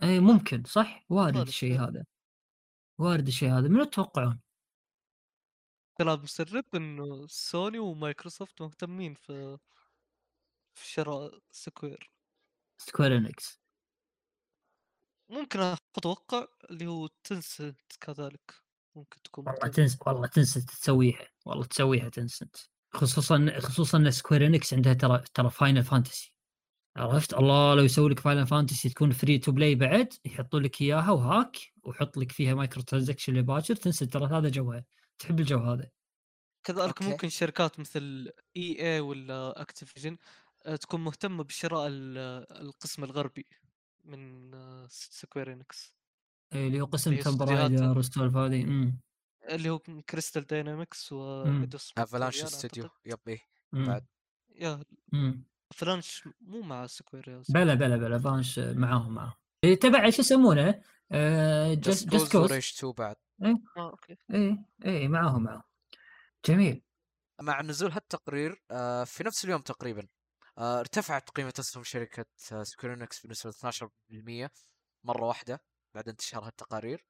أي 0.02 0.20
ممكن 0.20 0.64
صح؟ 0.64 1.04
وارد 1.08 1.36
الشيء. 1.36 1.80
هذا. 1.80 2.04
وارد 2.98 3.26
الشيء 3.26 3.50
هذا. 3.52 3.68
من 3.68 3.90
تتوقعون؟ 3.90 4.40
كلام 5.98 6.22
مسرب 6.22 6.64
إنه 6.74 7.26
سوني 7.26 7.78
ومايكروسوفت 7.78 8.62
مهتمين 8.62 9.14
في 9.14 9.58
في 10.74 10.88
شراء 10.90 11.38
سكوير 11.50 12.10
سكوير 12.78 13.16
انكس 13.16 13.61
ممكن 15.32 15.60
أتوقع 15.96 16.46
اللي 16.70 16.86
هو 16.86 17.08
تنسنت 17.24 17.80
كذلك 18.00 18.54
ممكن 18.96 19.22
تكون 19.22 19.44
والله 19.46 19.60
مهتمة. 19.64 19.68
تنس 19.68 19.98
والله 20.06 20.26
تنسنت 20.26 20.70
تسويها 20.70 21.28
والله 21.46 21.64
تسويها 21.64 22.08
تنسنت 22.08 22.56
خصوصا 22.94 23.52
خصوصا 23.60 23.98
إن 23.98 24.10
سكوير 24.10 24.46
انكس 24.46 24.74
عندها 24.74 24.92
ترى 24.94 25.24
ترى 25.34 25.50
فاينل 25.50 25.84
فانتسي 25.84 26.34
عرفت 26.96 27.34
الله 27.34 27.74
لو 27.74 27.82
يسوي 27.84 28.10
لك 28.10 28.20
فاينل 28.20 28.46
فانتسي 28.46 28.88
تكون 28.88 29.12
free 29.12 29.38
to 29.38 29.52
play 29.52 29.74
بعد 29.74 30.08
يحطوا 30.24 30.60
لك 30.60 30.82
إياها 30.82 31.10
وهاك 31.10 31.56
ويحط 31.84 32.16
لك 32.18 32.32
فيها 32.32 32.54
microtransaction 32.54 33.34
لباكر 33.34 33.74
تنسى 33.76 34.06
ترى 34.06 34.26
هذا 34.38 34.48
جوها 34.48 34.84
تحب 35.18 35.40
الجو 35.40 35.58
هذا 35.58 35.90
كذلك 36.64 37.02
okay. 37.02 37.04
ممكن 37.04 37.28
شركات 37.28 37.80
مثل 37.80 38.30
EA 38.56 39.00
ولا 39.00 39.60
اكتيفيجن 39.62 40.16
تكون 40.80 41.00
مهتمة 41.00 41.44
بشراء 41.44 41.86
ال- 41.88 42.18
القسم 42.60 43.04
الغربي 43.04 43.46
من 44.04 44.54
آه، 44.54 44.86
سكوير 44.90 45.52
انكس 45.52 45.94
إيه، 46.54 46.66
اللي 46.66 46.80
هو 46.80 46.84
قسم 46.84 47.36
تومب 47.36 47.66
رايدر 47.66 47.96
والسوالف 47.96 48.36
هذه؟ 48.36 48.64
أمم، 48.64 49.00
اللي 49.50 49.70
هو 49.70 49.78
كريستال 49.78 50.46
داينامكس 50.46 51.12
وايدوس 51.12 51.92
افلانش 51.98 52.34
فيكتوريان 52.36 52.54
استوديو 52.54 52.84
أعتقد. 52.84 53.00
yep 53.06 53.18
إيه 53.28 53.40
أمم، 53.74 53.86
بعد. 53.86 54.06
يا 54.54 54.82
أمم. 55.14 55.44
فلانش 55.74 56.28
مو 56.40 56.60
مع 56.62 56.86
سكوير 56.86 57.42
بلا 57.48 57.74
بلا 57.74 57.96
بلا 57.96 58.16
بانش 58.16 58.58
معاهم 58.58 59.14
معاهم. 59.14 59.32
إيه، 59.64 59.74
تبع 59.78 60.10
شو 60.10 60.22
يسمونه؟ 60.22 60.82
آه، 61.12 61.74
Just 61.74 62.08
Cause 62.10 62.22
إيه. 62.22 62.28
Cause 62.30 62.50
وريج 62.52 62.78
2 62.78 62.92
بعد. 62.92 63.16
آه 63.42 63.58
okay. 63.78 64.16
اي 64.34 64.58
اي 64.86 65.08
معاهم 65.08 65.42
معاهم. 65.42 65.62
جميل. 66.46 66.82
مع 67.40 67.62
نزول 67.62 67.92
هالتقرير 67.92 68.62
آه، 68.70 69.04
في 69.04 69.24
نفس 69.24 69.44
اليوم 69.44 69.60
تقريبا. 69.60 70.00
آه، 70.00 70.06
ارتفعت 70.58 71.30
قيمة 71.30 71.52
أسهم 71.58 71.84
شركة 71.84 72.24
آه، 72.52 72.62
سكوير 72.62 73.02
إنكس 73.02 73.26
بنسبة 73.26 73.50
12% 73.50 74.50
مرة 75.04 75.24
واحدة 75.24 75.62
بعد 75.94 76.08
انتشار 76.08 76.46
هالتقارير 76.46 77.04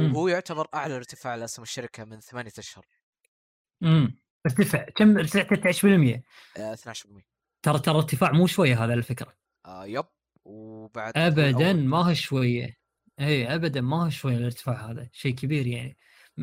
مم. 0.00 0.16
وهو 0.16 0.28
يعتبر 0.28 0.66
أعلى 0.74 0.96
ارتفاع 0.96 1.34
لأسهم 1.34 1.62
الشركة 1.62 2.04
من 2.04 2.20
ثمانية 2.20 2.52
أشهر. 2.58 2.86
إمم. 3.82 4.18
ارتفع 4.46 4.84
كم 4.96 5.18
ارتفع؟ 5.18 5.42
13% 5.42 6.22
آه، 6.56 6.72
12% 6.74 7.22
ترى 7.62 7.78
ترى 7.78 7.96
ارتفاع 7.96 8.32
مو 8.32 8.46
شوية 8.46 8.84
هذا 8.84 8.94
الفكرة 8.94 9.36
آه، 9.66 9.86
يب. 9.86 10.04
وبعد 10.44 11.12
ابدا 11.16 11.72
أول- 11.72 11.76
ما 11.76 12.08
هو 12.08 12.14
شوية. 12.14 12.76
إي 13.20 13.54
ابدا 13.54 13.80
ما 13.80 14.04
هو 14.04 14.10
شوية 14.10 14.36
الارتفاع 14.36 14.90
هذا 14.90 15.08
شيء 15.12 15.34
كبير 15.34 15.66
يعني. 15.66 15.96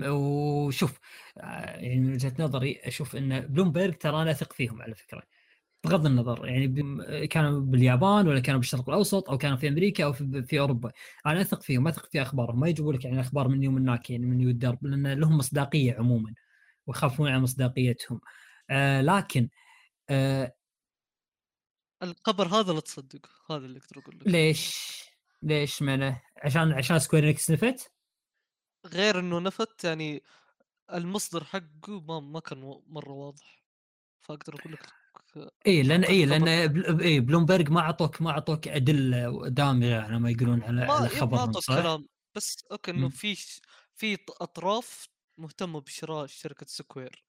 وشوف 0.07 0.99
آه، 1.37 1.41
يعني 1.65 1.99
من 1.99 2.13
وجهة 2.13 2.33
نظري 2.39 2.79
أشوف 2.83 3.15
إن 3.15 3.39
بلومبرج 3.39 3.93
ترى 3.97 4.21
أنا 4.21 4.31
أثق 4.31 4.53
فيهم 4.53 4.81
على 4.81 4.95
فكرة. 4.95 5.23
بغض 5.85 6.05
النظر 6.05 6.47
يعني 6.47 7.27
كانوا 7.27 7.59
باليابان 7.61 8.27
ولا 8.27 8.39
كانوا 8.39 8.59
بالشرق 8.59 8.89
الأوسط 8.89 9.29
أو 9.29 9.37
كانوا 9.37 9.57
في 9.57 9.67
أمريكا 9.67 10.03
أو 10.03 10.13
في, 10.13 10.43
في 10.47 10.59
أوروبا. 10.59 10.91
أنا 11.25 11.41
أثق 11.41 11.61
فيهم 11.61 11.87
أثق 11.87 12.11
في 12.11 12.21
أخبارهم. 12.21 12.59
ما 12.59 12.67
يجيبوا 12.69 12.93
لك 12.93 13.05
يعني 13.05 13.19
أخبار 13.21 13.47
من 13.47 13.63
يوم 13.63 13.77
هناك 13.77 14.09
يعني 14.09 14.25
من 14.25 14.49
الدرب 14.49 14.85
لأن 14.85 15.13
لهم 15.13 15.37
مصداقية 15.37 15.93
عموما 15.93 16.33
ويخافون 16.87 17.29
على 17.29 17.39
مصداقيتهم. 17.39 18.21
آه 18.69 19.01
لكن 19.01 19.49
آه 20.09 20.53
الخبر 22.03 22.47
هذا 22.47 22.73
لا 22.73 22.79
تصدق 22.79 23.29
هذا 23.51 23.65
اللي 23.65 23.79
أقدر 23.79 24.01
أقول 24.01 24.19
لك. 24.19 24.27
ليش؟ 24.27 25.03
ليش 25.41 25.81
منه 25.81 26.21
عشان 26.43 26.71
عشان 26.71 26.99
سكوير 26.99 27.27
إنكس 27.27 27.51
نفت؟ 27.51 27.91
غير 28.85 29.19
إنه 29.19 29.39
نفت 29.39 29.83
يعني 29.83 30.23
المصدر 30.93 31.43
حقه 31.43 32.01
ما 32.01 32.19
ما 32.19 32.39
كان 32.39 32.81
مرة 32.87 33.11
واضح. 33.11 33.63
فأقدر 34.21 34.55
أقول 34.55 34.73
لك 34.73 35.02
اي 35.67 35.83
لأن 35.83 36.03
اي 36.03 36.23
الخبر 36.23 36.45
لأن 36.45 36.67
بل- 36.67 37.01
اي 37.01 37.19
بلومبرج 37.19 37.69
ما 37.71 37.79
أعطوك 37.79 38.21
ما 38.21 38.29
أعطوك 38.29 38.67
ادله 38.67 39.47
دامغه 39.49 40.01
على 40.01 40.19
ما 40.19 40.29
يقولون 40.29 40.63
على 40.63 40.87
ما 40.87 40.93
على 40.93 41.17
yep- 41.17 41.31
ما 41.31 41.39
أعطوك 41.39 41.63
صح؟ 41.63 41.81
كلام 41.81 42.07
بس 42.35 42.57
okay 42.71 42.91
إنه. 42.91 43.09
في 43.09 43.35
في 43.95 44.17
أطراف 44.41 45.07
مهتمة 45.37 45.81
بشراء 45.81 46.25
شركة 46.25 46.65
سكوير 46.69 47.23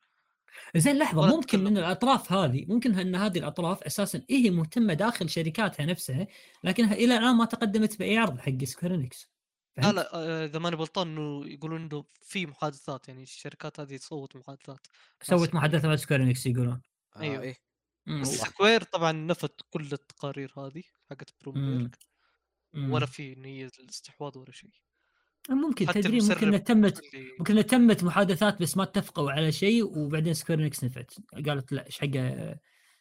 زين 0.77 0.99
لحظة 0.99 1.27
ممكن 1.27 1.47
تكلم. 1.47 1.65
من 1.65 1.79
الأطراف 1.79 2.33
هذه 2.33 2.65
ممكن 2.69 2.99
إن 2.99 3.15
هذه 3.15 3.39
الأطراف 3.39 3.83
أساسا 3.83 4.23
إيه 4.31 4.45
هي 4.45 4.51
مهتمة 4.51 4.95
داخل 4.95 5.31
شركاتها 5.31 5.87
نفسها 5.87 6.27
لكنها 6.65 6.95
إلى 6.95 7.17
الآن 7.19 7.37
ما 7.37 7.45
تقدمت 7.45 7.99
باي 7.99 8.19
عرض 8.19 8.39
حق 8.39 8.65
سكوير 8.65 8.95
انكس 8.95 9.31
لا؟ 9.77 9.93
لا 9.93 10.15
آه، 10.15 10.45
إذا 10.45 10.59
ماني 10.59 10.77
غلطان 10.77 11.09
إنه 11.09 11.47
يقولون 11.47 11.83
إنه 11.83 12.05
في 12.23 12.47
محادثات 12.47 13.09
يعني 13.09 13.23
الشركات 13.23 13.81
هذه 13.81 13.97
تصوت 13.97 14.37
محادثات 14.37 14.87
سوت. 15.23 15.55
محادثة 15.55 15.89
مع 15.89 15.97
سكوير 15.97 16.23
انكس 16.23 16.47
يقولون 16.47 16.81
آه، 17.17 17.21
أيوه. 17.21 17.55
سكوير 18.23 18.83
طبعا 18.83 19.13
نفت 19.13 19.61
كل 19.71 19.83
التقارير 19.93 20.53
هذه 20.59 20.83
حقت 21.11 21.35
بلومبرج 21.43 21.95
مم. 22.75 22.93
ولا 22.93 23.07
في 23.07 23.35
نية 23.35 23.71
الاستحواذ 23.81 24.39
ولا 24.39 24.53
شيء. 24.53 24.71
ممكن 25.51 25.87
تدري 25.87 26.21
ممكن 26.21 26.47
انها 26.47 26.59
تمت 26.59 26.99
اللي 26.99 27.31
ممكن 27.39 27.53
انها 27.53 27.63
تمت 27.63 28.05
محادثات 28.05 28.63
بس 28.63 28.77
ما 28.77 28.83
اتفقوا 28.83 29.31
على 29.33 29.53
شيء 29.53 29.99
وبعدين 29.99 30.35
سكوير 30.35 30.61
انكس 30.61 30.85
نفت. 30.85 31.19
قالت 31.47 31.73
لا 31.73 31.87
إيش 31.87 31.99
حقه؟ 31.99 32.57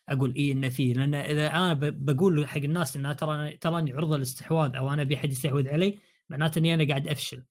أقول 0.09 0.35
اي 0.35 0.51
إنه 0.51 0.69
فيه. 0.69 0.93
لأن 0.93 1.15
إذا 1.15 1.47
أنا 1.47 1.73
ب- 1.73 2.05
بقول 2.05 2.47
حق 2.47 2.57
الناس 2.57 2.95
إن 2.95 3.15
ترى 3.15 3.57
تراني 3.57 3.93
عرضة 3.93 4.17
للاستحواذ 4.17 4.75
أو 4.75 4.93
أنا 4.93 5.01
أبي 5.01 5.15
احد 5.15 5.31
يستحوذ 5.31 5.67
علي 5.67 5.99
معناته 6.29 6.59
إني 6.59 6.73
أنا 6.73 6.87
قاعد 6.87 7.07
أفشل. 7.07 7.43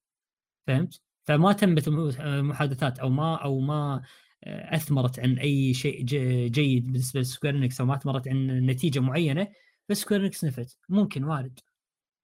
فهمت؟ 0.67 1.01
فما 1.25 1.53
تمت 1.53 1.89
المحادثات 1.89 2.99
أو 2.99 3.09
ما 3.09 3.37
أو 3.37 3.61
ما 3.61 4.03
أثمرت 4.47 5.19
عن 5.19 5.39
أي 5.39 5.75
شيء 5.75 6.05
ج- 6.05 6.51
جيد 6.51 6.87
بالنسبة 6.87 7.21
لسكوير 7.21 7.55
إنكس 7.57 7.81
أو 7.81 7.87
ما 7.87 7.97
أثمرت 7.97 8.29
عن 8.29 8.67
نتيجة 8.67 9.01
معينة 9.01 9.49
بس 9.89 9.97
سكوير 9.99 10.25
إنكس 10.25 10.45
نفت. 10.45 10.79
ممكن 10.89 11.25
وارد 11.25 11.61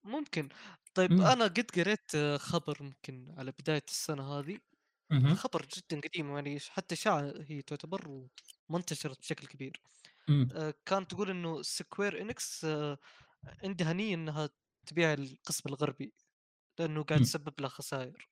ممكن. 0.04 0.48
طيب 0.94 1.12
مم. 1.12 1.22
أنا 1.22 1.44
قد 1.44 1.70
قريت 1.76 2.14
آه، 2.14 2.36
خبر 2.36 2.82
ممكن 2.82 3.34
على 3.38 3.52
بداية 3.60 3.82
السنة 3.88 4.22
هذه. 4.38 4.58
مهم. 5.10 5.34
خبر 5.34 5.66
جدا 5.76 6.00
قديم 6.08 6.34
يعني 6.34 6.58
حتى 6.70 6.96
شاع 6.96 7.32
هي 7.48 7.62
تعتبر 7.62 8.08
وما 8.08 8.78
انتشرت 8.78 9.18
بشكل 9.20 9.46
كبير. 9.46 9.80
مم. 10.28 10.48
آه، 10.52 10.74
كانت 10.86 11.10
تقول 11.10 11.30
إنه 11.30 11.62
سكوير 11.62 12.22
إنكس 12.22 12.64
آه، 12.64 12.98
عندها 13.64 13.92
نية 13.92 14.14
إنها 14.14 14.50
تبيع 14.86 15.12
القسم 15.12 15.68
الغربي 15.68 16.14
لأنه 16.78 17.02
قاعد 17.02 17.20
مم. 17.20 17.24
يسبب 17.26 17.60
له 17.60 17.68
خسائر. 17.68 18.28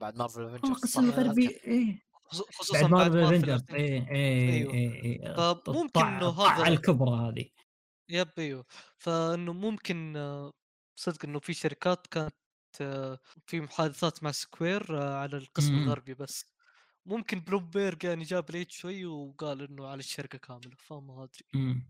بعد 0.00 0.16
مارفل 0.16 0.42
القسم 0.42 1.04
الغربي 1.04 1.48
إيه. 1.48 2.02
خصوصا 2.30 2.80
بعد 2.82 2.90
مارفل 2.90 3.16
مارفل 3.20 3.34
افنجرز 3.50 3.64
أيوه. 3.70 4.08
إيه 4.10 4.70
إيه 4.70 5.34
فممكن 5.34 5.86
الطيحة 5.86 6.58
هذا- 6.62 6.68
الكبرى 6.68 7.10
هذه. 7.10 7.44
yep 8.08 8.28
أيوه. 8.38 8.64
فإنه 8.98 9.52
ممكن 9.52 10.14
صدق 10.96 11.24
إنه 11.24 11.38
في 11.38 11.52
شركات 11.54 12.06
كانت 12.06 12.34
في 13.46 13.60
محادثات 13.60 14.22
مع 14.22 14.30
سكوير 14.30 14.96
على 15.02 15.36
القسم 15.36 15.72
مم. 15.72 15.82
الغربي 15.82 16.14
بس. 16.14 16.52
ممكن 17.06 17.40
بلومبيرج 17.40 18.04
يعني 18.04 18.24
جاب 18.24 18.50
late 18.50 18.70
شوي 18.70 19.04
وقال 19.06 19.62
إنه 19.62 19.86
على 19.86 19.98
الشركة 19.98 20.38
كاملة 20.38 20.76
فما 20.78 21.24
أدري. 21.24 21.44
مم. 21.54 21.88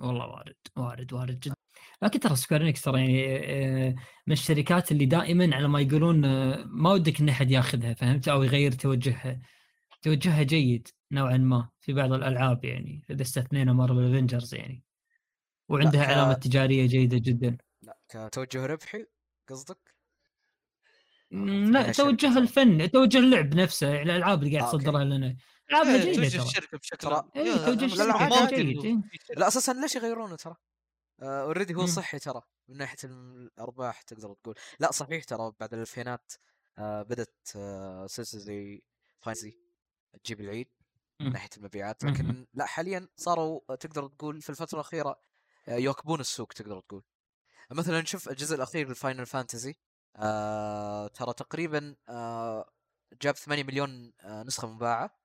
والله 0.00 0.26
وارد 0.26 0.56
وارد 0.76 1.12
وارد 1.12 1.40
جدا 1.40 1.54
لكن 2.02 2.20
ترى 2.20 2.36
سكوير 2.36 2.62
إنكس 2.62 2.82
ترى 2.82 3.00
يعني 3.00 3.24
آه، 3.88 3.94
من 4.26 4.32
الشركات 4.32 4.92
اللي 4.92 5.06
دائما 5.06 5.56
على 5.56 5.68
ما 5.68 5.80
يقولون 5.80 6.24
آه، 6.24 6.64
ما 6.66 6.92
ودك 6.92 7.20
إن 7.20 7.28
أحد 7.28 7.50
ياخذها 7.50 7.94
فهمت؟ 7.94 8.28
أو 8.28 8.42
يغير 8.42 8.72
توجهها. 8.72 9.40
توجهها 10.08 10.42
جيد 10.42 10.88
نوعا 11.10 11.36
ما 11.36 11.68
في 11.80 11.92
بعض 11.92 12.12
الألعاب 12.12 12.64
يعني 12.64 13.04
إذا 13.10 13.22
استثنينا 13.22 13.72
مارفل 13.72 14.14
افنجرز 14.16 14.54
يعني 14.54 14.84
وعندها 15.68 16.04
ك- 16.04 16.08
علامة 16.08 16.32
تجارية 16.32 16.86
جيدة 16.86 17.18
جدا 17.18 17.56
لا 17.82 17.98
كتوجه 18.08 18.66
ربحي 18.66 19.06
قصدك؟ 19.48 19.94
لا 21.30 21.92
شركة 21.92 21.92
توجه. 22.18 22.38
الفن 22.38 22.90
توجه 22.90 23.18
اللعب 23.18 23.54
نفسه 23.54 23.88
يعني 23.88 24.02
الألعاب 24.02 24.42
اللي 24.42 24.58
قاعد 24.58 24.74
آه،. 24.74 24.78
تصدرها 24.78 25.04
لنا 25.04 25.36
العابها 25.70 25.94
إيه، 25.94 26.12
جيدة 26.12 26.28
توجه 26.28 26.42
الشركة 26.42 26.78
بشكل 26.78 27.08
ترى- 27.08 27.12
عام 27.12 27.30
إيه، 27.36 27.56
توجه 27.56 28.44
أدري 28.44 28.72
جيد، 28.72 28.84
إيه. 28.84 29.36
لا 29.36 29.48
أساسا 29.48 29.72
ليش 29.72 29.96
يغيرونه 29.96 30.36
ترى؟ 30.36 30.56
already 31.22 31.74
هو. 31.74 31.86
صحي 31.86 32.18
ترى 32.18 32.42
من 32.68 32.76
ناحية 32.76 32.98
الأرباح 33.04 34.02
تقدر 34.02 34.34
تقول 34.34 34.54
لا 34.80 34.92
صحيح 34.92 35.24
ترى 35.24 35.52
بعد 35.60 35.74
الألفينات 35.74 36.32
آه 36.78 37.02
بدت 37.02 37.52
آه 37.56 38.06
سلسلة 38.06 38.40
زي 38.40 38.82
فاينزي 39.20 39.58
تجيب 40.24 40.40
العيد 40.40 40.68
من. 41.20 41.32
ناحية 41.32 41.48
المبيعات. 41.56 42.04
لكن 42.04 42.46
لا 42.54 42.66
حاليا 42.66 43.08
صاروا 43.16 43.60
تقدر 43.76 44.06
تقول 44.08 44.40
في 44.42 44.50
الفترة 44.50 44.74
الأخيرة 44.74 45.20
آه، 45.68 45.76
يواكبون 45.76 46.20
السوق 46.20 46.52
تقدر 46.52 46.80
تقول 46.80 47.02
مثلا 47.70 48.04
شوف 48.04 48.28
الجزء 48.28 48.56
الأخير 48.56 48.90
لفاينل 48.90 49.26
فانتزي 49.26 49.76
آه 50.16 51.06
ترى 51.06 51.32
تقريبا 51.32 51.96
آه 52.08 52.70
جاب 53.22 53.34
8 53.36 53.64
مليون 53.64 54.12
آه 54.20 54.42
نسخة 54.42 54.68
مباعة 54.68 55.18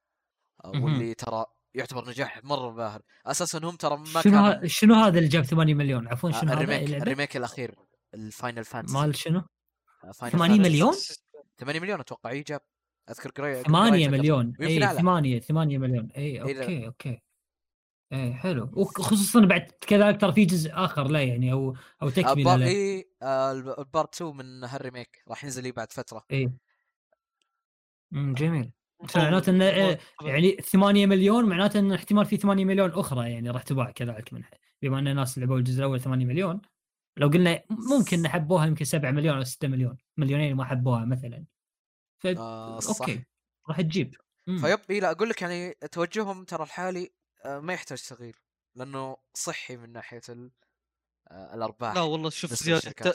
آه. 0.66 0.70
واللي 0.70 1.14
ترى 1.14 1.46
يعتبر 1.74 2.10
نجاح 2.10 2.44
مرة 2.44 2.70
باهر 2.70 3.02
أساسا 3.26 3.58
هم 3.60 3.76
ترى 3.76 3.98
ما 3.98 4.22
شنو 4.22 4.52
كان. 4.54 4.68
شنو 4.68 4.96
هذا 4.96 5.18
اللي 5.18 5.30
جاب 5.30 5.44
8 5.46 5.74
مليون 5.74 6.08
عفوا 6.08 6.30
آه 6.30 6.34
شنو 6.34 6.52
هذا 6.52 6.54
ال 6.54 6.58
remake 6.58 6.84
اللعبة؟ 6.84 7.04
الريميك 7.04 7.38
الأخير 7.38 7.76
الفاينل 8.14 8.66
فانتسي 8.66 8.94
مال 8.98 9.16
شنو؟ 9.16 9.40
آه، 10.04 10.12
Final 10.12 10.58
Fantasy. 10.58 10.60
مليون؟ 10.62 10.94
8 11.60 11.80
مليون 11.80 12.00
أتوقع 12.00 12.30
إي 12.30 12.42
جاب 12.42 12.62
أذكر 13.10 13.30
قريت 13.30 13.66
8 13.68 14.08
مليون. 14.10 14.54
اي 14.62 14.84
أعلى. 14.84 14.98
8 15.00 15.40
8 15.40 15.78
مليون. 15.78 16.10
اي 16.18 16.24
إي 16.24 16.54
لا. 16.54 16.62
أوكي 16.64 16.88
أوكي. 16.88 17.22
اي 18.14 18.34
حلو. 18.34 18.72
وخصوصا 18.74 19.40
بعد 19.46 19.72
كذلك 19.82 20.22
ترى 20.22 20.34
في 20.34 20.46
جزء 20.46 20.72
آخر 20.74 21.08
له 21.08 21.20
يعني 21.20 21.52
أو 21.52 21.76
أو 22.02 22.10
تكملة 22.10 22.44
part 22.44 22.58
له 22.58 22.68
اي 22.68 23.10
آه، 23.22 23.52
ال 23.52 23.60
p- 23.60 23.76
ال 23.80 23.87
part 23.87 24.16
2 24.22 24.36
من 24.36 24.64
هال 24.64 24.79
remake 24.79 25.24
راح 25.28 25.44
ينزل 25.44 25.64
لي 25.64 25.72
بعد 25.72 25.92
فترة. 25.92 26.26
اي 26.32 26.52
امم 28.14 28.34
جميل. 28.34 28.72
معناته 29.16 29.50
إنه. 29.50 29.66
آه، 29.66 29.98
يعني 30.22 30.52
8 30.52 31.06
مليون 31.06 31.46
معناته 31.46 31.80
انه 31.80 31.96
احتمال 31.96 32.26
في 32.26 32.38
8 32.38 32.66
مليون 32.66 32.92
أخرى 32.92 33.32
يعني 33.32 33.50
راح 33.50 33.62
تباع 33.64 33.92
كذلك 33.92 34.34
منها 34.34 34.50
بما 34.82 35.00
إن 35.00 35.08
الناس 35.08 35.38
لعبوا 35.40 35.58
الجزء 35.58 35.80
الأول 35.80 36.02
8 36.02 36.26
مليون. 36.26 36.62
لو 37.18 37.28
قلنا 37.28 37.62
ممكن 37.70 38.28
حبوها 38.28 38.66
يمكن 38.66 38.86
7 38.86 39.12
مليون 39.12 39.38
أو 39.38 39.44
6 39.44 39.68
مليون 39.68 39.98
مليونين 40.18 40.56
ما 40.56 40.66
حبوها 40.66 41.06
مثلا. 41.06 41.46
ف 42.24 42.28
آه 42.38 42.80
صح 42.80 43.10
أوكي 43.10 43.26
راح 43.70 43.82
تجيب 43.82 44.16
مم. 44.48 44.74
فـ 44.74 44.80
اي 44.92 45.00
لا 45.00 45.12
أقول 45.12 45.30
لك 45.30 45.42
يعني 45.42 45.74
توجههم 45.74 46.44
ترى 46.46 46.64
الحالي 46.64 47.16
آه، 47.46 47.60
ما 47.60 47.74
يحتاج 47.74 48.02
تغيير 48.08 48.44
لأنه 48.76 49.18
صحي 49.34 49.78
من 49.78 49.92
ناحية 49.94 50.22
ال- 50.30 50.52
آه، 51.32 51.56
الأرباح 51.56 51.96
لا 51.96 52.02
والله 52.02 52.30
شوف 52.30 52.54
زيادة. 52.64 53.14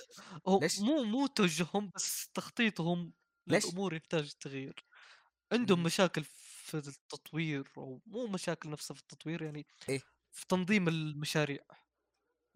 هو؟ 0.49 0.65
مو 0.79 1.05
مو 1.05 1.27
توجههم 1.27 1.93
بس 1.95 2.29
تخطيطهم 2.35 3.13
ليش؟ 3.51 3.75
للأمور 3.75 3.95
يحتاج 3.95 4.33
تغيير 4.35 4.85
عندهم 5.53 5.83
مم. 5.83 5.85
مشاكل 5.85 6.25
في 6.25 6.75
التطوير 6.79 7.73
أو 7.79 8.03
مو 8.07 8.27
مشاكل 8.27 8.71
نفسها 8.71 8.95
في 8.95 9.01
التطوير 9.03 9.43
يعني 9.43 9.67
إيه؟ 9.89 10.03
في 10.33 10.47
تنظيم 10.49 10.89
المشاريع 10.89 11.61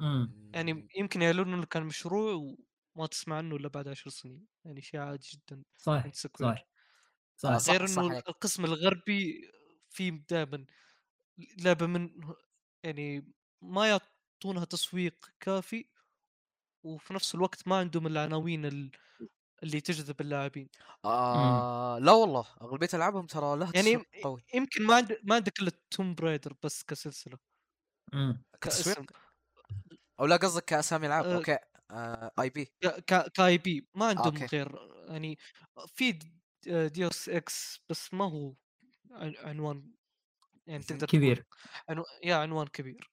مم. 0.01 0.33
يعني 0.55 0.71
مم، 0.73 0.89
يمكن 0.99 1.23
يعلنون 1.23 1.55
إنه 1.55 1.67
كان 1.67 1.83
مشروع 1.85 2.55
وما 2.97 3.07
تسمع 3.07 3.37
عنه 3.37 3.57
إلا 3.57 3.69
بعد 3.69 3.89
عشر 3.89 4.11
سنين 4.11 4.47
يعني 4.65 4.83
شيء 4.83 5.01
عادي 5.01 5.29
جدا 5.35 5.65
صح 5.79 6.05
عند 6.05 6.15
سكوير 6.15 6.57
صح 6.57 6.69
آه، 7.49 7.57
صح 7.57 7.59
صح، 7.59 7.73
غير 7.73 7.85
إنه. 7.87 8.23
القسم 8.29 8.65
الغربي 8.65 9.51
في 9.91 10.11
دائما 10.11 10.67
لعبة 11.65 11.87
من 11.87 12.11
يعني 12.85 13.33
ما 13.63 13.89
يعطونها 13.89 14.65
تسويق 14.65 15.27
كافي 15.41 15.91
وفي 16.85 17.15
نفس 17.15 17.35
الوقت 17.35 17.69
ما 17.69 17.77
عندهم 17.77 18.07
العناوين 18.07 18.67
ال- 18.67 18.93
اللي 19.63 19.81
تجذب 19.81 20.21
اللاعبين. 20.21 20.71
آه 21.05 21.99
لا 21.99 22.13
والله 22.13 22.47
أغلبية 22.63 22.89
ألعابهم 22.95 23.27
ترى 23.27 23.57
لها 23.57 23.73
يعني 23.75 23.97
تسويق 23.97 24.07
قوي. 24.23 24.43
يمكن 24.55 24.87
ما 24.87 24.95
عندك 24.97 25.21
ما 25.25 25.35
عندك 25.35 25.61
إلا 25.61 25.71
Tomb 25.91 26.15
Raider 26.15 26.55
بس 26.63 26.83
كسلسلة 26.85 27.39
مم. 28.13 28.45
كتسويق؟ 28.61 28.99
كاسم. 29.01 29.07
أو 30.21 30.27
لا 30.27 30.37
قصدك 30.37 30.65
كأسامي 30.65 31.07
العاب 31.07 31.25
آه، 31.25 31.35
أوكي. 31.35 31.53
آه 31.53 31.59
IP 32.41 32.69
ك 33.35 33.59
IP 33.59 33.87
ما 33.95 34.07
عندهم 34.07 34.27
أوكي. 34.27 34.47
غير 34.47 34.79
يعني 35.09 35.39
في 35.87 36.19
Deus 36.67 37.29
Ex 37.29 37.81
بس 37.91 38.15
ما 38.15 38.25
هو 38.25 38.55
عن- 39.11 39.35
عنوان 39.39 39.93
يعني 40.67 40.83
تقدر 40.83 41.07
كبير 41.07 41.47
عنو... 41.89 42.05
يا 42.25 42.35
عنوان 42.35 42.67
كبير 42.67 43.11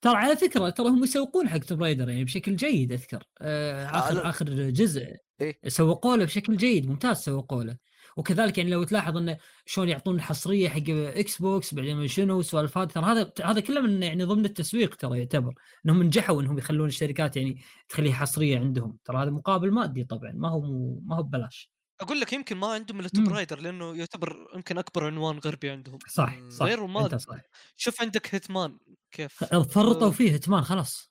ترى 0.00 0.16
على 0.16 0.36
فكره 0.36 0.70
ترى 0.70 0.88
هم 0.88 1.04
يسوقون 1.04 1.48
حق 1.48 1.58
Tomb 1.58 1.82
Raider 1.82 2.08
يعني 2.08 2.24
بشكل 2.24 2.56
جيد 2.56 2.92
اذكر 2.92 3.24
آه 3.40 3.84
آه، 3.86 3.98
اخر 3.98 4.14
لا. 4.14 4.28
اخر 4.28 4.70
جزء 4.70 5.16
إيه. 5.40 5.58
سوقوا 5.68 6.16
له 6.16 6.24
بشكل 6.24 6.56
جيد 6.56 6.86
ممتاز 6.86 7.16
سوقوا 7.16 7.64
له 7.64 7.76
وكذلك 8.16 8.58
يعني 8.58 8.70
لو 8.70 8.84
تلاحظ 8.84 9.16
انه 9.16 9.38
شلون 9.66 9.88
يعطون 9.88 10.20
حصريه 10.20 10.68
حق 10.68 10.82
Xbox 10.90 11.74
بعدين 11.74 12.08
شنو 12.08 12.42
سوالفات 12.42 12.92
ترى 12.92 13.04
هذا 13.04 13.32
هذا 13.44 13.60
كله 13.60 13.80
من 13.80 14.02
يعني 14.02 14.24
ضمن 14.24 14.44
التسويق 14.44 14.94
ترى 14.94 15.18
يعتبر 15.18 15.54
إنهم 15.86 16.02
نجحوا 16.02 16.42
إنهم 16.42 16.58
يخلون 16.58 16.88
الشركات 16.88 17.36
يعني 17.36 17.62
تخليها 17.88 18.14
حصرية 18.14 18.58
عندهم. 18.58 18.98
ترى 19.04 19.22
هذا 19.22 19.30
مقابل 19.30 19.70
مادي 19.70 20.04
طبعا 20.04 20.32
ما 20.34 20.48
هو 20.48 20.60
ما 21.04 21.16
هو 21.16 21.22
ببلاش. 21.22 21.70
أقول 22.00 22.20
لك 22.20 22.32
يمكن 22.32 22.56
ما 22.56 22.66
عندهم 22.66 23.00
الا 23.00 23.08
Tomb 23.08 23.24
مم. 23.24 23.32
Raider 23.32 23.60
لأنه 23.60 23.96
يعتبر 23.96 24.46
يمكن 24.54 24.78
أكبر 24.78 25.06
عنوان 25.06 25.38
غربي 25.38 25.70
عندهم. 25.70 25.98
صح. 26.08 26.38
صح. 26.48 26.66
غيره 26.66 26.86
ما 26.86 27.04
أنت 27.04 27.14
صح. 27.14 27.36
شوف 27.76 28.02
عندك 28.02 28.34
Hitman 28.34 28.78
كيف؟ 29.10 29.44
فرطوا 29.44 30.08
آه، 30.08 30.10
فيه 30.10 30.34
Hitman 30.34 30.62
خلاص. 30.62 31.09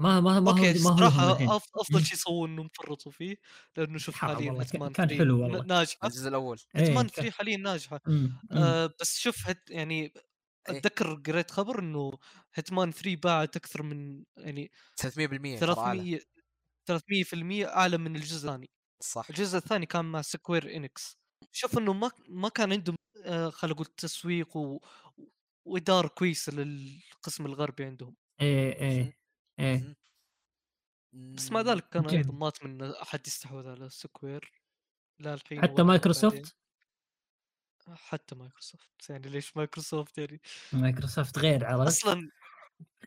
ما 0.00 0.20
ما 0.20 0.40
ما 0.40 0.50
أوكي 0.50 0.72
ما 0.84 0.90
أف- 1.58 1.70
أفضل. 1.80 2.04
شيء 2.04 2.16
سووه 2.18 2.46
إنهم 2.48 2.68
فرطوا 2.74 3.12
فيه 3.12 3.36
لأنه 3.76 3.98
شوف 3.98 4.14
حاليا 4.14 4.50
والله، 4.50 4.64
كان- 4.64 4.82
Hitman 4.82 4.92
كان 4.92 5.06
3 5.06 5.18
حلو 5.18 5.42
والله. 5.42 5.64
ناجحه 5.66 6.06
الجزء 6.08 6.28
الأول 6.28 6.58
إيه، 6.76 6.86
كان- 6.86 7.06
3 7.06 7.30
حاليا 7.30 7.56
ناجحة 7.56 8.00
مم. 8.06 8.40
مم. 8.50 8.58
آه 8.58 8.90
بس 9.00 9.18
شوف 9.18 9.48
Hit 9.48 9.70
يعني 9.70 10.00
إيه. 10.04 10.12
أتذكر 10.78 11.14
قريت 11.26 11.50
خبر 11.50 11.78
إنه 11.80 12.12
Hitman 12.54 12.92
3 12.92 13.16
باعت 13.16 13.56
أكثر 13.56 13.82
من 13.82 14.24
يعني 14.38 14.70
300% 14.96 15.58
ترى 15.60 15.72
اعلى 15.78 16.02
300 16.02 16.20
300% 16.88 17.66
أعلى 17.68 17.98
من 17.98 18.16
الجزء 18.16 18.36
الثاني 18.48 18.70
صح 19.02 19.26
الجزء 19.30 19.58
الثاني 19.58 19.86
كان 19.86 20.04
مع 20.04 20.22
Square 20.22 20.76
Enix 20.76 21.18
شوف 21.52 21.78
إنه 21.78 21.92
ما 21.92 22.10
ما 22.28 22.48
كان 22.48 22.72
عندهم 22.72 22.96
آه 23.24 23.50
خلينا 23.50 23.74
نقول 23.74 23.86
تسويق 23.86 24.56
و... 24.56 24.80
وإدارة 25.68 26.08
كويسة 26.08 26.52
للقسم 26.52 27.46
الغربي 27.46 27.84
عندهم 27.84 28.16
إيه 28.40 28.72
إيه 28.80 29.19
إيه. 29.60 29.94
بس 31.12 31.50
مع 31.52 31.60
ذلك 31.60 31.96
أنا 31.96 32.12
أيضا 32.12 32.22
جميل. 32.22 32.38
ما 32.38 32.48
اتمنى 32.48 32.90
أحد 33.02 33.26
يستحوذ 33.26 33.68
على 33.68 33.90
Square 33.90 34.52
لا 35.18 35.34
الحين 35.34 35.58
حتى. 35.62 35.82
مايكروسوفت 35.82 36.56
حتى 37.94 38.34
مايكروسوفت 38.34 39.10
يعني 39.10 39.28
ليش 39.28 39.56
مايكروسوفت 39.56 40.18
يعني 40.18 40.40
مايكروسوفت 40.72 41.38
غير 41.38 41.66
عرفت 41.66 41.88
أصلا 41.88 42.30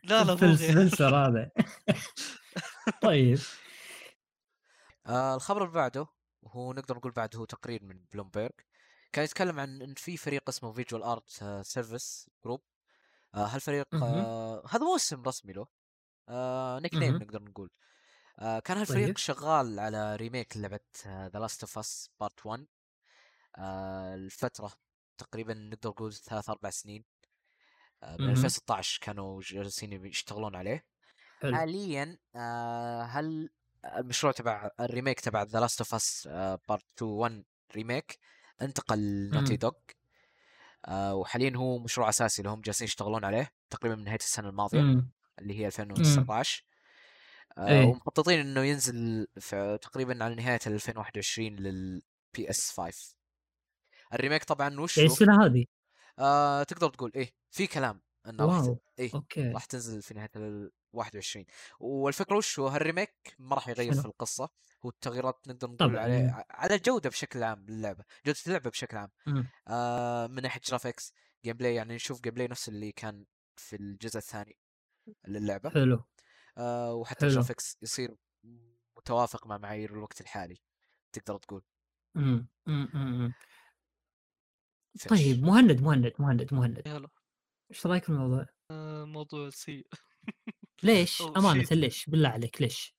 لا 0.04 0.24
لا 0.24 0.34
مو 0.34 0.36
Phil 0.36 0.54
غير 0.54 0.56
سبنسر 0.56 1.16
هذا 1.16 1.50
طيب 3.02 3.38
آه 5.06 5.34
الخبر 5.34 5.62
اللي 5.62 5.74
بعده 5.74 6.06
وهو 6.42 6.72
نقدر 6.72 6.96
نقول 6.96 7.12
بعد 7.12 7.36
هو 7.36 7.44
تقرير 7.44 7.84
من 7.84 8.04
بلومبيرج 8.12 8.52
كان 9.12 9.24
يتكلم 9.24 9.60
عن 9.60 9.82
إن 9.82 9.94
في 9.94 10.16
فريق 10.16 10.48
اسمه 10.48 10.72
Visual 10.72 11.02
Arts 11.02 11.30
Service 11.62 12.30
Group 12.44 12.62
هالفريق. 13.34 13.88
آه 14.02 14.64
هذا 14.70 14.84
مو 14.84 14.96
اسم 14.96 15.22
رسمي 15.22 15.52
له 15.52 15.66
آه 16.28 16.78
nickname. 16.78 17.16
نقدر 17.16 17.42
نقول 17.42 17.70
آه 18.38 18.58
كان 18.58 18.76
هالفريق 18.78 19.06
طيب. 19.06 19.16
شغال 19.18 19.80
على 19.80 20.16
remake 20.16 20.56
لعبة 20.56 20.80
The 21.06 21.38
Last 21.38 21.62
of 21.62 21.78
Us 21.78 22.10
Part 22.20 22.46
1 22.46 22.66
آه 23.56 24.14
الفترة 24.14 24.72
تقريبا 25.18 25.54
نقدر 25.54 25.90
نقول 25.90 26.12
ثلاث 26.12 26.50
أربع 26.50 26.70
سنين 26.70 27.04
آه 28.02 28.16
من 28.16 28.20
مهم. 28.24 28.30
2016 28.30 28.98
كانوا 29.02 29.40
جالسين 29.44 30.06
يشتغلون 30.06 30.56
عليه 30.56 30.84
حلو 31.40 31.56
حاليا 31.56 32.18
آه 32.36 33.02
هل 33.02 33.50
المشروع 33.96 34.32
تبع 34.32 34.70
ال 34.80 34.86
remake 34.86 35.20
تبع 35.20 35.42
The 35.42 35.60
Last 35.60 35.80
of 35.80 35.94
Us 35.94 36.28
Part 36.68 36.84
2 36.96 37.10
1 37.12 37.44
remake 37.76 38.18
انتقل 38.62 39.30
Naughty 39.34 39.52
مم. 39.52 39.58
Dog 39.58 39.72
آه 40.84 41.14
وحاليا 41.14 41.52
هو 41.56 41.78
مشروع 41.78 42.08
أساسي 42.08 42.42
لهم 42.42 42.60
جالسين 42.60 42.84
يشتغلون 42.84 43.24
عليه 43.24 43.50
تقريبا 43.70 43.96
من 43.96 44.04
نهاية 44.04 44.18
السنة 44.18 44.48
الماضية 44.48 44.80
مم. 44.80 45.10
اللي 45.38 45.58
هي 45.58 45.66
2019 45.66 46.64
آه 47.58 47.68
إيه. 47.68 47.84
ومخططين 47.86 48.40
إنه 48.40 48.60
ينزل 48.60 49.26
في 49.40 49.78
تقريبا 49.82 50.24
على 50.24 50.34
نهاية 50.34 50.60
2021 50.66 51.56
لل 51.56 52.50
PS5 52.50 52.70
ال 52.70 53.16
remake 54.14 54.44
طبعا 54.44 54.80
وش 54.80 54.98
يعني؟ 54.98 55.10
السنة 55.10 55.44
هذه 55.44 55.64
آه 56.18 56.62
تقدر 56.62 56.88
تقول 56.88 57.12
إيه 57.14 57.34
في 57.50 57.66
كلام 57.66 58.00
انه 58.26 58.44
راح 58.44 58.76
إيه 58.98 59.10
أوكي 59.14 59.48
راح 59.50 59.64
تنزل 59.64 60.02
في 60.02 60.14
نهاية 60.14 60.30
ال 60.36 60.70
21 60.92 61.44
والفكرة 61.80 62.36
وش 62.36 62.58
هو 62.58 62.68
هال 62.68 62.85
remake 62.85 63.34
ما 63.38 63.54
راح 63.54 63.68
يغير؟ 63.68 63.94
في 63.94 64.04
القصة 64.04 64.50
هو 64.84 64.88
التغييرات 64.88 65.48
نقدر 65.48 65.70
نقول. 65.70 65.96
عليه 65.98 66.46
على 66.50 66.74
الجوده 66.74 67.10
بشكل 67.10 67.42
عام 67.42 67.66
للعبة 67.68 68.04
جودة 68.26 68.38
اللعبة 68.46 68.70
بشكل 68.70 68.96
عام 68.96 69.10
مم. 69.26 69.46
آه 69.68 70.26
من 70.26 70.42
ناحية 70.42 70.60
graphics 70.60 71.12
gameplay 71.44 71.74
يعني 71.74 71.94
نشوف 71.94 72.20
gameplay 72.20 72.48
نفس 72.48 72.68
اللي 72.68 72.92
كان 72.92 73.24
في 73.56 73.76
الجزء 73.76 74.18
الثاني 74.18 74.56
للعبة 75.28 75.70
حلو 75.70 76.04
آه 76.58 76.94
وحتى 76.94 77.20
حلو. 77.20 77.28
ال 77.28 77.34
graphics 77.34 77.78
يصير 77.82 78.16
متوافق 78.96 79.46
مع 79.46 79.58
معايير 79.58 79.90
الوقت 79.92 80.20
الحالي 80.20 80.56
تقدر 81.12 81.38
تقول 81.38 81.62
مم. 82.14 82.48
مم. 82.66 82.88
مم. 82.94 83.32
فيش. 84.98 85.08
طيب 85.10 85.42
مهند 85.42 85.82
مهند 85.82 86.12
مهند 86.18 86.54
مهند 86.54 86.82
يلا 86.86 87.08
إيش 87.70 87.86
رأيك 87.86 88.02
في 88.04 88.08
الموضوع؟ 88.10 88.46
آه، 88.70 89.04
موضوع 89.04 89.50
سيء 89.50 89.86
ليش؟ 90.82 91.16
شيء- 91.16 91.78
ليش؟ 91.78 92.10
بالله 92.10 92.28
عليك 92.28 92.62
ليش؟ 92.62 92.94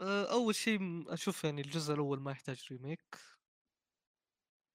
آه، 0.00 0.32
أول 0.32 0.54
شيء 0.54 0.78
أشوف 1.12 1.44
يعني 1.44 1.60
الجزء 1.60 1.94
الأول 1.94 2.20
ما 2.20 2.30
يحتاج 2.30 2.66
remake 2.72 3.16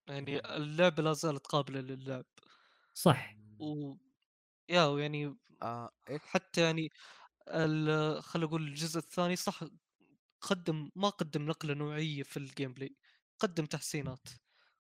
يعني 0.10 0.56
اللعبة 0.56 1.04
لا 1.04 1.14
زالت 1.14 1.48
قابلة 1.48 1.80
للعب 1.82 2.26
صح 2.94 3.36
و 3.60 3.94
يا 4.70 5.00
يعني 5.00 5.36
آه 5.62 5.92
إيه؟ 6.10 6.18
حتى 6.18 6.62
يعني 6.62 6.90
ال- 7.48 8.24
خلينا 8.24 8.48
نقول 8.48 8.64
الجزء 8.68 9.00
الثاني 9.00 9.36
صح 9.36 9.64
قدم 10.42 10.92
ما 10.96 11.10
قدم 11.10 11.46
نقلة 11.46 11.74
نوعية 11.74 12.24
في 12.24 12.38
ال 12.38 12.74
gameplay 12.74 12.96
قدم 13.40 13.66
تحسينات 13.66 14.30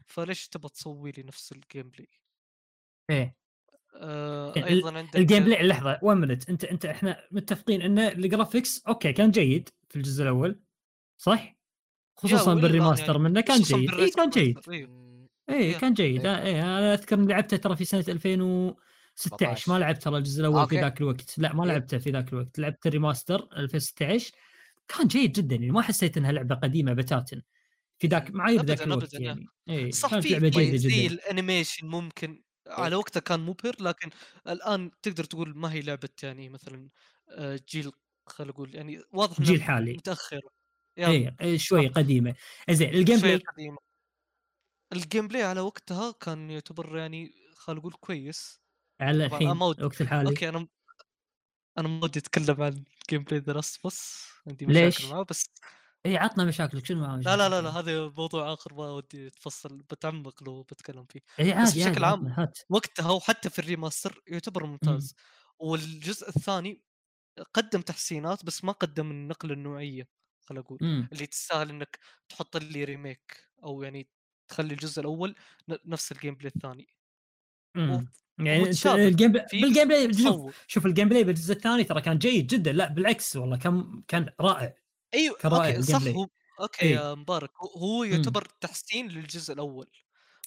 فليش 0.07 0.47
تبى 0.47 0.69
تسوي 0.69 1.11
لي 1.11 1.23
نفس 1.23 1.51
ال 1.51 1.89
gameplay 1.89 2.07
إيه 3.09 3.37
آه 3.95 4.53
يعني 4.55 4.67
أيضا 4.67 4.97
عندك 4.97 5.15
ال 5.15 5.43
gameplay 5.43 5.67
لحظة 5.67 5.99
one 6.03 6.17
minute 6.17 6.49
أنت 6.49 6.65
أنت 6.65 6.85
إحنا 6.85 7.27
متفقين 7.31 7.81
إن 7.81 7.99
ال 7.99 8.09
graphics 8.09 8.85
أوكي 8.87 9.13
كان 9.13 9.31
جيد 9.31 9.69
في 9.89 9.95
الجزء 9.95 10.23
الأول 10.23 10.59
صح؟ 11.17 11.57
خصوصا 12.17 12.53
بال 12.53 12.65
remaster 12.65 13.13
يعني 13.13 13.19
منه 13.19 13.41
كان 13.41 13.61
خصوصاً 13.61 13.77
جيد 13.77 13.93
اي 13.93 14.09
كان 14.11 14.29
جيد 14.29 14.45
بال 14.55 14.58
remaster، 14.58 14.71
أيوه. 14.71 14.89
مم، 14.89 15.27
اي. 15.49 15.73
كان 15.73 15.93
جيد 15.93 16.25
إيه. 16.25 16.43
اي 16.43 16.61
أنا 16.63 16.93
أذكر 16.93 17.15
إني 17.15 17.27
لعبته 17.27 17.57
ترى 17.57 17.75
في 17.75 17.85
سنة 17.85 18.05
2016 19.25 19.71
ما 19.71 19.79
لعبت 19.79 20.03
ترى 20.03 20.17
الجزء 20.17 20.39
الأول 20.41 20.69
في. 20.69 20.81
ذاك 20.81 21.01
الوقت. 21.01 21.39
لا 21.39 21.53
ما 21.53 21.63
إيه. 21.63 21.69
لعبته 21.69 21.97
في 21.97 22.11
ذاك 22.11 22.33
الوقت. 22.33 22.59
لعبت 22.59 22.87
ال 22.87 22.94
remaster 22.94 23.47
2016 23.57 24.31
كان 24.87 25.07
جيد 25.07 25.31
جدا. 25.31 25.55
يعني 25.55 25.71
ما 25.71 25.81
حسيت 25.81 26.17
إنها 26.17 26.31
لعبة 26.31 26.55
قديمة 26.55 26.93
بتاتا. 26.93 27.41
في 27.99 28.07
ذاك 28.07 28.31
معايير 28.31 28.63
ذاك 28.63 28.81
الوقت 28.81 29.13
يعني. 29.13 29.47
اي 29.69 29.91
صح 29.91 30.19
في 30.19 30.29
لعبة 30.29 30.49
جيدة 30.49 30.77
جدا. 30.77 31.13
ال 31.13 31.21
animation 31.21 31.87
ممكن. 31.87 32.43
على 32.67 32.93
إيه. 32.93 32.99
وقتها 32.99 33.19
كان 33.19 33.39
مبهر 33.39 33.75
لكن 33.79 34.09
الآن 34.47 34.91
تقدر 35.01 35.23
تقول 35.23 35.57
ما 35.57 35.73
هي 35.73 35.81
لعبة 35.81 36.09
يعني 36.23 36.49
مثلا 36.49 36.89
آه، 37.29 37.59
جيل 37.69 37.91
خلينا 38.25 38.51
نقول 38.51 38.75
يعني 38.75 39.01
واضح 39.11 39.41
جيل 39.41 39.61
حالي. 39.61 39.93
متاخره 39.93 40.49
يا 40.97 41.35
اي 41.41 41.59
شوي 41.59 41.87
قديمة. 41.87 42.35
زين 42.69 42.89
الجيم 42.89 43.19
بلاي. 43.19 43.41
الجيم 44.93 45.27
بلاي 45.27 45.43
على 45.43 45.61
وقتها 45.61 46.11
كان 46.11 46.51
يعتبر 46.51 46.97
يعني 46.97 47.31
خلينا 47.55 47.79
نقول 47.79 47.93
كويس. 47.93 48.66
على 49.01 49.25
الحين 49.25 49.51
الوقت 49.51 50.01
الحالي. 50.01 50.29
okay 50.29 50.49
أنا 50.49 50.67
أنا 51.77 51.87
ما 51.87 52.03
ودي 52.03 52.19
أتكلم 52.19 52.61
عن 52.61 52.83
ال 53.01 53.06
game 53.06 53.23
play 53.23 53.39
The 53.39 53.53
Last 53.53 53.85
بس 53.85 54.27
عندي 54.47 54.65
ليش؟ 54.65 54.97
مشاكل 54.97 55.13
معاه 55.13 55.25
بس 55.29 55.49
إي 56.05 56.17
عطنا 56.17 56.45
مشاكلك. 56.45 56.85
شنو 56.85 57.01
معاه 57.01 57.17
لا 57.17 57.37
لا 57.37 57.49
لا, 57.49 57.61
لا 57.61 57.69
مشاكلك؟ 57.69 57.87
هذا 57.87 58.09
موضوع 58.17 58.53
آخر 58.53 58.73
ما 58.73 58.91
ودي 58.91 59.27
أتفصل 59.27 59.77
بتعمق 59.77 60.43
لو 60.43 60.63
بتكلم 60.63 61.05
فيه. 61.05 61.19
إي 61.39 61.53
عادي 61.53 61.79
بشكل 61.79 61.87
عادي 61.87 62.05
عام 62.05 62.27
هات. 62.27 62.59
وقتها 62.69 63.11
وحتى 63.11 63.49
في 63.49 63.59
ال 63.59 63.66
remaster 63.66 64.21
يعتبر 64.27 64.65
ممتاز. 64.65 65.15
والجزء 65.59 66.29
الثاني 66.29 66.81
قدم 67.53 67.81
تحسينات 67.81 68.45
بس 68.45 68.63
ما 68.63 68.71
قدم 68.71 69.11
النقلة 69.11 69.53
النوعية 69.53 70.07
خلينا 70.41 70.65
أقول. 70.65 70.79
امم 70.81 71.09
اللي 71.13 71.25
تستاهل 71.25 71.69
إنك 71.69 71.99
تحط 72.29 72.57
لي 72.57 72.83
remake 72.83 73.47
أو 73.63 73.83
يعني 73.83 74.09
تخلي 74.47 74.73
الجزء 74.73 74.99
الأول 74.99 75.35
نفس 75.85 76.11
ال 76.11 76.16
game 76.16 76.35
play 76.35 76.51
الثاني. 76.55 76.87
يعني 78.39 78.69
ال 78.85 78.94
game 78.94 79.31
play 79.31 79.45
بال 79.53 79.64
game 79.64 79.87
play 79.87 80.13
شوف 80.13 80.55
شوف 80.67 80.85
ال 80.85 80.90
game 80.90 81.09
play 81.09 81.23
بالجزء 81.23 81.53
الثاني 81.53 81.83
ترى 81.83 82.01
كان 82.01 82.17
جيد 82.17 82.47
جدا. 82.47 82.71
لا 82.71 82.87
بالعكس 82.89 83.35
والله 83.35 83.57
كان 83.57 84.01
كان 84.07 84.29
رائع. 84.41 84.73
أيوه 85.13 85.35
كان 85.35 85.51
رائع 85.51 85.75
okay 85.75 85.81
صح. 85.81 86.01
هو 86.07 86.27
okay 86.59 86.81
إيه. 86.85 86.95
يا 86.95 87.15
مبارك. 87.15 87.51
هو- 87.61 87.79
هو 87.79 88.03
يعتبر 88.03 88.47
تحسين 88.61 89.07
للجزء 89.07 89.53
الأول. 89.53 89.87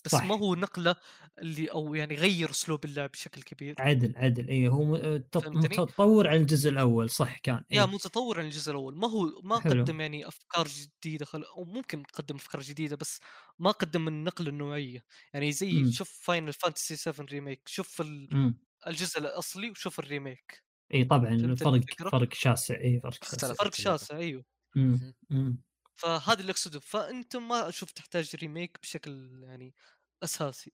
بس 0.04 0.10
صح. 0.12 0.24
ما 0.24 0.38
هو 0.38 0.54
نقلة 0.54 0.96
اللي 1.38 1.66
أو 1.72 1.94
يعني 1.94 2.14
غير 2.14 2.50
أسلوب 2.50 2.84
اللعب 2.84 3.10
بشكل 3.10 3.42
كبير 3.42 3.76
عدل 3.78 4.12
عدل 4.16 4.48
اي 4.48 4.68
هو 4.68 4.84
م- 4.84 5.24
فهمتني؟ 5.38 5.82
متطور 5.82 6.28
عن 6.28 6.36
الجزء 6.36 6.70
الأول 6.70 7.10
صح 7.10 7.38
كان 7.38 7.64
يا 7.70 7.84
إيه. 7.84 7.86
متطور 7.86 8.38
عن 8.40 8.44
الجزء 8.46 8.70
الأول 8.70 8.96
ما 8.98 9.08
هو 9.10 9.40
ما 9.44 9.58
حلو. 9.58 9.84
قدم 9.84 10.00
يعني 10.00 10.28
أفكار 10.28 10.68
جديدة 10.68 11.24
خل... 11.24 11.42
أو 11.44 11.64
ممكن 11.64 12.02
قدم 12.02 12.36
أفكار 12.36 12.60
جديدة 12.60 12.96
بس 12.96 13.20
ما 13.58 13.70
قدم 13.70 14.08
النقلة 14.08 14.48
النوعية 14.48 15.04
يعني 15.34 15.52
زي 15.52 15.84
مم. 15.84 15.90
شوف 15.90 16.10
Final 16.24 16.52
Fantasy 16.52 16.96
7 16.96 17.26
Remake 17.26 17.68
شوف 17.68 18.00
ال- 18.00 18.30
إمم 18.32 18.60
الجزء 18.86 19.18
الأصلي 19.20 19.70
وشوف 19.70 19.98
ال 19.98 20.07
remake 20.07 20.62
اي 20.94 21.04
طبعا 21.04 21.28
الفرق؟ 21.34 21.80
فرق 22.12 22.34
شاسع 22.34 22.74
اي 22.80 23.00
فرق 23.00 23.24
شاسع. 23.24 23.54
فرق 23.54 23.72
اللعبة. 23.78 23.98
شاسع 23.98 24.16
أيوه 24.18 24.44
إمم 24.76 25.14
إمم 25.32 25.62
فهذا 26.00 26.40
اللي 26.40 26.52
أقصده. 26.52 26.80
فأنت 26.80 27.36
ما 27.36 27.68
أشوف 27.68 27.90
تحتاج 27.90 28.36
remake 28.36 28.78
بشكل 28.82 29.42
يعني 29.42 29.74
أساسي. 30.22 30.72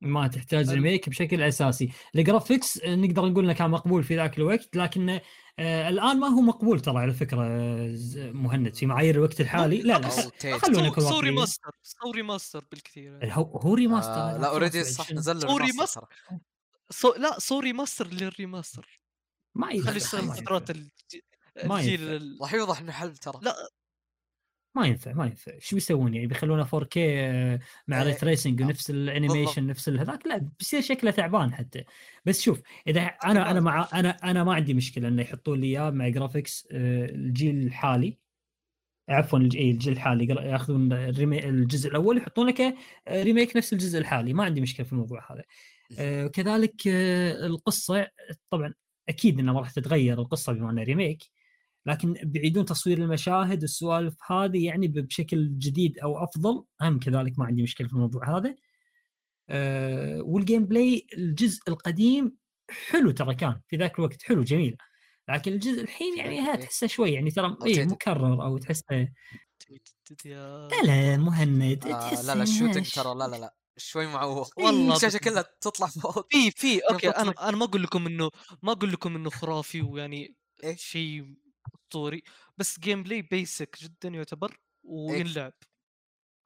ما 0.00 0.28
تحتاج 0.28 0.70
remake 0.70 1.08
بشكل 1.08 1.42
أساسي. 1.42 1.92
ال 2.14 2.21
graphics 2.21 2.80
آه، 2.80 2.94
نقدر 2.94 3.26
نقول 3.26 3.44
إنه 3.44 3.52
كان 3.52 3.70
مقبول 3.70 4.04
في 4.04 4.16
ذاك 4.16 4.38
الوقت 4.38 4.76
لكن 4.76 5.20
آه 5.58 5.88
الآن 5.88 6.20
ما 6.20 6.26
هو 6.26 6.40
مقبول 6.40 6.80
ترى 6.80 6.98
على 6.98 7.12
فكرة 7.12 7.42
آه، 7.42 7.96
مهند. 8.32 8.74
في 8.74 8.86
معايير 8.86 9.14
الوقت 9.14 9.40
الحالي؟ 9.40 9.82
لا 9.82 9.98
لا. 9.98 10.58
خلونا 10.58 10.88
نكون 10.88 11.04
سو 11.04 11.10
واقعيين. 11.10 11.24
ريماستر 11.24 11.70
سو 11.82 12.10
ريماستر 12.10 12.64
بالكثير 12.70 13.12
يعني. 13.12 13.36
هو 13.36 13.58
هو 13.58 13.74
remaster 13.74 14.12
آه 14.12 14.38
لا 14.38 14.48
already 14.48 14.84
صح؟ 14.84 15.12
نزل 15.12 15.40
سوري 15.42 15.64
ريماستر 15.64 16.00
ماستر. 16.00 16.38
سو 16.90 17.14
لا 17.14 17.38
سو 17.38 17.60
ريماستر 17.60 18.06
للريماستر 18.06 19.00
ما 19.54 19.66
خلي 19.66 19.96
يشتغل 19.96 20.24
ما 20.24 20.34
فترات 20.34 20.70
الجيل 20.70 22.38
راح 22.40 22.54
يوضح 22.54 22.78
إنه 22.80 22.92
حل 22.92 23.16
ترى. 23.16 23.38
لا. 23.42 23.56
ما 24.74 24.86
ينفع 24.86 25.12
ما 25.12 25.26
ينفع. 25.26 25.52
شو 25.58 25.76
بيسوون 25.76 26.14
يعني؟ 26.14 26.26
بيخلونه 26.26 26.64
4K 26.64 26.96
آه، 26.96 27.60
مع 27.88 28.02
إيه. 28.02 28.06
ray 28.08 28.14
tracing 28.14 28.62
آه. 28.62 28.66
ونفس 28.66 28.90
ال 28.90 28.98
animation 28.98 29.66
نفس 29.66 29.88
هذاك؟ 29.88 30.26
لا 30.26 30.48
بيصير 30.58 30.80
شكله 30.80 31.10
تعبان 31.10 31.54
حتى. 31.54 31.84
بس 32.24 32.40
شوف 32.40 32.62
إذا 32.86 33.00
أنا 33.00 33.50
أنا 33.50 33.60
مع 33.60 33.88
أنا 33.94 34.10
أنا 34.10 34.44
ما 34.44 34.54
عندي 34.54 34.74
مشكلة 34.74 35.08
إنه 35.08 35.22
يحطون 35.22 35.60
لي 35.60 35.66
إياه 35.66 35.90
مع 35.90 36.08
graphics 36.08 36.68
آه، 36.72 37.06
الجيل 37.06 37.66
الحالي. 37.66 38.18
عفوا 39.08 39.38
إيه، 39.54 39.70
الجيل 39.72 39.92
الحالي. 39.92 40.26
ياخذون 40.50 40.92
الجزء 40.92 41.90
الأول 41.90 42.18
يحطون 42.18 42.46
لك 42.46 42.76
remake 43.08 43.56
نفس 43.56 43.72
الجزء 43.72 43.98
الحالي. 43.98 44.32
ما 44.32 44.44
عندي 44.44 44.60
مشكلة 44.60 44.86
في 44.86 44.92
الموضوع 44.92 45.32
هذا. 45.32 45.44
كذلك 46.28 46.74
القصة 46.86 48.08
طبعا 48.50 48.74
أكيد 49.08 49.38
إنها 49.38 49.54
ما 49.54 49.60
راح 49.60 49.70
تتغير 49.70 50.20
القصة 50.20 50.52
بما 50.52 50.70
انها 50.70 50.84
remake 50.84 51.22
لكن 51.86 52.12
بيعيدون 52.22 52.64
تصوير 52.64 52.98
المشاهد 52.98 53.62
والسوالف 53.62 54.14
هذه 54.30 54.64
يعني 54.66 54.88
ب- 54.88 55.06
بشكل 55.06 55.58
جديد 55.58 55.98
أو 55.98 56.24
أفضل 56.24 56.64
هم 56.82 56.98
كذلك 56.98 57.38
ما 57.38 57.44
عندي 57.46 57.62
مشكلة 57.62 57.88
في 57.88 57.94
الموضوع 57.94 58.38
هذا 58.38 58.54
أه 59.48 60.20
وال 60.22 60.36
game 60.36 60.64
play 60.64 61.06
الجزء 61.18 61.60
القديم 61.68 62.36
حلو 62.90 63.10
ترى 63.10 63.34
كان 63.34 63.60
في 63.68 63.76
ذاك 63.76 63.98
الوقت 63.98 64.22
حلو 64.22 64.42
جميل 64.42 64.76
لكن 65.28 65.52
الجزء 65.52 65.82
الحين 65.82 66.18
يعني 66.18 66.40
ها 66.40 66.54
إيه. 66.56 66.60
تحسه 66.60 66.86
شوي 66.86 67.12
يعني 67.12 67.30
ترى 67.30 67.56
Outdated. 67.56 67.78
مكرر 67.92 68.44
أو 68.44 68.58
تحسه 68.58 69.08
لا 70.24 70.68
لا 70.84 71.16
مهند 71.16 71.86
آه 71.86 72.00
تحس 72.10 72.24
لا 72.24 72.34
لا 72.34 72.42
ال 72.42 72.47
shooting 72.47 72.90
ترى 72.94 73.14
لا 73.14 73.28
لا 73.28 73.36
لا 73.36 73.54
شوي 73.76 74.06
معوق 74.06 74.58
والله 74.58 74.96
الشاشة. 74.96 75.18
كلها 75.18 75.44
تطلع 75.60 75.86
فوق 75.86 76.26
في 76.32 76.50
في 76.50 76.78
okay 76.78 77.08
أنا. 77.08 77.48
أنا 77.48 77.56
ما 77.56 77.64
أقول 77.64 77.82
لكم 77.82 78.06
إنه 78.06 78.30
ما 78.62 78.72
أقول 78.72 78.92
لكم 78.92 79.16
إنه 79.16 79.30
خرافي 79.30 79.82
ويعني 79.82 80.34
إيه؟ 80.64 80.76
شيء 80.76 81.34
أسطوري 81.84 82.22
بس 82.58 82.80
game 82.80 83.02
play 83.02 83.22
basic 83.22 83.76
جدا 83.82 84.08
يعتبر 84.08 84.56
وينلعب 84.84 85.52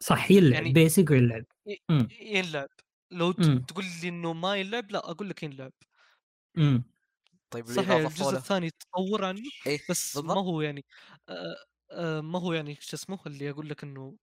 صح 0.03 0.31
يلعب 0.31 0.53
يعني- 0.53 0.73
basic 0.73 1.11
وينلعب 1.11 1.45
مم. 1.91 2.09
ينلعب 2.21 2.69
لو 3.11 3.33
ت- 3.33 3.41
مم. 3.41 3.59
تقول 3.59 3.85
لي 4.03 4.09
إنه 4.09 4.33
ما 4.33 4.57
ينلعب 4.57 4.91
لا 4.91 5.11
أقول 5.11 5.29
لك 5.31 5.43
ينلعب 5.43 5.73
مم. 6.57 6.85
طيب 7.51 7.67
صحيح 7.67 7.91
الجزء 7.91 8.37
الثاني 8.37 8.71
تطور 8.71 9.25
عنه 9.25 9.43
إيه 9.67 9.79
بس 9.91 10.17
ما 10.17 10.23
بالضبط 10.23 10.39
هو 10.45 10.61
يعني 10.61 10.85
آه 11.29 11.57
آه 11.91 12.21
ما 12.21 12.39
هو 12.41 12.53
يعني 12.53 12.75
شو 12.81 12.97
اسمه 12.97 13.19
اللي 13.27 13.51
أقول 13.51 13.69
لك 13.69 13.85
إنه 13.85 14.17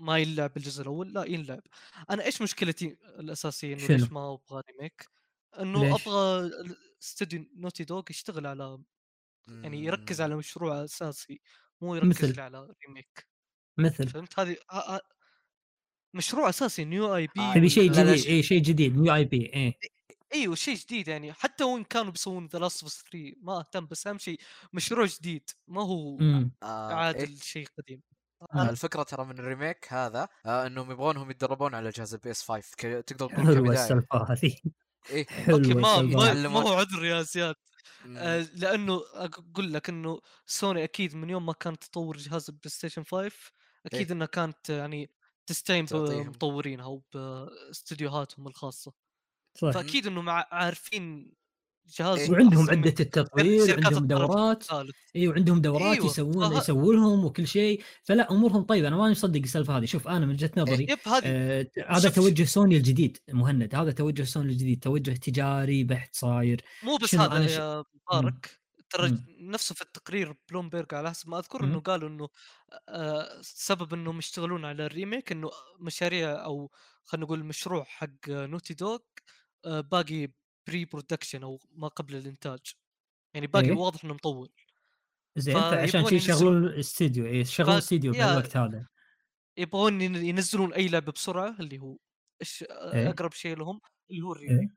ما 0.00 0.18
ينلعب 0.18 0.56
الجزء 0.56 0.82
الأول 0.82 1.12
لا 1.14 1.24
ينلعب 1.24 1.62
أنا 2.10 2.24
إيش 2.24 2.42
مشكلتي 2.42 2.96
الأساسية 3.18 3.74
إنه 3.74 3.86
ليش؟ 3.86 4.12
ما 4.12 4.34
أبغى 4.34 4.62
remake 4.70 5.06
إنه؟ 5.60 5.94
أبغى 5.96 6.50
استوديو 7.02 7.44
Naughty 7.56 7.84
Dog 7.84 8.02
يشتغل 8.10 8.46
على 8.46 8.78
يعني 9.48 9.84
يركز 9.84 10.20
على 10.20 10.36
مشروع 10.36 10.84
أساسي 10.84 11.40
مو 11.80 11.94
يركز 11.94 12.08
مثل؟ 12.24 12.40
على 12.40 12.74
remake 12.86 13.26
مثل. 13.78 14.08
فهمت؟ 14.08 14.38
هذه 14.40 14.56
مشروع 16.14 16.48
أساسي 16.48 16.84
new 16.84 17.16
IP 17.16 17.40
آه، 17.40 17.54
تبي 17.54 17.68
شيء 17.68 17.92
جديد 17.92 18.14
شيء- 18.14 18.32
اي 18.32 18.42
شيء 18.42 18.62
جديد 18.62 18.96
new 18.96 19.14
IP 19.14 19.46
إيه. 19.54 19.74
أيوه 20.34 20.54
شيء 20.54 20.74
جديد 20.76 21.08
يعني 21.08 21.32
حتى 21.32 21.64
وان 21.64 21.84
كانوا 21.84 22.12
بيسوون 22.12 22.46
ذا 22.46 22.58
لاست 22.58 22.82
اوف 22.82 22.92
3 22.92 23.34
ما 23.42 23.58
أهتم 23.58 23.86
بس 23.86 24.06
أهم 24.06 24.18
شيء 24.18 24.40
مشروع 24.72 25.06
جديد 25.06 25.50
ما 25.68 25.82
هو. 25.82 26.18
آه 26.62 26.92
اعاده 26.92 27.18
إيه؟ 27.20 27.26
لشيء 27.26 27.66
قديم. 27.78 28.02
آه. 28.54 28.70
الفكرة 28.70 29.02
ترى 29.02 29.24
من 29.24 29.38
ال 29.38 29.45
remake 29.45 29.86
هذا 29.92 30.28
آه 30.46 30.66
إنهم 30.66 30.90
يبغونهم 30.92 31.30
يتدربون 31.30 31.74
على 31.74 31.90
جهاز 31.90 32.14
ال 32.14 32.30
PS 32.30 32.42
5 32.42 32.76
ك- 32.76 33.04
تقدر 33.06 33.26
تقول 33.28 33.34
كبداية. 33.58 33.82
السالفه 33.82 34.32
هذه. 34.32 34.56
إيه 35.10 35.26
okay 35.52 35.74
ما 35.74 36.02
ما, 36.02 36.60
هو 36.60 36.72
عذر 36.72 37.04
يا 37.04 37.22
زياد 37.22 37.54
مم. 38.04 38.16
آه 38.16 38.40
لأنه 38.54 39.00
أقول 39.14 39.72
لك 39.74 39.88
إنه 39.88 40.20
سوني 40.46 40.84
أكيد 40.84 41.14
من 41.14 41.30
يوم 41.30 41.46
ما 41.46 41.52
كانت 41.52 41.84
تطور 41.84 42.16
جهاز 42.16 42.48
ال 42.50 42.70
PlayStation 42.70 43.04
5 43.04 43.32
أكيد 43.86 44.06
إيه. 44.06 44.12
إنها 44.12 44.26
كانت 44.26 44.70
يعني 44.70 45.10
تستعين. 45.46 45.84
بمطورينها 45.84 46.86
وباستديوهاتهم 46.86 48.46
الخاصة 48.48 48.92
صح 49.54 49.70
فأكيد 49.72 50.06
إنه 50.06 50.22
مع 50.22 50.46
عارفين 50.52 51.34
جهاز 51.96 52.18
إيه. 52.18 52.30
وعندهم 52.30 52.70
عدة 52.70 52.94
التطوير 53.00 53.84
عندهم 53.86 54.06
دورات. 54.06 54.64
اي 55.16 55.28
وعندهم 55.28 55.60
دورات 55.60 55.96
أيوة، 55.96 56.06
يسوون 56.06 56.50
فه- 56.50 56.58
يسوون 56.58 56.96
لهم 56.96 57.24
وكل 57.24 57.46
شيء. 57.46 57.82
فلا 58.04 58.30
أمورهم 58.30 58.62
طيبة. 58.62 58.88
أنا 58.88 58.96
ماني 58.96 59.10
مصدق 59.10 59.40
السالفة 59.40 59.78
هذه. 59.78 59.84
شوف 59.84 60.08
أنا 60.08 60.26
من 60.26 60.32
وجهة 60.32 60.50
نظري 60.56 60.86
yep 60.90 60.98
هذه 61.06 61.22
آه 61.24 61.66
هذا 61.88 62.08
توجه 62.10 62.44
سوني 62.44 62.76
الجديد 62.76 63.18
مهند. 63.28 63.74
هذا 63.74 63.92
توجه 63.92 64.22
سوني 64.22 64.52
الجديد. 64.52 64.80
توجه 64.82 65.12
تجاري 65.12 65.84
بحت 65.84 66.16
صاير. 66.16 66.60
مو 66.82 66.96
بس 66.96 67.14
هذا 67.14 67.50
يا 67.50 67.84
مبارك. 68.12 68.58
ترى. 68.90 69.18
نفسه 69.40 69.74
في 69.74 69.82
التقرير 69.82 70.34
بلومبرج 70.50 70.94
على 70.94 71.10
حسب 71.10 71.28
ما 71.28 71.38
اذكر. 71.38 71.64
إنه 71.64 71.80
قالوا 71.80 72.08
إنه 72.08 72.28
آه، 72.88 73.28
سبب 73.42 73.94
إنهم 73.94 74.18
يشتغلون 74.18 74.64
على 74.64 74.86
ال 74.86 74.93
remake 74.93 75.32
إنه 75.32 75.50
مشاريع 75.80 76.44
أو 76.44 76.70
خلينا 77.04 77.26
نقول 77.26 77.44
مشروع 77.44 77.84
حق 77.84 78.28
Naughty 78.28 78.74
Dog 78.74 78.98
آه، 79.64 79.80
باقي 79.80 80.28
pre-production 80.68 81.42
أو 81.42 81.60
ما 81.76 81.88
قبل 81.88 82.16
الإنتاج. 82.16 82.60
يعني 83.34 83.46
باقي 83.46 83.66
إيه. 83.66 83.76
واضح 83.76 84.04
إنه 84.04 84.14
مطول. 84.14 84.50
زين 85.36 85.86
فيبغون 85.86 86.08
شي 86.10 86.16
يشغلون 86.16 86.64
الاستديو 86.64 87.26
اي 87.26 87.40
يشغلون 87.40 87.72
ف- 87.72 87.74
الاستديو 87.74 88.12
بالوقت 88.12 88.56
هذا. 88.56 88.86
يبغون 89.56 90.00
ين- 90.00 90.14
ينزلون 90.14 90.72
أي 90.72 90.88
لعبة 90.88 91.12
بسرعة 91.12 91.56
اللي 91.60 91.78
هو 91.78 91.96
إيش 92.40 92.62
إيه. 92.70 93.10
أقرب 93.10 93.32
شيء 93.32 93.56
لهم 93.56 93.80
اللي 94.10 94.22
هو 94.22 94.32
ال 94.32 94.38
remake 94.38 94.72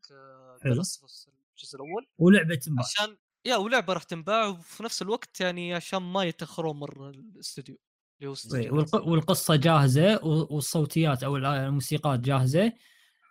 Last 0.64 0.98
of 0.98 1.04
Us 1.04 1.30
الجزء 1.58 1.76
الأول. 1.76 2.08
ولعبة 2.18 2.56
تنباع. 2.56 2.86
عشان 2.86 3.18
يا 3.46 3.56
ولعبة 3.56 3.94
راح 3.94 4.04
تنباع 4.04 4.48
وفي 4.48 4.84
نفس 4.84 5.02
الوقت 5.02 5.42
يعني 5.42 5.74
عشان 5.74 6.00
ما 6.00 6.24
يتأخرون 6.24 6.76
مرة 6.80 7.10
الاستوديو 7.10 7.78
اللي 8.22 8.30
هو 8.32 8.36
إيه، 8.56 8.72
والق... 8.72 9.08
والقصة 9.08 9.56
جاهزة 9.56 10.24
والصوتيات 10.26 11.24
أو 11.24 11.38
الموسيقات 11.38 12.20
جاهزة 12.20 12.74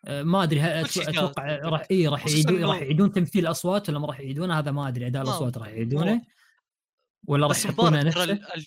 ما 0.08 0.42
أدري 0.42 0.80
أتوقع. 0.80 1.56
راح 1.56 1.86
اي 1.90 2.08
راح 2.08 2.26
يعيدون 2.26 2.64
راح 2.64 2.76
يعيدون 2.76 3.12
تمثيل 3.12 3.46
الاصوات 3.46 3.88
ولا 3.88 3.98
ما 3.98 4.06
راح 4.06 4.20
يعيدونه 4.20 4.58
هذا 4.58 4.70
ما 4.70 4.88
أدري 4.88 5.06
أداء 5.06 5.22
الأصوات 5.22 5.58
راح 5.58 5.68
يعيدونه. 5.68 6.22
ولا 7.28 7.46
راح 7.46 7.64
يحطونه 7.64 8.02
نفسه 8.02 8.24
ال- 8.24 8.30
ال- 8.54 8.66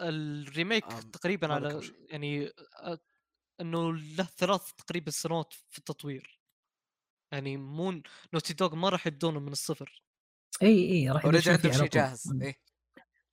الريميك 0.00 0.84
آم، 0.92 1.00
تقريبا 1.00 1.52
على. 1.54 1.80
يعني 2.08 2.52
آه، 2.82 2.98
إنه 3.60 3.92
له 3.96 4.24
ثلاث 4.24 4.72
تقريبا 4.72 5.10
سنوات 5.10 5.52
في 5.70 5.78
التطوير 5.78 6.40
يعني 7.32 7.56
مو 7.56 8.02
Naughty 8.34 8.54
Dog 8.54 8.74
ما 8.74 8.88
راح 8.88 9.06
يبدونه 9.06 9.40
من 9.40 9.52
الصفر 9.52 10.02
اي 10.62 10.90
اي 10.92 11.10
راح 11.10 11.24
already 11.24 11.50
عندهم 11.50 11.72
شيء 11.72 11.88
جاهز. 11.88 12.32
إيه 12.42 12.54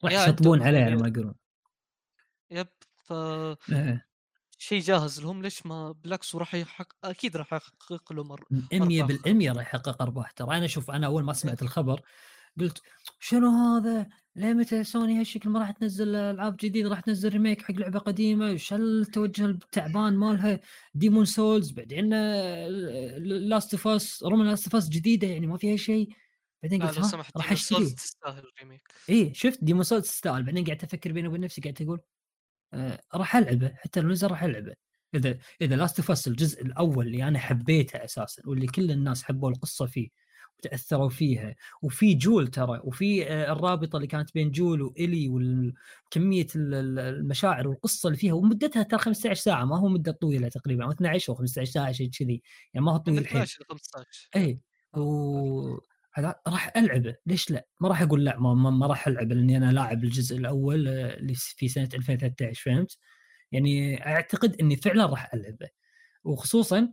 راح 0.03 0.13
يشطبون 0.13 0.61
عليه 0.63 0.77
يعني- 0.77 0.91
على 0.91 1.01
ما 1.01 1.07
يقولون 1.07 1.35
yep 2.51 2.67
ف 3.03 3.13
إيه. 3.71 4.07
شيء 4.61 4.81
جاهز 4.81 5.21
لهم 5.21 5.41
ليش 5.41 5.65
ما 5.65 5.91
بالعكس 5.91 6.35
وراح 6.35 6.55
يحقق 6.55 6.95
أكيد 7.03 7.37
راح 7.37 7.53
يحقق 7.53 8.13
له 8.13 8.23
مره 8.23 8.45
100% 8.51 9.51
راح 9.51 9.61
يحقق 9.61 10.01
أرباح. 10.01 10.31
ترى 10.31 10.57
أنا 10.57 10.67
شوف 10.67 10.91
أنا 10.91 11.07
أول 11.07 11.23
ما 11.23 11.33
سمعت 11.33 11.61
الخبر 11.61 12.01
قلت 12.59 12.81
شنو 13.19 13.49
هذا؟ 13.49 14.09
ليه 14.35 14.53
متى 14.53 14.83
سوني 14.83 15.19
هالشكل 15.19 15.49
ما 15.49 15.59
راح 15.59 15.71
تنزل 15.71 16.15
ألعاب 16.15 16.57
جديدة 16.57 16.89
راح 16.89 16.99
تنزل 16.99 17.29
remake 17.29 17.61
حق 17.61 17.71
لعبة 17.71 17.99
قديمة؟ 17.99 18.47
إيش 18.47 18.73
التوجه 18.73 19.45
التعبان 19.45 20.13
مالها؟ 20.13 20.59
Demon's 20.93 21.25
Souls 21.25 21.71
بعدين 21.71 22.09
Last 23.19 23.73
of 23.73 23.87
Us 23.87 24.23
رومان 24.23 24.47
Last 24.47 24.65
of 24.65 24.75
Us 24.75 24.89
جديدة 24.89 25.27
يعني 25.27 25.47
ما 25.47 25.57
فيها 25.57 25.77
شيء. 25.77 26.09
بعدين 26.63 26.83
قلت 26.83 26.97
لو 26.97 27.03
سمحت 27.03 27.37
راح 27.37 27.51
اشتري 27.51 27.89
تستاهل 27.89 28.43
ال 28.55 28.59
remake. 28.59 28.87
اي 29.09 29.33
شفت 29.33 29.63
Demon's 29.63 29.83
Souls 29.83 30.03
تستاهل. 30.03 30.43
بعدين 30.43 30.65
قاعد 30.65 30.83
أفكر 30.83 31.11
بيني 31.11 31.27
وبين 31.27 31.41
نفسي 31.41 31.61
قاعد 31.61 31.81
أقول 31.81 31.99
راح 33.15 33.35
ألعبه 33.35 33.73
حتى 33.75 34.01
لو 34.01 34.09
نزل 34.09 34.27
راح 34.27 34.43
ألعبه. 34.43 34.73
إذا 35.15 35.37
إذا 35.61 35.75
Last 35.75 35.99
of 35.99 36.11
Us 36.11 36.27
الجزء 36.27 36.61
الأول 36.61 37.07
اللي 37.07 37.27
أنا 37.27 37.39
حبيته 37.39 38.03
أساسا 38.05 38.41
واللي 38.45 38.67
كل 38.67 38.91
الناس 38.91 39.23
حبوا 39.23 39.49
القصة 39.49 39.85
فيه 39.85 40.09
وتأثروا 40.59 41.09
فيها 41.09 41.55
وفي 41.81 42.13
جول 42.13 42.47
ترى 42.47 42.81
وفي 42.83 43.27
آه، 43.27 43.51
الرابطة 43.51 43.95
اللي 43.95 44.07
كانت 44.07 44.33
بين 44.33 44.51
جول 44.51 44.81
وإلي 44.81 45.29
وكميه 45.29 46.47
المشاعر 46.55 47.67
والقصة 47.67 48.07
اللي 48.07 48.17
فيها 48.17 48.33
ومدتها 48.33 48.83
ترى 48.83 48.99
15 48.99 49.41
ساعة 49.41 49.65
ما 49.65 49.79
هو 49.79 49.87
مدة 49.87 50.11
طويلة 50.11 50.47
تقريبا 50.49 50.85
أو 50.85 50.91
12 50.91 51.31
أو 51.31 51.35
15 51.35 51.71
ساعة 51.71 51.91
شيء 51.91 52.09
كذي. 52.09 52.41
يعني 52.73 52.85
ما 52.85 52.91
هو 52.91 52.97
طويل 52.97 53.19
12 53.19 53.61
ل 53.61 53.65
15 53.65 54.29
اي 54.35 54.59
و 54.93 55.77
هذا 56.13 56.35
راح 56.47 56.77
العبه 56.77 57.15
ليش 57.25 57.51
لا؟ 57.51 57.67
ما 57.79 57.89
راح 57.89 58.01
أقول 58.01 58.25
لا 58.25 58.39
ما, 58.39 58.53
ما, 58.53 58.69
ما 58.69 58.87
راح 58.87 59.07
العبه 59.07 59.35
لأني 59.35 59.57
أنا 59.57 59.71
لاعب 59.71 60.03
الجزء 60.03 60.37
الأول 60.37 60.87
آه، 60.87 61.17
اللي 61.17 61.33
في 61.35 61.67
سنة 61.67 61.89
2013 61.93 62.61
فهمت؟ 62.65 62.97
يعني 63.51 64.05
أعتقد 64.07 64.55
إني 64.61 64.75
فعلا 64.75 65.05
راح 65.05 65.33
العبه 65.33 65.69
وخصوصا 66.23 66.91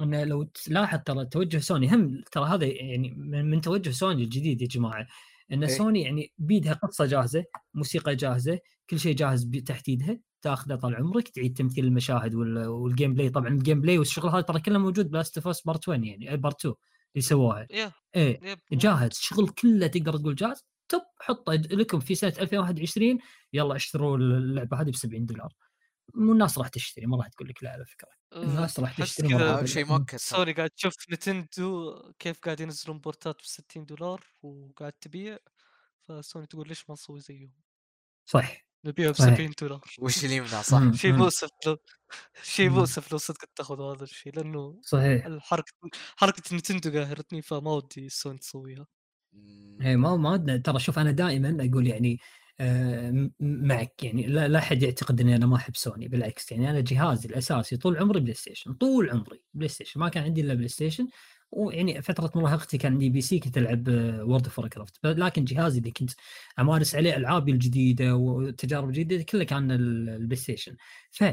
إن 0.00 0.22
لو 0.28 0.42
تلاحظ 0.42 0.98
ترى 1.06 1.24
توجه 1.26 1.58
سوني 1.58 1.94
هم 1.94 2.22
ترى 2.32 2.44
هذا 2.44 2.66
يعني 2.66 3.10
من, 3.16 3.50
من 3.50 3.60
توجه 3.60 3.90
سوني 3.90 4.24
الجديد 4.24 4.62
يا 4.62 4.66
جماعة 4.66 5.06
إن 5.52 5.64
إيه. 5.64 5.70
سوني 5.76 6.02
يعني 6.02 6.32
بيدها 6.38 6.72
قصة 6.72 7.06
جاهزة، 7.06 7.44
موسيقى 7.74 8.16
جاهزة، 8.16 8.58
كل 8.90 9.00
شيء 9.00 9.14
جاهز 9.16 9.44
ب- 9.44 9.58
تحت 9.58 9.88
ايدها 9.88 10.18
تاخذه 10.42 10.74
طال 10.74 10.96
عمرك 10.96 11.28
تعيد 11.28 11.56
تمثيل 11.56 11.84
المشاهد 11.84 12.34
وال- 12.34 12.66
وال 12.66 13.14
gameplay 13.14 13.30
طبعا 13.30 13.48
ال 13.48 13.80
gameplay 13.80 13.98
والشغل 13.98 14.30
هذا 14.30 14.40
ترى 14.40 14.60
كله 14.60 14.78
موجود 14.78 15.10
ب 15.10 15.16
Last 15.16 15.38
of 15.46 15.66
Part 15.66 15.88
1 15.88 16.04
يعني 16.04 16.36
Part 16.36 16.58
2 16.60 16.74
اللي 17.14 17.22
سووها 17.22 17.66
يا 17.70 17.92
إيه 18.16 18.40
yep 18.50 18.58
جاهز 18.72 19.12
شغل 19.12 19.48
كله 19.48 19.86
تقدر 19.86 20.16
تقول 20.16 20.34
جاهز 20.34 20.64
توب 20.88 21.02
حطه 21.20 21.52
لكم 21.54 22.00
في 22.00 22.14
سنة 22.14 22.34
2021 22.40 23.18
يلا 23.52 23.76
اشتروا 23.76 24.16
اللعبة 24.16 24.80
هذه 24.80 24.90
ب 24.90 24.94
70 24.96 25.26
دولار 25.26 25.52
مو 26.14 26.32
الناس 26.32 26.58
راح 26.58 26.68
تشتري 26.68 27.06
ما 27.06 27.16
راح 27.16 27.28
تقول 27.28 27.48
لك 27.48 27.62
لا 27.64 27.70
على 27.70 27.84
فكرة 27.86 28.08
الناس 28.36 28.80
راح 28.80 28.98
تشتري 29.00 29.28
كذا 29.28 29.66
شيء. 29.66 29.86
مؤكد. 29.86 30.18
سوني 30.18 30.52
قاعد 30.52 30.70
تشوف 30.70 30.94
نتندو 31.12 32.02
كيف 32.18 32.40
قاعد 32.40 32.60
ينزلون 32.60 32.98
بورتات 32.98 33.36
ب 33.36 33.44
60 33.44 33.84
دولار 33.86 34.24
وقاعد 34.42 34.92
تبيع 34.92 35.38
فسوني 36.08 36.46
تقول 36.46 36.68
ليش 36.68 36.90
ما 36.90 36.92
نسوي 36.92 37.20
زيهم 37.20 37.52
صح 38.26 38.67
نبيعها 38.84 39.10
ب 39.10 39.14
صحيح. 39.14 39.34
70 39.34 39.52
دولار 39.62 39.80
وش 39.98 40.24
اللي 40.24 40.36
يمنع 40.36 40.62
صح. 40.62 40.92
شيء. 40.92 41.12
مؤسف 41.12 41.48
لو 41.66 41.76
شيء. 42.42 42.70
مؤسف 42.70 43.12
لو 43.12 43.18
صدق 43.18 43.44
تاخذ 43.56 43.80
هذا 43.80 44.02
الشيء 44.04 44.36
لأنه 44.36 44.80
صحيح 44.82 45.26
الحركه 45.26 45.72
حركه 46.16 46.56
نتندو 46.56 46.98
قاهرتني 46.98 47.42
فما 47.42 47.72
ودي 47.72 48.08
سوني 48.08 48.38
تسويها. 48.38 48.86
هي 49.80 49.96
ما 49.96 50.16
ما 50.16 50.56
ترى 50.64 50.78
شوف 50.78 50.98
أنا 50.98 51.10
دائما 51.10 51.68
أقول 51.70 51.86
يعني 51.86 52.18
معك 53.40 54.02
يعني 54.02 54.26
لا 54.26 54.48
لا 54.48 54.58
احد 54.58 54.82
يعتقد 54.82 55.20
إني 55.20 55.36
أنا 55.36 55.46
ما 55.46 55.56
أحب 55.56 55.76
سوني 55.76 56.08
بالعكس 56.08 56.52
يعني 56.52 56.70
أنا 56.70 56.80
جهازي 56.80 57.28
الأساسي 57.28 57.76
طول 57.76 57.96
عمري 57.96 58.20
بلاي 58.20 58.34
ستيشن 58.34 58.72
طول 58.74 59.10
عمري 59.10 59.42
بلاي 59.54 59.68
ستيشن 59.68 60.00
ما 60.00 60.08
كان 60.08 60.24
عندي 60.24 60.40
إلا 60.40 60.54
بلاي 60.54 60.68
ستيشن 60.68 61.08
ويعني 61.52 62.02
فترة 62.02 62.32
مراهقتي 62.34 62.78
كان 62.78 62.92
عندي 62.92 63.10
PC 63.10 63.38
كنت 63.38 63.58
ألعب 63.58 63.88
World 64.28 64.44
of 64.44 64.60
Warcraft 64.60 65.06
لكن 65.06 65.44
جهازي 65.44 65.78
اللي 65.78 65.90
كنت 65.90 66.10
أمارس 66.58 66.94
عليه 66.94 67.16
العابي 67.16 67.52
الجديدة 67.52 68.14
والتجارب 68.16 68.88
الجديده 68.88 69.22
كله 69.24 69.44
كان 69.44 69.70
ال- 69.70 70.08
البلاي 70.08 70.36
ستيشن 70.36 70.76
ف 71.10 71.24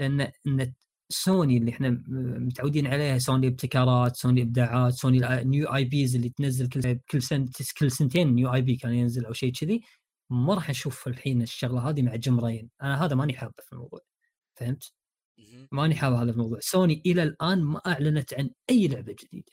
إن 0.00 0.20
إن 0.46 0.72
سوني 1.08 1.56
اللي 1.56 1.70
إحنا 1.70 1.90
م- 1.90 2.02
متعودين 2.46 2.86
عليها 2.86 3.18
سوني 3.18 3.46
ابتكارات 3.48 4.16
سوني 4.16 4.42
إبداعات 4.42 4.92
سوني 4.94 5.20
new 5.44 5.74
IPs 5.74 6.14
اللي 6.16 6.28
تنزل 6.28 6.68
كل 6.68 6.98
كل 7.10 7.22
سنه 7.22 7.48
كل 7.78 7.90
سنتين 7.90 8.34
new 8.34 8.54
IP 8.54 8.76
كان 8.76 8.92
ينزل 8.94 9.24
أو 9.26 9.32
شيء 9.32 9.52
كذي 9.52 9.82
ما 10.30 10.54
راح 10.54 10.70
نشوف 10.70 11.08
الحين 11.08 11.42
الشغلة 11.42 11.88
هذه 11.88 12.02
مع 12.02 12.16
Jim 12.16 12.36
Ryan. 12.36 12.70
أنا 12.82 13.04
هذا 13.04 13.14
ماني 13.16 13.32
حابه 13.34 13.52
في 13.66 13.72
الموضوع. 13.72 14.00
فهمت؟ 14.56 14.92
ماني 15.72 15.94
حابه 15.94 16.22
هذا 16.22 16.30
الموضوع. 16.30 16.58
سوني 16.60 17.02
إلى 17.06 17.22
الآن 17.22 17.62
ما 17.62 17.80
أعلنت 17.86 18.34
عن 18.34 18.50
أي 18.70 18.88
لعبة 18.88 19.16
جديدة. 19.24 19.52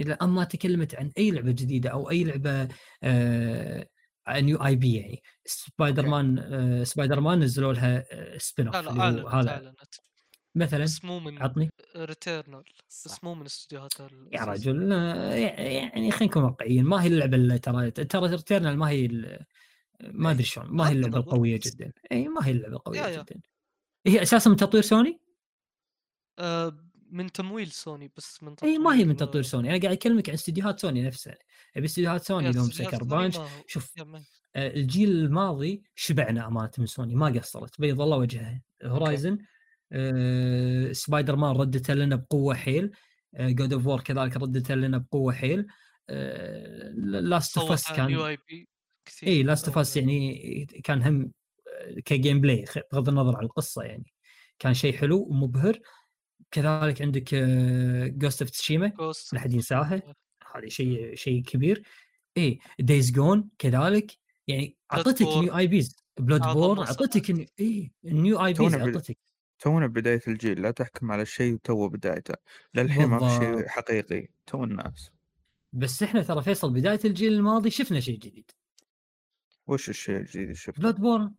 إلى 0.00 0.12
الآن 0.12 0.28
ما 0.28 0.44
تكلمت 0.44 0.94
عن 0.94 1.12
أي 1.18 1.30
لعبة 1.30 1.50
جديدة 1.50 1.90
أو 1.90 2.10
أي 2.10 2.24
لعبة 2.24 2.68
آه 3.02 3.86
new 4.28 4.56
IP 4.56 4.94
يعني. 4.94 5.22
سبايدر 5.44 6.06
مان 6.06 6.38
آه 6.38 6.84
سبايدر 6.84 7.20
مان 7.20 7.40
نزلوا 7.40 7.72
لها 7.72 8.04
آه 8.12 8.38
spin 8.38 8.66
لا 8.66 8.78
off 8.78 9.34
هذا. 9.34 9.50
أعلنت. 9.50 9.94
مثلا 10.54 10.84
بس 10.84 11.04
مو 11.04 11.20
من 11.20 11.42
عطني. 11.42 11.70
Returnal 11.96 12.64
مو 13.22 13.34
من 13.34 13.44
استديوهات 13.44 13.92
يا. 14.32 14.44
رجل 14.44 14.92
آه، 14.92 15.34
يعني 15.34 16.10
خلينا 16.10 16.30
نكون 16.32 16.42
واقعيين 16.42 16.84
ما 16.84 17.02
هي 17.02 17.06
اللعبة 17.06 17.36
اللي 17.36 17.58
ترى 17.58 17.90
ترى 17.90 18.30
Returnal 18.30 18.78
ما 18.78 18.88
هي 18.88 19.08
ما 20.00 20.30
أدري 20.30 20.44
شلون 20.44 20.66
ما 20.66 20.88
هي 20.88 20.92
اللعبة. 20.92 21.18
القوية 21.18 21.60
جدا. 21.64 21.92
اي 22.12 22.28
ما 22.28 22.46
هي 22.46 22.50
اللعبة 22.50 22.76
القوية. 22.76 23.22
جدا. 23.22 23.40
هي 24.06 24.22
أساسا 24.22 24.50
من 24.50 24.56
تطوير 24.56 24.82
سوني؟ 24.82 25.20
آه 26.38 26.76
من 27.10 27.32
تمويل 27.32 27.70
سوني 27.70 28.10
بس 28.16 28.42
من 28.42 28.54
إي 28.62 28.78
ما 28.78 28.94
هي 28.94 29.04
من 29.04 29.16
تطوير- 29.16 29.28
تطوير 29.28 29.42
سوني. 29.44 29.70
أنا 29.70 29.78
قاعد 29.82 29.96
أكلمك 29.96 30.28
عن 30.28 30.34
استديوهات 30.34 30.80
سوني 30.80 31.02
نفسها 31.02 31.34
أبي 31.76 31.84
استديوهات 31.86 32.24
سوني 32.24 32.52
لهم 32.52 32.70
Sucker 32.70 33.04
Punch. 33.04 33.36
شوف 33.66 33.92
آه، 34.56 34.74
الجيل 34.76 35.10
الماضي 35.10 35.82
شبعنا 35.94 36.46
أمانة 36.46 36.70
من 36.78 36.86
سوني 36.86 37.14
ما 37.14 37.26
قصرت 37.26 37.80
بيض 37.80 38.00
الله 38.00 38.16
وجهها 38.16 38.62
Horizon 38.84 39.38
آه، 39.92 40.92
سبايدر 40.92 41.36
مان 41.36 41.56
ردته 41.56 41.94
لنا 41.94 42.16
بقوة 42.16 42.54
حيل 42.54 42.90
God 43.40 43.72
of 43.72 43.86
War 43.86 44.00
كذلك 44.00 44.36
ردته 44.36 44.74
لنا 44.74 44.98
بقوة 44.98 45.32
حيل 45.32 45.66
Last 46.94 47.58
of 47.58 47.72
Us 47.72 47.92
كان 47.92 48.14
IP 48.16 48.68
كثير 49.04 49.28
إي 49.28 49.42
Last 49.42 49.68
of 49.68 49.78
Us 49.78 49.96
يعني 49.96 50.66
كان 50.84 51.02
هم 51.02 51.22
آه، 51.22 51.30
ك 52.04 52.40
gameplay 52.40 52.64
بغض 52.92 53.08
النظر 53.08 53.36
عن 53.36 53.44
القصة 53.44 53.82
يعني. 53.82 54.12
كان 54.58 54.74
شيء 54.74 54.96
حلو 54.96 55.26
ومبهر. 55.30 55.78
كذلك 56.50 57.02
عندك 57.02 57.34
Ghost 58.18 58.42
of 58.42 58.50
Tsushima 58.50 58.88
Ghost 58.88 59.32
لا 59.32 59.38
احد 59.38 59.52
ينساها 59.52 60.02
هذه 60.54 60.68
شيء 60.68 61.14
شيء 61.14 61.42
كبير. 61.42 61.82
اي 62.36 62.58
Days 62.78 63.12
Gone 63.12 63.48
كذلك. 63.58 64.12
يعني 64.48 64.76
اعطتك 64.92 65.26
Bloodborne. 65.26 65.38
new 65.38 65.56
IPs 65.58 65.96
Bloodborne 66.20 66.82
اعطتك. 66.82 67.50
اي 67.60 67.92
ال 68.04 68.44
new 68.44 68.52
IPs 68.52 68.74
اعطتك 68.74 69.18
تونا 69.58 69.86
بداية 69.86 70.20
الجيل. 70.28 70.62
لا 70.62 70.70
تحكم 70.70 71.12
على 71.12 71.22
الشيء 71.22 71.56
تو 71.56 71.88
بدايته. 71.88 72.34
للحين 72.74 73.06
ما 73.06 73.18
في 73.18 73.44
شيء. 73.44 73.68
حقيقي. 73.68 74.28
تو 74.46 74.64
الناس. 74.64 75.10
بس 75.72 76.02
إحنا 76.02 76.22
ترى 76.22 76.42
فيصل 76.42 76.72
بداية 76.72 77.00
الجيل 77.04 77.32
الماضي 77.32 77.70
شفنا 77.70 78.00
شيء 78.00 78.18
جديد. 78.18 78.50
وش 79.66 79.88
الشيء 79.88 80.16
الجديد 80.16 80.42
اللي 80.42 80.54
شفته؟ 80.54 80.82
Bloodborne 80.82 81.34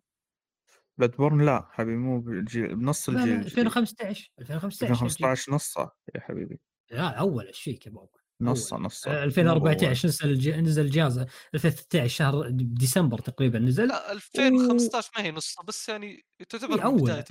Bloodborne 0.98 1.46
لا 1.46 1.68
حبيبي 1.72 1.98
مو 1.98 2.20
بالجيل 2.20 2.76
بنص 2.76 3.10
لا 3.10 3.16
الجيل 3.20 3.30
لا 3.34 3.36
الجديد 3.42 3.58
2015 3.60 4.30
2015 4.40 4.86
الجيل. 4.86 4.92
2015 4.92 5.54
نصة 5.54 5.92
يا 6.16 6.22
حبيبي. 6.22 6.60
لا 6.92 7.08
أول 7.10 7.56
شيء 7.56 7.78
كباب 7.80 8.08
نصه 8.42 8.76
أول. 8.76 8.86
نصة 8.86 9.12
آه، 9.12 9.18
مو 9.18 9.24
2014 9.24 10.08
نزل 10.08 10.30
الج- 10.32 10.50
نزل 10.60 10.86
الجهاز 10.86 11.18
2013 11.54 12.08
شهر 12.08 12.50
ديسمبر 12.50 13.18
تقريبا 13.20 13.60
نزل. 13.60 13.88
لا 13.88 14.12
2015 14.12 15.12
ما 15.18 15.24
هي 15.24 15.32
نص 15.32 15.56
بس 15.68 15.90
يعني 15.90 16.26
تعتبر 16.50 16.72
إي 16.74 16.78
من 16.78 16.82
أول. 16.84 17.02
بداية 17.02 17.26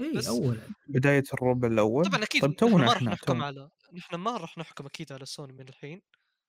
إي 0.00 0.28
أول. 0.28 0.58
بداية 0.88 1.24
الربع 1.34 1.68
الأول. 1.68 2.04
طبعا 2.04 2.22
أكيد 2.22 2.42
طيب 2.42 2.50
نحن 2.50 2.56
تونا 2.56 2.76
ما 2.76 2.84
راح 2.84 2.96
إحنا 2.96 3.10
نحكم 3.10 3.42
على 3.42 3.68
نحن 3.94 4.16
ما 4.16 4.36
راح 4.36 4.58
نحكم 4.58 4.86
أكيد 4.86 5.12
على 5.12 5.24
سوني 5.26 5.52
من 5.52 5.68
الحين. 5.68 6.02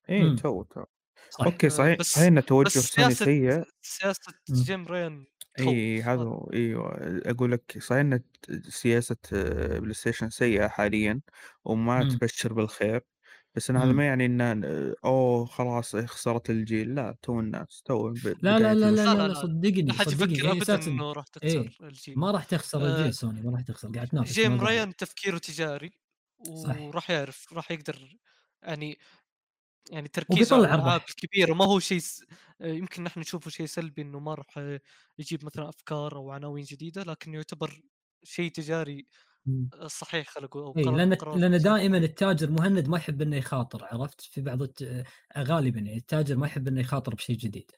إي. 0.10 0.36
تو 0.36 0.64
تو. 0.64 0.84
صح 1.30 1.46
okay 1.46 1.68
آه، 1.68 1.70
صحيح 1.70 1.98
بس- 2.00 2.14
صحيح 2.14 2.28
ان 2.28 2.46
توجه 2.46 2.70
سوني 2.70 2.84
سياسة 3.14 3.26
سيء. 3.26 3.64
سياسة. 3.82 4.34
Jim 4.50 4.86
Ryan 4.88 5.26
اي 5.60 6.02
تخوف. 6.04 6.04
هذا 6.04 6.24
هو 6.24 6.50
أيوه 6.54 6.94
أقول 7.26 7.52
لك 7.52 7.78
صحيح 7.80 8.00
إن 8.00 8.24
سياسة 8.70 9.16
آه، 9.34 9.80
بلاي 9.80 9.94
ستيشن 9.94 10.30
سيئة 10.30 10.68
حاليا 10.68 11.22
وما 11.66 12.04
مم. 12.04 12.20
تبشر 12.20 12.54
بالخير 12.54 13.02
بس 13.56 13.70
إن 13.70 13.78
هذا 13.78 13.92
مم. 13.92 13.94
ما 13.94 14.06
يعني 14.08 14.26
إن 14.26 14.42
آه، 14.66 14.96
أوه 15.06 15.46
خلاص 15.46 15.96
خسرت 15.96 16.50
الجيل 16.50 16.96
لا 16.96 17.18
تو 17.22 17.40
الناس 17.40 17.82
تو 17.86 18.10
ب- 18.14 18.28
لا 18.42 18.60
لا 18.60 18.74
لا 18.74 18.74
لا, 18.74 18.92
لا، 18.92 19.08
لا, 19.08 19.16
لا، 19.16 19.28
لا 19.28 19.34
لا. 19.34 19.34
صدقني 19.34 19.92
لا 19.92 19.94
حد 19.94 20.12
صدقني 20.12 20.12
يفكر 20.12 20.52
هي 20.52 20.58
ابدا 20.58 20.76
أساسا 20.78 20.92
إنه 20.92 21.12
راح 21.14 21.26
إيه. 21.44 21.72
تخسر 21.72 21.78
الجيل 21.82 22.18
ما 22.18 22.32
راح 22.32 22.44
تخسر 22.44 22.86
آه، 22.86 22.86
الجيل 22.86 23.14
سوني 23.14 23.42
ما 23.42 23.52
راح 23.52 23.62
تخسر 23.62 23.90
قاعد 23.96 24.08
تنافس 24.08 24.46
جيم 24.46 24.62
ريان 24.62 24.96
تفكيره 24.96 25.38
تجاري 25.38 25.92
صح. 26.54 26.84
وراح 26.88 27.10
يعرف 27.12 27.54
راح 27.54 27.72
يقدر 27.72 28.18
يعني 28.64 28.98
يعني 29.92 30.08
تركيزه 30.08 30.56
وبيطلع 30.56 30.70
على 30.70 30.82
الالعاب. 30.82 31.02
الكبيرة 31.10 31.54
ما 31.54 31.66
هو 31.66 31.80
شيء. 31.80 31.98
آه، 32.00 32.04
يمكن 32.64 33.04
نحن 33.04 33.20
نشوفه 33.20 33.50
شيء 33.50 33.66
سلبي 33.66 34.02
إنه 34.02 34.20
ما 34.20 34.34
راح 34.34 34.58
آه، 34.58 34.82
يجيب 35.20 35.46
مثلا 35.46 35.70
أفكار 35.70 36.16
أو 36.16 36.32
عناوين 36.32 36.64
جديدة 36.64 37.04
لكن 37.04 37.34
يعتبر 37.34 37.82
شيء 38.24 38.52
تجاري. 38.52 39.08
آه، 39.74 39.88
صحيح 39.88 40.30
خلقوا 40.30 40.62
أو 40.62 40.72
قرار- 40.72 40.96
لأن 40.96 41.52
لأن. 41.52 41.62
دائما 41.62 41.98
التاجر 41.98 42.52
مهند 42.52 42.88
ما 42.88 42.98
يحب 42.98 43.22
إنه 43.22 43.36
يخاطر 43.36 43.86
عرفت؟ 43.86 44.22
في 44.22 44.42
بعض 44.42 44.62
الت... 44.62 45.06
غالبا 45.38 45.80
يعني 45.80 45.98
التاجر 45.98 46.36
ما 46.36 46.48
يحب 46.48 46.68
إنه 46.68 46.82
يخاطر 46.82 47.16
بشيء 47.16 47.38
جديد. 47.38 47.72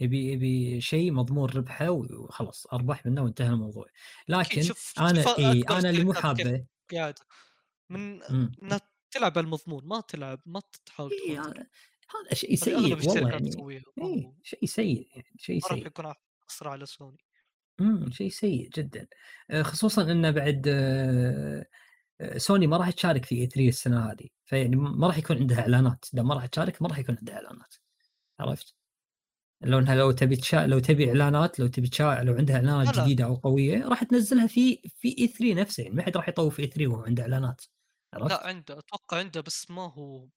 يبي 0.00 0.32
يبي 0.32 0.80
شيء 0.80 1.12
مضمون 1.12 1.50
ربحه 1.50 1.90
وخلاص 1.90 2.66
أرباح 2.66 3.06
منه 3.06 3.22
وانتهى 3.22 3.48
الموضوع. 3.48 3.86
لكن 4.28 4.62
شوف 4.62 4.94
أنا 4.98 5.22
شوف 5.22 5.38
اي 5.38 5.62
أنا 5.62 5.90
اللي 5.90 6.04
مو 6.04 6.12
حابه 6.12 6.64
قاعدة. 6.92 7.26
من 7.90 8.20
تلعب 9.10 9.38
على 9.38 9.44
المضمون 9.44 9.86
ما 9.86 10.00
تلعب 10.00 10.40
ما 10.46 10.62
تحاول 10.86 11.10
إي، 11.28 11.36
تخاطر. 11.36 11.66
هذا 12.10 12.34
شيء 12.34 12.54
سيء 12.54 12.74
والله 12.76 13.30
يعني. 13.30 13.50
هو- 14.00 14.32
شيء 14.42 14.64
سيء 14.66 15.08
يعني 15.14 15.26
شيء 15.38 15.60
ما 15.62 15.68
راح 15.68 15.76
سيء. 15.78 15.86
يكون 15.86 16.12
أسرع 16.50 16.70
على 16.70 16.86
سوني 16.86 17.18
إمم 17.80 18.10
شيء 18.10 18.28
سيء 18.30 18.68
جدا. 18.68 19.06
آه، 19.50 19.62
خصوصا 19.62 20.02
إنه 20.02 20.30
بعد 20.30 20.64
آه، 20.68 21.66
سوني 22.36 22.66
ما 22.66 22.76
راح 22.76 22.90
تشارك 22.90 23.24
في 23.24 23.34
E3 23.34 23.68
السنة 23.68 24.10
هذه. 24.10 24.28
فيعني 24.44 24.76
ما 24.76 25.06
راح 25.06 25.18
يكون 25.18 25.36
عندها 25.36 25.60
إعلانات. 25.60 26.04
إذا 26.14 26.22
ما 26.22 26.34
راح 26.34 26.46
تشارك 26.46 26.82
ما 26.82 26.88
راح 26.88 26.98
يكون 26.98 27.16
عندها 27.18 27.34
إعلانات. 27.36 27.74
عرفت؟ 28.40 28.74
لو 29.62 29.78
إنها 29.78 29.94
لو 29.94 30.10
تبي 30.10 30.36
تشا... 30.36 30.66
لو 30.66 30.78
تبي 30.78 31.08
إعلانات 31.08 31.60
لو 31.60 31.66
تبي 31.66 31.88
تشا... 31.88 32.20
لو 32.24 32.34
عندها 32.34 32.56
إعلانات 32.56 32.86
لا 32.86 32.92
لا. 33.00 33.04
جديدة 33.04 33.24
أو 33.24 33.34
قوية 33.34 33.88
راح 33.88 34.02
تنزلها 34.04 34.46
في 34.46 34.76
في 34.96 35.16
E3 35.18 35.54
نفسه. 35.54 35.82
يعني 35.82 35.94
ما 35.94 36.02
حد 36.02 36.16
راح 36.16 36.28
يطوف 36.28 36.60
E3 36.60 36.86
وهو 36.86 37.02
عنده 37.02 37.22
إعلانات. 37.22 37.64
عرفت؟ 38.14 38.30
لا 38.30 38.46
عنده 38.46 38.78
أتوقع 38.78 39.18
عنده 39.18 39.40
بس 39.40 39.70
ما 39.70 39.82
هو 39.92 40.28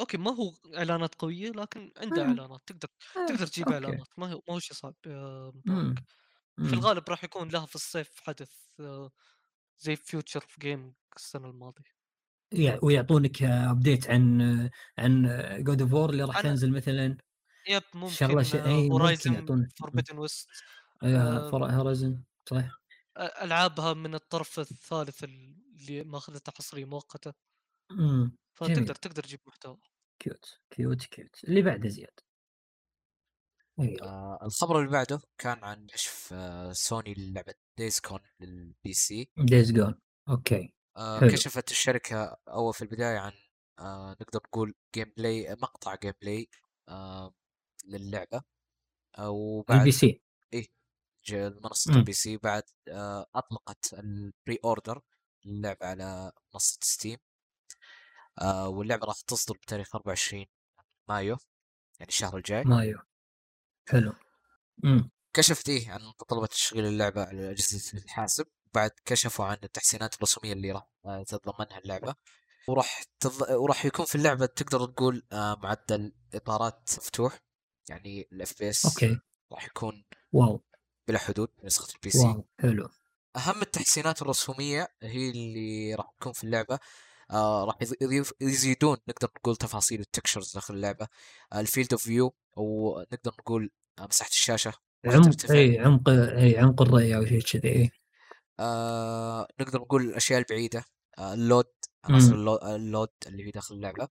okay 0.00 0.16
ما 0.16 0.30
هو 0.34 0.54
إعلانات 0.76 1.14
قوية 1.14 1.50
لكن 1.50 1.92
عنده 1.96 2.22
آه. 2.22 2.26
إعلانات 2.26 2.60
تقدر 2.66 2.88
آه، 3.16 3.20
تقدر 3.26 3.46
تجيب 3.46 3.72
أوكي. 3.72 3.72
إعلانات 3.72 4.08
ما 4.18 4.32
هو 4.32 4.42
ما 4.48 4.54
هو 4.54 4.58
شيء 4.58 4.76
صعب 4.76 4.94
يا 5.06 5.52
مم. 5.64 5.94
مبارك 5.94 6.02
في 6.62 6.72
مم. 6.72 6.74
الغالب 6.74 7.10
راح 7.10 7.24
يكون 7.24 7.48
لها 7.48 7.66
في 7.66 7.74
الصيف 7.74 8.20
حدث 8.20 8.52
آه، 8.80 9.10
زي 9.78 9.96
Future 9.96 10.40
of 10.40 10.56
Gaming 10.60 10.94
السنة 11.16 11.50
الماضية 11.50 11.94
يع- 12.52 12.78
ويعطونك 12.82 13.42
update 13.42 14.10
عن 14.10 14.40
آه، 14.40 14.70
عن 14.98 15.26
God 15.64 15.82
of 15.82 15.92
War 15.92 16.10
اللي 16.10 16.24
راح 16.24 16.40
تنزل 16.42 16.72
مثلا 16.72 17.16
yep 17.66 17.82
ممكن 17.94 18.42
شيء- 18.42 18.64
إيه، 18.66 18.90
ممكن 18.90 18.92
Horizon. 18.92 19.68
Forbidden 19.76 20.18
West 20.18 20.48
آه، 21.02 21.50
Horizon 21.50 22.22
صح 22.50 22.78
ألعابها 23.16 23.92
من 23.94 24.14
الطرف 24.14 24.58
الثالث 24.60 25.24
اللي 25.24 26.04
ماخذتها 26.04 26.52
حصرية 26.52 26.84
مؤقتة 26.84 27.34
امم 27.90 28.38
فتقدر 28.58 28.74
جميل. 28.74 28.94
تقدر 28.94 29.22
تجيب 29.22 29.40
محتوى. 29.46 29.78
كيوت 30.18 30.60
كيوت 30.70 31.04
كيوت. 31.04 31.44
اللي 31.44 31.62
بعده 31.62 31.88
زياد. 31.88 32.20
أيوه. 33.80 34.02
آه 34.02 34.38
الخبر 34.42 34.78
اللي 34.80 34.90
بعده 34.90 35.20
كان 35.38 35.64
عن 35.64 35.86
كشف 35.86 36.30
آه 36.32 36.72
سوني 36.72 37.14
للعبة 37.14 37.54
Days 37.78 38.00
Gone 38.00 38.20
لل 38.40 38.92
PC 38.92 39.30
Days 39.36 39.72
Gone 39.72 40.00
okay. 40.28 40.74
آه 40.96 41.20
حلو. 41.20 41.30
كشفت 41.30 41.70
الشركة 41.70 42.36
أول 42.48 42.74
في 42.74 42.82
البداية 42.82 43.18
عن 43.18 43.32
آه 43.78 44.16
نقدر 44.20 44.40
نقول 44.46 44.74
gameplay 44.94 45.54
مقطع 45.54 45.94
gameplay 45.94 46.48
آه 46.88 47.34
للعبة. 47.86 48.42
آه 49.18 49.30
وبعد 49.30 49.78
ال 49.78 49.92
PC 49.92 50.22
منصة 51.30 51.92
مم. 51.92 51.98
ال 51.98 52.12
PC 52.12 52.36
بعد 52.36 52.62
آه 52.88 53.26
أطلقت 53.34 53.92
ال 53.94 54.58
pre-order 54.64 55.02
للعبة 55.44 55.86
على 55.86 56.32
منصة 56.54 56.78
Steam 56.82 57.18
آه 58.40 58.68
واللعبة 58.68 59.06
راح 59.06 59.20
تصدر 59.20 59.54
بتاريخ 59.56 59.94
24 59.96 60.46
مايو 61.08 61.36
يعني 62.00 62.08
الشهر 62.08 62.36
الجاي. 62.36 62.64
مايو. 62.64 62.98
حلو. 63.88 64.12
امم 64.84 65.10
كشفت 65.32 65.68
إيه 65.68 65.90
عن 65.90 66.00
متطلبات 66.02 66.50
تشغيل 66.50 66.84
اللعبة 66.86 67.24
على 67.24 67.50
أجهزة 67.50 67.98
الحاسب. 67.98 68.46
بعد 68.74 68.90
كشفوا 69.04 69.44
عن 69.44 69.56
التحسينات 69.64 70.14
الرسومية 70.14 70.52
اللي 70.52 70.72
راح 70.72 70.88
تتضمنها 71.26 71.78
اللعبة. 71.78 72.14
وراح 72.68 73.02
تض... 73.20 73.50
وراح 73.50 73.84
يكون 73.84 74.04
في 74.06 74.14
اللعبة 74.14 74.46
تقدر 74.46 74.86
تقول 74.86 75.26
آه، 75.32 75.54
معدل 75.62 76.12
إطارات 76.34 76.90
مفتوح. 76.98 77.40
يعني 77.88 78.28
ال 78.32 78.58
FPS 78.58 78.86
okay. 78.86 79.20
راح 79.52 79.64
يكون 79.66 80.04
wow. 80.32 80.64
بلا 81.08 81.18
حدود 81.18 81.48
نسخة 81.64 81.94
ال 81.94 82.10
PC 82.10 82.18
wow 82.26 82.48
حلو. 82.60 82.88
أهم 83.36 83.62
التحسينات 83.62 84.22
الرسومية 84.22 84.88
هي 85.02 85.30
اللي 85.30 85.94
راح 85.94 86.10
تكون 86.20 86.32
في 86.32 86.44
اللعبة. 86.44 86.78
آه 87.30 87.64
راح 87.64 87.76
يزيدون 88.40 88.96
نقدر 89.08 89.28
نقول 89.36 89.56
تفاصيل 89.56 90.00
ال 90.00 90.06
textures 90.06 90.54
داخل 90.54 90.74
اللعبة. 90.74 91.08
آه 91.52 91.60
ال 91.60 91.65
field 91.65 91.92
of 91.92 92.02
view 92.02 92.34
أو 92.58 92.98
نقدر 93.12 93.32
نقول 93.38 93.70
آه 93.98 94.06
مساحة 94.06 94.28
الشاشة 94.28 94.72
راح 95.06 95.14
عمق. 95.14 95.50
إي 95.50 95.78
عمق 95.78 96.08
إي 96.08 96.58
عمق 96.58 96.82
الرؤيه 96.82 97.16
أو 97.16 97.24
شيء 97.24 97.40
كذي 97.40 97.90
آه 98.60 99.48
نقدر 99.60 99.80
نقول 99.80 100.02
الأشياء 100.02 100.38
البعيدة. 100.38 100.84
آه 101.18 101.34
ال 101.34 101.42
load 101.42 101.72
عناصر 102.04 102.34
اللود 102.74 103.08
اللي 103.26 103.44
في 103.44 103.50
داخل 103.50 103.74
اللعبة. 103.74 104.08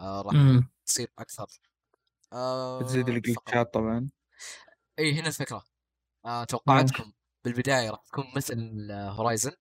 آه 0.00 0.22
راح 0.22 0.34
تصير 0.86 1.12
أكثر. 1.18 1.46
آه 2.32 2.82
تزيد. 2.82 3.08
ال 3.08 3.16
glitchات 3.16 3.74
طبعا. 3.74 4.10
إي 4.98 5.20
هنا 5.20 5.28
الفكرة 5.28 5.64
آه 6.24 6.44
توقعاتكم. 6.44 7.12
بالبداية 7.44 7.90
راح 7.90 8.02
تكون 8.02 8.24
مثل 8.36 8.88
هورايزن 8.92 9.52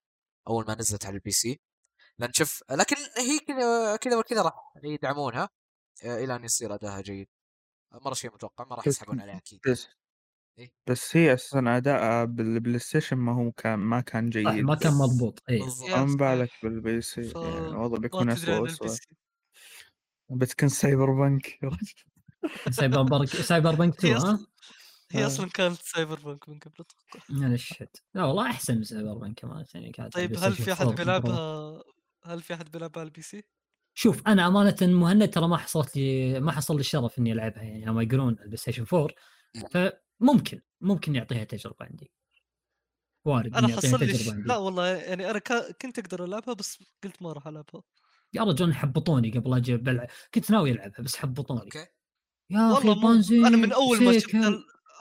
أول 0.48 0.66
ما 0.68 0.76
نزلت 0.76 1.06
على 1.06 1.16
ال 1.16 1.32
PC 1.32 1.62
لأن 2.22 2.34
شوف 2.34 2.64
لكن 2.72 2.96
هي 3.18 3.40
كذا 3.40 3.96
كذا 3.96 4.18
وكذا 4.18 4.42
راح 4.42 4.54
يدعمونها 4.84 5.50
آه 6.06 6.24
إلى 6.24 6.36
أن 6.36 6.44
يصير 6.44 6.74
أداها 6.76 7.02
جيد. 7.02 7.28
مرة 7.94 8.14
شيء 8.14 8.34
متوقع 8.34 8.66
ما 8.66 8.76
راح 8.76 8.88
يسحبون 8.88 9.22
عليها 9.22 9.38
أكيد. 9.38 9.60
بس 9.68 9.88
إيه. 10.60 10.72
بس 10.88 11.18
هي 11.18 11.34
أساسا 11.34 11.64
اداءها 11.78 12.26
بالبلاي 12.26 12.80
ستيشن 12.80 13.18
ما 13.18 13.36
هو 13.36 13.52
كان 13.52 13.80
ما 13.80 14.02
كان 14.02 14.26
صح 14.28 14.32
جيد 14.32 14.46
ما 14.66 14.76
كان 14.76 14.94
مضبوط. 14.94 15.44
اي 15.50 15.60
فما 15.92 16.16
بالك. 16.16 16.50
بالبي 16.64 17.02
سي 17.02 17.24
ف- 17.24 17.36
يعني 17.36 17.68
الوضع 17.68 17.98
بيكون 17.98 18.28
ما 18.28 18.34
اسوء 18.34 19.08
بتكون 20.30 20.70
سايبر 20.70 21.12
بانك 21.12 21.60
سايبر 22.72 23.02
بانك 23.02 23.28
سايبر 23.30 23.76
بانك 23.76 24.06
هي 24.06 24.16
2 24.18 24.28
ها 24.30 24.40
هي 25.12 25.24
آه. 25.24 25.28
أصلا 25.28 25.50
كانت 25.50 25.82
سايبر 25.82 26.20
بانك 26.20 26.50
من 26.50 26.60
قبل 26.60 26.74
أتوقع. 26.80 27.46
أنا 27.46 27.54
الشت 27.54 28.04
لا 28.14 28.24
والله 28.26 28.50
أحسن 28.50 28.78
من 28.78 28.84
سايبر 28.84 29.14
بانك 29.18 29.40
كمان 29.40 29.66
يعني 29.74 29.92
كانت 29.92 30.14
طيب 30.14 30.38
هل 30.38 30.54
في 30.54 30.74
أحد 30.74 30.86
4 30.88 30.96
Pro. 30.96 31.04
بيلعبها 31.04 31.84
هل 32.24 32.42
في 32.42 32.54
أحد 32.54 32.72
بيلعبها 32.72 33.00
على 33.00 33.08
ال 33.08 33.22
PC؟ 33.22 33.44
شوف 33.94 34.28
أنا 34.28 34.48
أمانة 34.48 34.76
مهند 34.82 35.30
ترى 35.30 35.48
ما 35.48 35.58
حصلت 35.58 35.96
لي 35.96 36.40
ما 36.40 36.52
حصل 36.52 36.74
لي 36.76 36.80
الشرف 36.80 37.20
إني 37.20 37.32
ألعبها 37.32 37.64
يعني 37.64 37.86
لما 37.86 38.04
يقولون 38.04 38.34
البلاي 38.40 38.58
ستيشن 38.58 38.86
4 38.94 39.08
فممكن 39.72 40.62
ممكن 40.82 41.16
يعطيها 41.16 41.44
تجربة 41.44 41.86
عندي 41.86 42.12
وارد 43.26 43.56
أنا 43.56 43.68
حصل 43.68 44.00
لي. 44.00 44.32
عندي 44.32 44.42
لا 44.48 44.58
والله 44.58 44.88
يعني 44.88 45.32
أنا. 45.32 45.40
كنت 45.82 46.00
أقدر 46.00 46.24
ألعبها 46.26 46.54
بس 46.54 46.80
قلت 47.04 47.22
ما 47.22 47.34
راح 47.34 47.48
ألعبها 47.48 47.84
يا 48.34 48.44
رجل 48.44 48.74
حبطوني 48.74 49.32
قبل 49.32 49.54
أجي 49.54 49.78
بلعب 49.78 50.08
كنت 50.34 50.52
ناوي 50.52 50.72
ألعبها 50.72 51.02
بس 51.02 51.16
حبطوني 51.16 51.62
أوكي 51.62 51.88
يا 52.50 52.74
أخي 52.74 52.88
والله 52.88 52.96
مو 52.96 53.08
fan 53.08 53.27
زي 53.27 53.40
أنا 53.40 53.58
من 53.58 53.72
أول 53.72 54.04
ما 54.04 54.20
شفت 54.20 54.36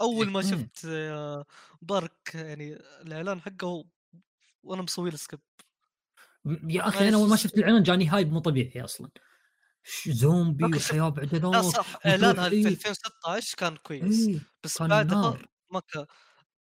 أول 0.00 0.30
ما 0.30 0.40
إيه. 0.40 0.46
شفت 0.46 0.84
آه، 0.84 1.46
مبارك 1.82 2.30
يعني 2.34 2.74
الإعلان 2.74 3.40
حقه 3.40 3.84
وأنا 4.62 4.82
مسوي 4.82 5.10
له 5.10 5.16
skip 5.16 5.40
يا 6.46 6.88
أخي 6.88 7.08
أنا 7.08 7.16
أول 7.16 7.28
ما. 7.28 7.36
شفت 7.36 7.58
الاعلان 7.58 7.82
جاني 7.82 8.08
hype 8.08 8.32
مو 8.32 8.38
طبيعي 8.40 8.84
أصلا 8.84 9.10
زومبي. 10.08 10.76
وحياة 10.76 11.08
بعد 11.08 11.34
لا 11.52 11.62
نار 11.62 11.62
صح 11.62 11.96
اعلانها 12.06 12.50
في 12.50 12.68
إيه. 12.68 12.68
2016 12.68 13.56
كان 13.58 13.76
كويس 13.76 14.30
إيه 14.30 14.40
بس 14.64 14.82
كان 14.82 14.88
بعدها. 14.88 15.42
ما 15.72 15.80
كان 15.80 16.06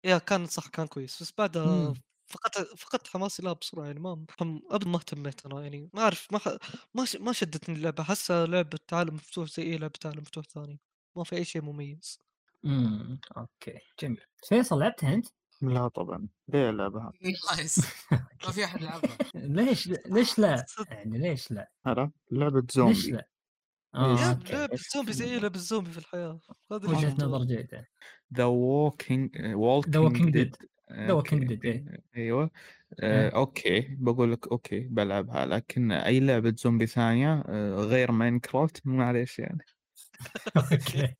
يا 0.04 0.18
كان 0.18 0.46
صح 0.46 0.68
كان 0.68 0.86
كويس 0.88 1.22
بس 1.22 1.32
بعدها 1.38 1.92
مم. 1.92 2.02
فقدت 2.28 2.58
فقدت 2.80 3.08
حماسي 3.08 3.42
لها 3.42 3.52
بسرعة 3.52 3.86
يعني 3.86 4.00
ما 4.00 4.26
حم... 4.40 4.60
ابدا 4.70 4.88
ما 4.90 4.96
اهتميت 4.98 5.46
أنا 5.46 5.62
يعني 5.62 5.90
ما 5.94 6.02
أعرف 6.02 6.28
ما 6.32 6.38
ح... 6.40 6.48
ما 6.94 7.04
ش... 7.06 7.16
ما 7.16 7.32
شدتني 7.32 7.76
اللعبة 7.76 8.02
احسها 8.04 8.46
لعبة 8.46 8.80
عالم 8.92 9.14
مفتوح 9.14 9.48
زي 9.50 9.62
اي 9.64 9.78
لعبة 9.78 10.00
عالم 10.06 10.20
مفتوح 10.22 10.46
ثاني 10.46 10.80
ما 11.16 11.24
في 11.24 11.36
أي 11.36 11.44
شيء 11.46 11.62
مميز 11.62 12.18
إمم 12.64 13.20
أوكي 13.36 13.78
جميل 14.00 14.20
فيصل 14.48 14.78
لعبتها 14.78 15.14
أنت؟ 15.14 15.26
لا 15.62 15.88
طبعا 15.88 16.28
ليه 16.48 16.70
اللعبة 16.70 17.12
nice. 17.56 17.80
ما 18.44 18.50
في 18.52 18.64
أحد 18.64 18.82
لعبها. 18.82 19.16
ليش 19.34 19.88
ليش 20.06 20.38
لا؟ 20.38 20.64
يعني 20.90 21.18
ليش 21.18 21.50
لا؟ 21.52 21.70
هذا 21.86 22.10
لعبة 22.30 22.60
ليش 22.60 22.72
زومبي. 22.72 23.10
لا؟ 23.10 23.28
آه 23.94 24.20
يا 24.20 24.30
أوكي. 24.30 24.52
لعبة 24.52 24.78
زومبي 24.94 25.12
زي 25.12 25.24
أي 25.34 25.40
لعبة 25.40 25.58
زومبي 25.58 25.90
في 25.90 26.38
وجهة 26.70 27.00
شفته. 27.10 27.26
نظر 27.26 27.44
جيدة. 27.44 27.88
The 28.36 30.16
Walking 30.18 30.30
The 30.32 30.36
Walking 30.36 30.44
Walking 30.44 30.52
Dead 30.52 30.56
The 30.90 31.22
Walking 31.22 31.48
Dead، 31.48 31.64
إيه. 31.64 31.84
أيوه 32.16 32.50
آه، 33.00 33.22
إيه. 33.24 33.28
okay 33.36 33.80
بقول 34.00 34.32
لك 34.32 34.48
okay 34.48 34.80
بلعبها. 34.80 35.46
لكن 35.46 35.92
أي 35.92 36.20
لعبة 36.20 36.54
زومبي 36.58 36.86
ثانية 36.86 37.44
آه، 37.48 37.74
غير 37.74 38.12
ماينكرافت 38.12 38.86
معليش 38.86 39.38
يعني. 39.38 39.58
okay. 40.72 41.14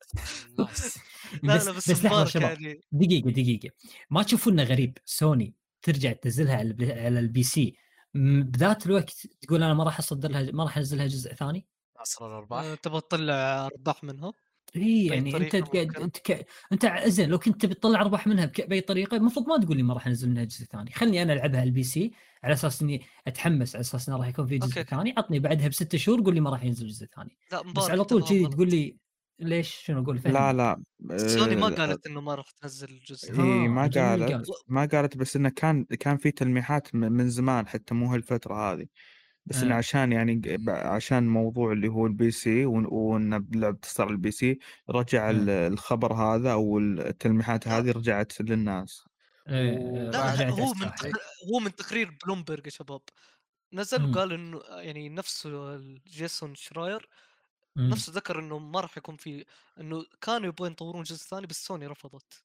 nice. 0.59 0.97
لا 1.43 1.55
بس 1.55 1.65
لا 1.67 1.71
بس, 1.71 1.91
بس 1.91 2.05
لحظة 2.05 2.25
شباب. 2.25 2.61
يعني. 2.61 2.81
دقيقة 2.91 3.29
دقيقة. 3.31 3.69
ما 4.09 4.23
تشوفون 4.23 4.53
إنه 4.59 4.63
غريب؟ 4.69 4.97
سوني 5.05 5.55
ترجع 5.81 6.11
تنزلها 6.11 6.55
على 6.55 6.67
الب- 6.67 6.83
على 6.83 7.19
ال 7.19 7.43
PC. 7.43 7.75
بذات 8.13 8.85
الوقت 8.85 9.27
تقول 9.41 9.63
أنا 9.63 9.73
ما 9.73 9.83
راح 9.83 9.99
اصدر 9.99 10.31
لها 10.31 10.51
ما 10.51 10.63
راح 10.63 10.77
انزل 10.77 10.97
لها 10.97 11.07
جزء 11.07 11.33
ثاني؟ 11.33 11.67
اسرار 12.01 12.29
الأرباح. 12.29 12.63
آه، 12.63 12.75
تبغى 12.75 13.01
تطلع 13.01 13.65
ارباح 13.65 14.03
منها 14.03 14.33
اي 14.75 14.81
بأي 14.81 15.05
يعني 15.05 15.37
أنت 15.37 15.55
ممكنة. 15.55 16.03
أنت 16.03 16.17
ك... 16.17 16.47
أنت 16.71 17.03
زين 17.05 17.29
لو 17.29 17.39
كنت 17.39 17.65
بتطلع 17.65 18.01
أرباح 18.01 18.27
منها 18.27 18.45
بك... 18.45 18.69
بأي 18.69 18.81
طريقة 18.81 19.17
المفروض 19.17 19.47
ما 19.47 19.57
تقول 19.57 19.77
لي 19.77 19.83
ما 19.83 19.93
راح 19.93 20.07
أنزل 20.07 20.29
منها 20.29 20.43
جزء 20.43 20.65
ثاني 20.65 20.91
خلني 20.91 21.21
أنا 21.21 21.33
ألعبها 21.33 21.59
على 21.59 21.67
ال 21.67 21.83
PC 21.83 22.11
على 22.43 22.53
أساس 22.53 22.81
إني 22.81 23.01
أتحمس 23.27 23.75
على 23.75 23.81
أساس 23.81 24.09
إنه 24.09 24.17
راح 24.17 24.27
يكون 24.27 24.47
في 24.47 24.57
جزء. 24.57 24.81
ثاني. 24.81 25.13
عطني 25.17 25.39
بعدها 25.39 25.67
بست 25.67 25.95
شهور 25.95 26.21
قول 26.21 26.33
لي 26.33 26.41
ما 26.41 26.49
راح 26.49 26.63
ينزل 26.63 26.87
جزء 26.87 27.05
ثاني. 27.15 27.37
لا 27.51 27.61
بس 27.61 27.89
على 27.89 28.03
طول 28.03 28.23
كذي. 28.23 28.47
تقول 28.47 28.69
لي 28.69 28.97
ليش؟ 29.39 29.75
شنو 29.85 30.03
أقول؟ 30.03 30.19
فهم 30.19 30.33
لا 30.33 30.53
لا 30.53 30.83
سوني 31.17 31.55
ما 31.55 31.67
آه، 31.67 31.69
قالت 31.69 32.07
إنه 32.07 32.21
ما 32.21 32.35
راح 32.35 32.51
تنزل 32.51 32.99
جزء 33.07 33.31
آه، 33.31 33.67
ما 33.67 33.81
قالت 33.81 33.97
قال. 33.97 34.43
ما 34.67 34.85
قالت 34.85 35.17
بس 35.17 35.35
إنه 35.35 35.49
كان 35.49 35.83
كان 35.83 36.17
في 36.17 36.31
تلميحات 36.31 36.95
من 36.95 37.29
زمان 37.29 37.67
حتى 37.67 37.93
مو 37.93 38.13
هالفترة 38.13 38.73
هذه. 38.73 38.85
بس 39.45 39.63
إنه 39.63 39.73
آه. 39.75 39.77
عشان 39.77 40.11
يعني 40.11 40.41
عشان 40.69 41.27
موضوع 41.27 41.71
اللي 41.71 41.87
هو 41.87 42.05
ال 42.07 42.31
PC 42.31 42.65
وانه 42.65 43.37
اللعبة 43.53 43.77
تصدر 43.77 44.09
ال 44.09 44.31
PC 44.31 44.59
رجع 44.89 45.29
ال- 45.29 45.49
الخبر 45.49 46.13
هذا 46.13 46.51
أو 46.53 46.79
التلميحات. 46.79 47.67
هذه 47.67 47.91
رجعت 47.91 48.41
للناس 48.41 49.05
إيه، 49.49 49.77
لا، 49.77 50.35
لا 50.35 50.49
هو 50.49 50.73
من. 50.73 50.91
هو 51.53 51.59
من 51.59 51.75
تقرير 51.75 52.17
بلومبرج 52.25 52.65
يا 52.65 52.71
شباب 52.71 53.01
نزل 53.73 53.99
مم. 53.99 54.11
وقال 54.11 54.33
إنه 54.33 54.61
يعني 54.69 55.09
نفسه 55.09 55.77
جيسون 56.07 56.55
شراير 56.55 57.09
مم. 57.75 57.89
نفسه 57.89 58.13
ذكر 58.13 58.39
إنه 58.39 58.59
ما 58.59 58.79
راح 58.79 58.97
يكون 58.97 59.15
في 59.17 59.45
إنه 59.79 60.05
كانوا 60.21 60.47
يبغون 60.47 60.71
يطورون 60.71 61.03
جزء 61.03 61.25
ثاني 61.29 61.47
بس 61.47 61.65
سوني 61.65 61.87
رفضت 61.87 62.43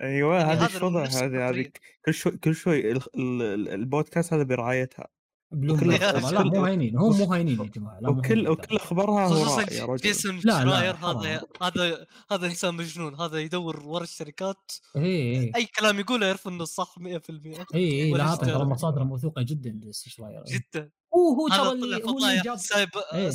أيوه 0.00 0.36
يعني 0.38 0.52
هذه 0.52 1.02
نفس 1.02 1.16
هذه 1.16 1.48
هذه. 1.50 1.72
كل 2.06 2.14
شوي 2.14 2.32
كل 2.38 2.54
شوي 2.54 2.92
ال- 2.92 2.96
ال- 3.16 3.42
ال- 3.42 3.68
البودكاست 3.68 4.32
هذا 4.34 4.42
برعايتها 4.42 5.08
ترى 5.50 5.98
لا. 6.32 6.42
مو 6.44 6.64
هاينين 6.64 6.96
هم 6.96 7.18
مو 7.18 7.24
هاينين 7.24 7.60
يا 7.60 7.64
جماعة. 7.64 7.98
وكل 8.10 8.48
وكل. 8.48 8.76
أخبارها 8.76 9.28
خصوصا 9.28 9.62
هراء 9.62 9.72
يا 9.72 9.84
رجل. 9.84 10.02
جيسون 10.02 10.40
لا، 10.44 10.64
لا، 10.64 10.64
شراير. 10.64 10.94
هذا 10.94 11.42
هذا 11.62 12.06
هذا 12.30 12.46
إنسان 12.46 12.74
مجنون. 12.74 13.14
هذا 13.14 13.38
يدور 13.38 13.82
ورا 13.86 14.02
الشركات. 14.04 14.72
اي 14.96 15.02
اي 15.02 15.52
أي 15.56 15.66
كلام 15.66 16.00
يقوله 16.00 16.26
يعرف 16.26 16.48
إنه 16.48 16.64
صح 16.64 16.94
100% 16.98 17.66
اي 17.74 18.02
اي 18.02 18.10
لا 18.10 18.30
إيش 18.30 18.38
ترى. 18.38 18.64
مصادر 18.64 19.04
موثوقة 19.04 19.42
جدا 19.42 19.70
شراير. 20.08 20.42
إيه. 20.48 20.58
جدا. 20.58 20.90
هو 21.14 21.34
هو 21.34 21.48
هذا 21.48 21.62
ترى 21.62 21.72
اللي 21.72 22.04
هو 22.04 22.42
جاب 22.44 22.56
سي 22.56 22.72
دي 22.72 22.88
إيه، 23.14 23.30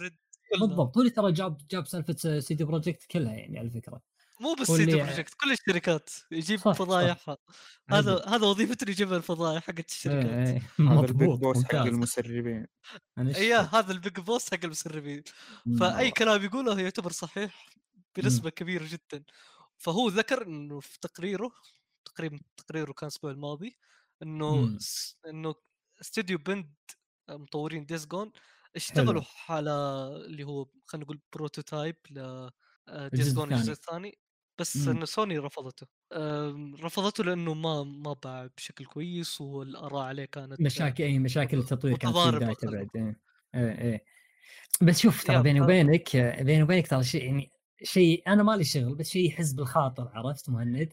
ريد 0.00 0.12
كلها. 0.52 0.60
بالضبط. 0.60 0.96
هو 0.96 1.00
اللي 1.00 1.10
ترى 1.10 1.32
جاب 1.32 1.58
جاب 1.70 1.86
سالفة 1.86 2.40
سيدي 2.40 2.64
بروجكت 2.64 3.02
كلها 3.10 3.32
يعني 3.32 3.58
على 3.58 3.70
فكرة. 3.70 4.13
مو 4.40 4.54
بس 4.54 4.66
سيدي 4.66 4.96
بروجكت 4.96 5.34
كل 5.34 5.52
الشركات 5.52 6.10
يجيب 6.30 6.58
صح، 6.58 6.64
صح. 6.64 6.78
فضايحها 6.78 7.36
هذا. 7.90 8.24
هذا 8.28 8.46
وظيفته 8.46 8.90
يجيب 8.90 9.12
الفضايح 9.12 9.62
حقت 9.64 9.78
إيه، 9.78 9.86
الشركات 9.90 10.48
إيه، 10.78 10.90
هذا 10.92 11.06
ال 11.06 11.11
big 11.11 11.28
boss 11.30 11.64
حق 11.64 11.74
المسربين 11.74 12.66
فهمت. 13.16 13.36
هذا 13.74 13.92
ال 13.92 13.99
big 13.99 14.20
boss 14.20 14.50
حق 14.54 14.64
المسربين 14.64 15.22
مم. 15.66 15.76
فأي 15.76 16.10
كلام 16.10 16.44
يقوله 16.44 16.80
يعتبر 16.80 17.12
صحيح 17.12 17.66
بنسبة 18.16 18.50
كبيرة 18.50 18.84
جدا 18.88 19.24
فهو 19.78 20.08
ذكر 20.08 20.46
إنه 20.46 20.80
في 20.80 20.98
تقريره 21.00 21.52
تقريبا 22.04 22.40
تقريره 22.56 22.92
كان 22.92 23.08
الأسبوع 23.08 23.30
الماضي 23.30 23.76
إنه 24.22 24.56
مم. 24.56 24.78
س... 24.78 25.16
إنه 25.28 25.54
استوديو 26.00 26.38
بند 26.38 26.74
مطورين 27.30 27.86
Days 27.86 28.06
Gone 28.06 28.32
اشتغلوا 28.76 29.22
حلو. 29.22 29.56
على 29.56 29.70
اللي 30.26 30.44
هو 30.44 30.66
خلينا 30.86 31.04
نقول 31.04 31.20
prototype 31.32 31.96
ل 32.10 32.48
الجزء 32.88 33.16
Days 33.16 33.34
Gone. 33.34 33.52
الجزء 33.52 33.72
الثاني 33.72 34.18
بس 34.58 34.76
مم. 34.76 34.96
إنه 34.96 35.04
سوني 35.04 35.38
رفضته 35.38 35.86
رفضته 36.82 37.24
لأنه 37.24 37.54
ما 37.54 37.84
ما 37.84 38.16
باع 38.24 38.48
بشكل 38.56 38.84
كويس 38.84 39.40
والآراء 39.40 40.02
عليه 40.02 40.24
كانت 40.24 40.60
مشاكل 40.60 41.04
أي 41.04 41.18
مشاكل 41.18 41.58
التطوير 41.58 41.96
كانت 41.96 42.16
في 42.16 42.66
بعد 42.66 42.88
إيه 42.96 43.14
إيه. 43.54 44.04
بس 44.82 45.00
شوف 45.00 45.24
ترى 45.24 45.42
بيني 45.42 45.60
وبينك 45.60 46.16
بيني 46.16 46.62
وبينك 46.62 46.86
ترى 46.86 47.04
شيء 47.04 47.24
يعني 47.24 47.50
شيء 47.82 48.22
أنا 48.26 48.42
مالي 48.42 48.64
شغل 48.64 48.94
بس 48.94 49.10
شيء 49.10 49.28
يحز 49.28 49.52
بالخاطر 49.52 50.10
عرفت 50.14 50.50
مهند 50.50 50.92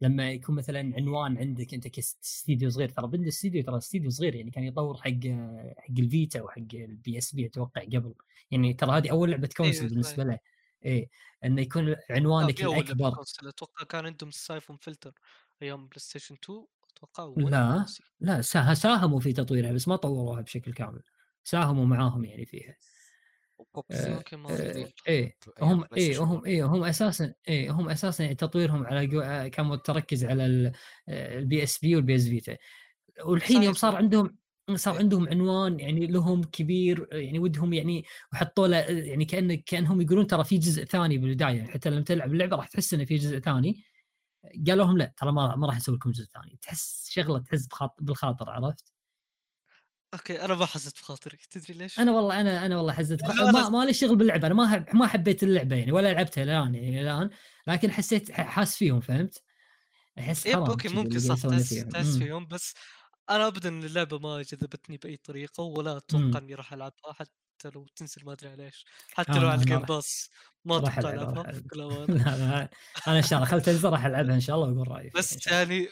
لما 0.00 0.32
يكون 0.32 0.54
مثلا 0.54 0.92
عنوان 0.96 1.38
عندك 1.38 1.74
أنت 1.74 1.88
كاستديو 1.88 2.70
صغير 2.70 2.88
ترى 2.88 3.06
Bend 3.06 3.26
Studio 3.26 3.62
ترى 3.62 3.76
استديو 3.76 4.10
صغير 4.10 4.34
يعني 4.34 4.50
كان 4.50 4.64
يطور 4.64 4.96
حق 4.96 5.02
حق 5.78 5.98
الفيتا 5.98 6.42
وحق 6.42 6.58
ال 6.74 7.18
PSP 7.18 7.46
أتوقع 7.46 7.82
قبل 7.82 8.14
يعني 8.50 8.72
ترى 8.72 8.98
هذه 8.98 9.10
أول 9.10 9.30
لعبة 9.30 9.48
console 9.56 9.78
أيوة، 9.78 9.90
بالنسبة. 9.90 10.24
له 10.24 10.38
إيه 10.84 11.10
إنه 11.44 11.62
يكون 11.62 11.96
عنوانك 12.10 12.62
الأكبر 12.62 13.12
أتوقع 13.44 13.84
كان 13.84 14.06
عندهم 14.06 14.28
ال 14.28 14.35
Syphon 14.35 14.76
Filter 14.76 15.12
أيام 15.62 15.86
بلاي 15.86 15.98
ستيشن 16.00 16.34
2 16.44 16.66
أتوقع 16.96 17.34
لا. 17.50 17.86
لا 18.20 18.40
سا- 18.42 18.74
ساهموا 18.74 19.20
في 19.20 19.32
تطويرها 19.32 19.72
بس 19.72 19.88
ما 19.88 19.96
طوروها 19.96 20.40
بشكل 20.40 20.72
كامل 20.72 21.02
ساهموا 21.44 21.86
معاهم 21.86 22.24
يعني 22.24 22.46
فيها 22.46 22.76
آه، 23.90 24.24
آه،. 24.50 24.92
إيه 25.08 25.36
هم 25.60 25.84
إيه 25.96 26.24
هم 26.24 26.30
1. 26.36 26.46
إيه 26.46 26.64
هم 26.66 26.84
أساسا 26.84 27.34
إيه 27.48 27.70
هم 27.70 27.88
أساسا 27.88 28.24
يعني 28.24 28.34
تطويرهم 28.36 28.86
على. 28.86 29.24
آه، 29.24 29.48
كان 29.48 29.66
متركز 29.66 30.24
على 30.24 30.46
ال- 30.46 30.72
ال 31.08 31.62
PSP 31.62 31.96
وال 31.96 32.14
PS 32.16 32.28
Vita 32.28 32.56
والحين 33.24 33.62
يوم 33.62 33.74
صار. 33.74 33.96
عندهم 33.96 34.38
صار 34.76 34.94
إيه. 34.94 35.00
عندهم 35.00 35.28
عنوان 35.28 35.80
يعني 35.80 36.06
لهم 36.06 36.44
كبير 36.44 37.08
يعني 37.12 37.38
ودهم 37.38 37.72
يعني 37.72 38.04
وحطوا 38.32 38.68
له 38.68 38.76
يعني 38.78 39.24
كان 39.24 39.54
كأنهم 39.54 40.00
يقولون 40.00 40.26
ترى 40.26 40.44
في 40.44 40.58
جزء 40.58 40.84
ثاني 40.84 41.18
بالبداية 41.18 41.56
يعني 41.56 41.68
حتى 41.68 41.90
لما 41.90 42.00
تلعب 42.00 42.32
اللعبة 42.32 42.56
راح 42.56 42.68
تحس 42.68 42.94
انه 42.94 43.04
في 43.04 43.16
جزء 43.16 43.38
ثاني 43.38 43.84
قالوا 44.66 44.84
لهم 44.84 44.98
لا 44.98 45.12
ترى 45.16 45.32
ما 45.32 45.56
ما 45.56 45.66
راح 45.66 45.76
نسوي 45.76 45.96
لكم 45.96 46.10
جزء 46.10 46.24
ثاني 46.24 46.58
تحس 46.62 47.08
شغلة 47.10 47.38
تحس 47.38 47.68
بالخاطر 48.00 48.50
عرفت؟ 48.50 48.92
أوكي 50.14 50.44
أنا 50.44 50.54
ما 50.54 50.66
حسيت 50.66 50.98
بخاطري 50.98 51.38
تدري 51.50 51.74
ليش؟ 51.74 51.98
أنا 51.98 52.12
والله 52.12 52.40
أنا 52.40 52.66
أنا 52.66 52.76
والله 52.76 52.92
حزت 52.92 53.24
ما 53.24 53.68
ما 53.68 53.84
لي 53.84 53.92
شغل 53.92 54.16
باللعبة 54.16 54.46
أنا 54.46 54.54
ما 54.54 54.84
ما 54.94 55.06
حبيت 55.06 55.42
اللعبة 55.42 55.76
يعني 55.76 55.92
ولا 55.92 56.12
لعبتها 56.12 56.42
الآن 56.42 56.74
يعني 56.74 57.00
الآن 57.00 57.30
لكن 57.66 57.90
حسيت 57.90 58.32
حاس 58.32 58.76
فيهم 58.76 59.00
فهمت؟ 59.00 59.42
أحس 60.18 60.48
حرام 60.48 60.70
أوكي 60.70 60.88
ممكن 60.88 61.18
صح 61.18 61.48
تحس. 61.48 62.18
فيهم 62.18 62.46
بس 62.46 62.74
أنا 63.30 63.46
ابدا 63.46 63.68
اللعبة 63.68 64.18
ما 64.18 64.42
جذبتني 64.42 64.96
بأي 64.96 65.16
طريقة 65.16 65.62
ولا. 65.62 65.96
أتوقع 65.96 66.38
إني 66.38 66.54
راح 66.54 66.72
ألعبها 66.72 67.12
حتى 67.12 67.70
لو 67.74 67.86
تنزل 67.96 68.24
ما 68.24 68.32
أدري 68.32 68.48
عليش 68.50 68.84
حتى 69.12 69.32
آه، 69.32 69.34
لو 69.34 69.48
على 69.48 69.54
أنا 69.54 69.62
ال 69.62 69.65
Game 69.65 69.78
Pass 69.78 70.30
ما 70.64 70.76
أتوقع 70.76 70.98
ألعبها 70.98 71.42
أنا 73.08 73.16
إن 73.18 73.22
شاء 73.22 73.38
الله 73.38 73.50
خل 73.50 73.62
تنزل 73.62 73.88
راح 73.88 74.04
ألعبها 74.04 74.34
إن 74.34 74.40
شاء 74.40 74.56
الله 74.56 74.68
وأقول 74.68 74.88
رأيي 74.88 75.10
بس. 75.16 75.46
يعني 75.46 75.88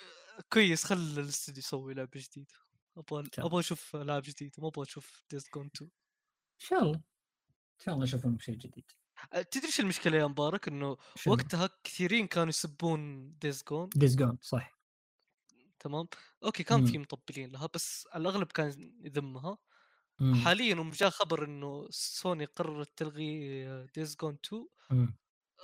كويس 0.52 0.84
خل 0.84 0.96
الاستوديو 0.96 1.58
يسوي 1.58 1.94
لعبة 1.94 2.10
جديدة. 2.16 2.54
أبغى. 2.96 3.28
أبغى 3.38 3.60
أشوف 3.60 3.96
ألعاب 3.96 4.22
جديدة 4.22 4.52
ما 4.58 4.68
أبغى 4.68 4.82
أشوف 4.82 5.22
Days 5.30 5.44
Gone 5.54 5.70
2 5.76 5.90
إن 5.90 6.66
شاء 6.66 6.82
الله. 6.82 6.94
إن 6.94 7.84
شاء 7.84 7.94
الله 7.94 8.04
نشوف 8.04 8.24
لهم 8.24 8.38
شيء 8.38 8.54
جديد 8.54 8.90
تدري 9.50 9.66
إيش 9.66 9.80
المشكلة 9.80 10.18
يا 10.18 10.26
مبارك؟ 10.26 10.68
إنه؟ 10.68 10.96
وقتها 11.26 11.70
كثيرين 11.84 12.26
كانوا 12.26 12.48
يسبون 12.48 13.32
ديز 13.38 13.64
جون 13.70 13.88
ديز 13.96 14.16
جون 14.16 14.38
صح. 14.42 14.77
تمام 15.80 16.08
أوكي 16.44 16.62
كان 16.62 16.80
مم. 16.80 16.86
في 16.86 16.98
مطبلين 16.98 17.50
لها 17.52 17.68
بس 17.74 18.08
الأغلب 18.16 18.46
كان 18.52 18.92
يذمها 19.04 19.58
مم. 20.20 20.34
حاليا 20.34 20.74
هم 20.74 20.90
جاء 20.90 21.10
خبر 21.10 21.44
إنه 21.44 21.86
سوني 21.90 22.44
قررت 22.44 22.90
تلغي 22.98 23.58
Days 23.96 24.16
Gone 24.16 24.38
2 24.46 24.68
مم. 24.90 25.18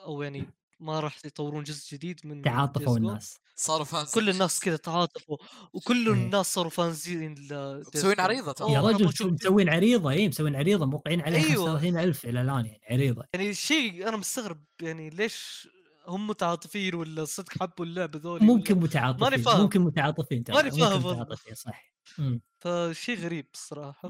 أو 0.04 0.22
يعني 0.22 0.50
ما 0.80 1.00
راح 1.00 1.18
يطورون 1.26 1.64
جزء 1.64 1.96
جديد 1.96 2.20
من 2.26 2.42
تعاطفوا. 2.42 2.96
الناس 2.98 3.40
صاروا 3.56 3.84
fans 3.84 4.10
كل 4.14 4.30
الناس 4.30 4.60
كذا 4.60 4.76
تعاطفوا 4.76 5.36
وكل 5.72 6.08
إيه. 6.08 6.14
الناس 6.14 6.54
صاروا 6.54 6.70
fans 6.70 7.13
ين 7.13 7.34
Days 7.36 7.88
مسوين 7.94 8.16
ترى. 8.16 8.72
يا 8.74 8.80
رجل 8.80 9.06
مسوين 9.32 9.68
عريضة 9.68 10.10
اي 10.10 10.28
مسوين 10.28 10.56
عريضة 10.56 10.86
موقعين 10.86 11.20
عليها 11.20 11.44
أيوة. 11.44 11.78
35000 11.78 12.24
إلى 12.26 12.40
الآن 12.40 12.66
يعني 12.66 12.80
عريضة 12.90 13.24
يعني 13.34 13.54
شيء 13.54 14.08
أنا 14.08 14.16
مستغرب 14.16 14.64
يعني 14.82 15.10
ليش 15.10 15.68
هم 16.06 16.26
متعاطفين 16.26 16.94
ولا 16.94 17.24
صدق 17.24 17.52
حبوا 17.60 17.84
اللعبه 17.84 18.18
ذولي 18.18 18.44
ممكن 18.46 18.74
متعاطفين 18.78 19.42
فاهم. 19.42 19.60
ممكن 19.62 19.80
متعاطفين 19.80 20.44
ترى 20.44 20.56
ماني 20.56 20.70
ممكن 20.70 20.78
فاهم. 20.78 21.10
متعاطفين 21.10 21.54
صح 21.54 21.94
مم. 22.18 22.40
فشيء 22.60 23.18
غريب 23.18 23.46
الصراحة. 23.54 24.08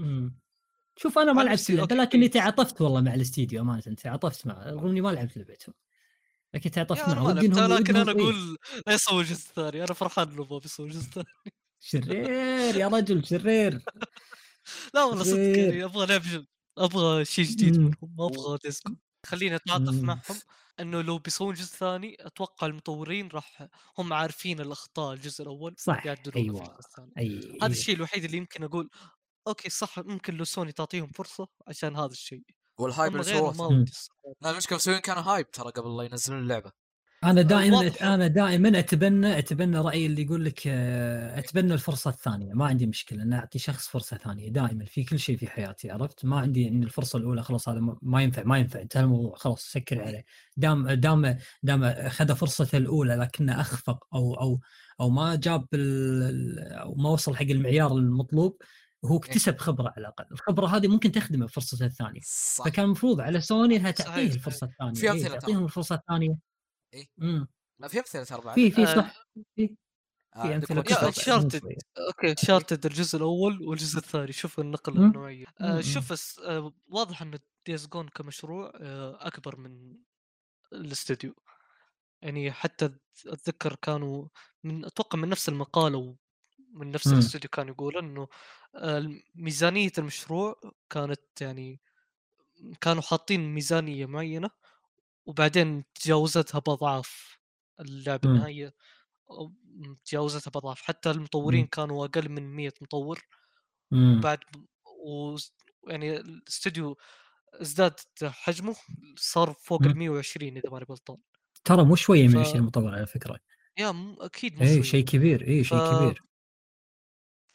شوف 0.96 1.18
أنا 1.18 1.32
ما 1.32 1.42
لعبت 1.42 1.70
اللعبه 1.70 1.94
لكني. 1.96 2.28
تعاطفت 2.28 2.80
والله 2.80 3.00
مع 3.00 3.14
الاستديو 3.14 3.60
أمانة 3.62 3.80
تعاطفت 3.80 4.46
معه 4.46 4.70
رغم 4.70 4.86
إني 4.88 5.00
ما 5.00 5.08
لعبت 5.08 5.36
لعبتهم 5.36 5.74
لكن 6.54 6.70
تعاطفت 6.70 7.08
معه 7.08 7.32
لكن 7.32 7.96
أنا 7.96 8.10
إيه. 8.10 8.10
أقول 8.12 8.58
لا 8.86 8.94
يسوي 8.94 9.22
جزء 9.24 9.48
ثاني 9.56 9.84
أنا 9.84 9.94
فرحان 9.94 10.28
إنه 10.28 10.46
ما 10.50 10.58
بيسوي 10.58 10.88
جزء 10.88 11.10
ثاني 11.10 11.26
شرير 11.80 12.76
يا 12.76 12.88
رجل 12.88 13.26
شرير 13.26 13.82
لا 14.94 15.04
والله 15.04 15.24
صدق. 15.24 15.58
يعني 15.58 15.84
أبغى 15.84 16.06
لعب 16.06 16.46
أبغى 16.78 17.24
شيء 17.24 17.44
جديد. 17.44 17.78
منهم 17.78 17.94
ما 18.18 18.26
أبغى 18.26 18.58
ديسكو 18.64 18.92
خليني 19.26 19.56
أتعاطف. 19.56 20.02
معهم 20.02 20.20
إنه 20.80 21.02
لو 21.02 21.18
بيسوون 21.18 21.54
جزء 21.54 21.76
ثاني 21.76 22.16
أتوقع 22.20 22.66
المطورين 22.66 23.28
راح 23.28 23.68
هم 23.98 24.12
عارفين 24.12 24.60
الأخطاء 24.60 25.14
الجزء 25.14 25.42
الأول 25.42 25.74
صح 25.78 26.06
أيوه 26.36 26.62
الجزء 26.62 26.78
الثاني. 26.78 27.12
أي 27.18 27.58
هذا 27.62 27.72
الشيء 27.72 27.94
الوحيد 27.96 28.24
اللي 28.24 28.36
يمكن 28.36 28.64
أقول 28.64 28.90
أوكي 29.48 29.70
صح 29.70 29.98
ممكن 29.98 30.34
لو 30.34 30.44
سوني 30.44 30.72
تعطيهم 30.72 31.08
فرصة 31.12 31.48
عشان 31.68 31.96
هذا 31.96 32.06
الشيء. 32.06 32.42
وال 32.78 32.89
hype 32.89 33.12
اللي 33.12 33.24
سووه. 33.24 33.50
المشكلة 34.52 34.76
مسويين 34.76 35.00
كانوا 35.00 35.22
hype 35.22 35.50
ترى 35.50 35.70
قبل 35.70 35.96
لا 35.96 36.04
ينزلون 36.04 36.40
اللعبة. 36.42 36.72
أنا 37.24 37.42
دائما 37.42 37.76
واضح. 37.76 38.02
أنا 38.02 38.26
دائما 38.26 38.78
أتبنى 38.78 39.38
أتبنى 39.38 39.78
رأيي 39.78 40.06
اللي 40.06 40.22
يقول 40.22 40.44
لك 40.44 40.60
آه، 40.66 41.38
أتبنى 41.38 41.74
الفرصة 41.74 42.10
الثانية. 42.10 42.52
ما 42.54 42.66
عندي 42.66 42.86
مشكلة 42.86 43.22
ان 43.22 43.32
أعطي 43.32 43.58
شخص 43.58 43.88
فرصة 43.88 44.16
ثانية 44.16 44.48
دائما 44.48 44.84
في 44.84 45.04
كل 45.04 45.18
شيء 45.18 45.36
في 45.36 45.46
حياتي 45.46 45.90
عرفت؟ 45.90 46.24
ما 46.24 46.38
عندي 46.40 46.68
إن 46.68 46.82
الفرصة 46.82 47.16
الأولى 47.18 47.42
خلاص 47.42 47.68
هذا 47.68 47.80
ما- 48.02 48.22
ينفع 48.22 48.42
ما 48.42 48.58
ينفع 48.58 48.80
انتهى 48.80 49.02
الموضوع 49.02 49.34
خلاص 49.36 49.62
سكر 49.72 50.02
عليه. 50.02 50.24
دام 50.56 50.90
دام 50.90 51.36
دام 51.62 51.84
أخذ 51.84 52.34
فرصته 52.34 52.78
الأولى 52.78 53.14
لكنه 53.14 53.60
أخفق 53.60 54.06
أو 54.14 54.34
أو 54.34 54.60
أو 55.00 55.10
ما 55.10 55.34
جاب 55.34 55.66
ال- 55.74 56.58
أو 56.58 56.94
ما 56.94 57.08
وصل 57.10 57.36
حق 57.36 57.42
المعيار 57.42 57.92
المطلوب 57.96 58.56
هو 59.04 59.16
اكتسب 59.16 59.58
خبرة 59.58 59.84
على 59.88 59.94
الأقل. 59.98 60.24
الخبرة 60.32 60.66
هذه 60.66 60.88
ممكن 60.88 61.12
تخدمه 61.12 61.46
بفرصته 61.46 61.86
الثانية. 61.86 62.20
صح. 62.24 62.64
فكان 62.64 62.84
المفروض 62.84 63.20
على 63.20 63.40
سوني 63.40 63.76
إنها 63.76 63.90
تعطيه. 63.90 64.26
الفرصة 64.32 64.66
الثانية. 64.66 64.94
في 64.94 65.02
إيه، 65.06 65.12
أمثلة 65.12 65.28
ترى. 65.28 65.38
تعطيهم 65.38 65.64
الفرصة 65.64 65.94
الثانية. 65.94 66.53
إيه. 66.94 67.06
إمم. 67.22 67.48
لا 67.78 67.88
في 67.88 67.98
أمثلة 67.98 68.24
ترى 68.24 68.40
بعد. 68.40 68.54
في 68.54 68.70
في 68.70 68.82
آه، 68.82 68.94
صح. 68.94 69.26
في. 69.56 69.76
آه، 70.36 70.42
في 70.42 70.54
أمثلة 70.56 71.10
شوية. 71.10 71.76
أوكي 71.98 72.34
Uncharted 72.46 72.86
الجزء 72.86 73.16
الأول 73.16 73.62
والجزء 73.62 73.98
الثاني. 73.98 74.32
شوف 74.32 74.60
النقله 74.60 75.00
مم. 75.00 75.06
النوعية. 75.06 75.44
آه 75.60 75.74
مم. 75.74 75.82
شوف 75.82 76.12
الس- 76.12 76.38
آه 76.38 76.72
واضح 76.88 77.22
إن 77.22 77.38
ديز 77.66 77.86
جون 77.86 78.08
كمشروع 78.08 78.72
آه 78.80 79.18
أكبر 79.26 79.56
من 79.56 79.96
الاستوديو 80.72 81.34
يعني 82.22 82.52
حتى 82.52 82.90
أتذكر 83.26 83.76
كانوا 83.82 84.28
من 84.64 84.84
أتوقع 84.84 85.18
من 85.18 85.28
نفس 85.28 85.48
المقالة 85.48 85.98
ومن 86.72 86.90
نفس. 86.90 87.06
الاستوديو 87.06 87.50
كانوا 87.50 87.74
يقولوا 87.74 88.00
إنه 88.00 88.28
آه، 88.74 89.14
ميزانية 89.34 89.92
المشروع 89.98 90.60
كانت 90.90 91.20
يعني 91.40 91.80
كانوا 92.80 93.02
حاطين 93.02 93.54
ميزانية 93.54 94.06
معينة 94.06 94.50
وبعدين 95.26 95.84
تجاوزتها 95.94 96.58
بأضعاف 96.58 97.38
اللعبة 97.80 98.28
مم. 98.28 98.34
النهائية 98.34 98.74
تجاوزتها 100.04 100.50
بأضعاف 100.50 100.82
حتى 100.82 101.10
المطورين 101.10 101.60
مم. 101.60 101.66
كانوا 101.66 102.04
أقل 102.06 102.28
من 102.28 102.56
100 102.56 102.72
مطور 102.80 103.20
مم. 103.90 104.20
بعد 104.20 104.38
و 105.06 105.36
يعني 105.88 106.16
الاستوديو 106.16 106.96
ازداد 107.54 107.94
حجمه 108.24 108.76
صار 109.16 109.52
فوق. 109.52 109.82
ال 109.82 109.98
120 109.98 110.56
إذا 110.56 110.70
ماني 110.70 110.84
غلطان 110.90 111.16
ترى 111.64 111.84
مو 111.84 111.96
شوية 111.96 112.28
ف- 112.28 112.30
120 112.34 112.62
مطور 112.64 112.94
على 112.94 113.06
فكرة 113.06 113.38
يا 113.78 113.92
م- 113.92 114.16
أكيد 114.20 114.54
مو 114.62 114.62
اي. 114.68 114.82
شيء 114.82 115.04
كبير 115.04 115.46
اي 115.48 115.64
شيء 115.64 115.78
ف- 115.78 115.82
كبير 115.96 116.20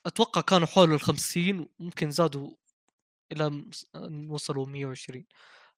أتوقع 0.06 0.42
كانوا 0.42 0.68
حول 0.68 0.94
ال 0.94 1.02
50 1.02 1.70
وممكن 1.80 2.12
زادوا 2.12 2.52
إلى 3.32 3.50
م- 3.50 4.32
وصلوا 4.32 4.66
120 4.66 5.26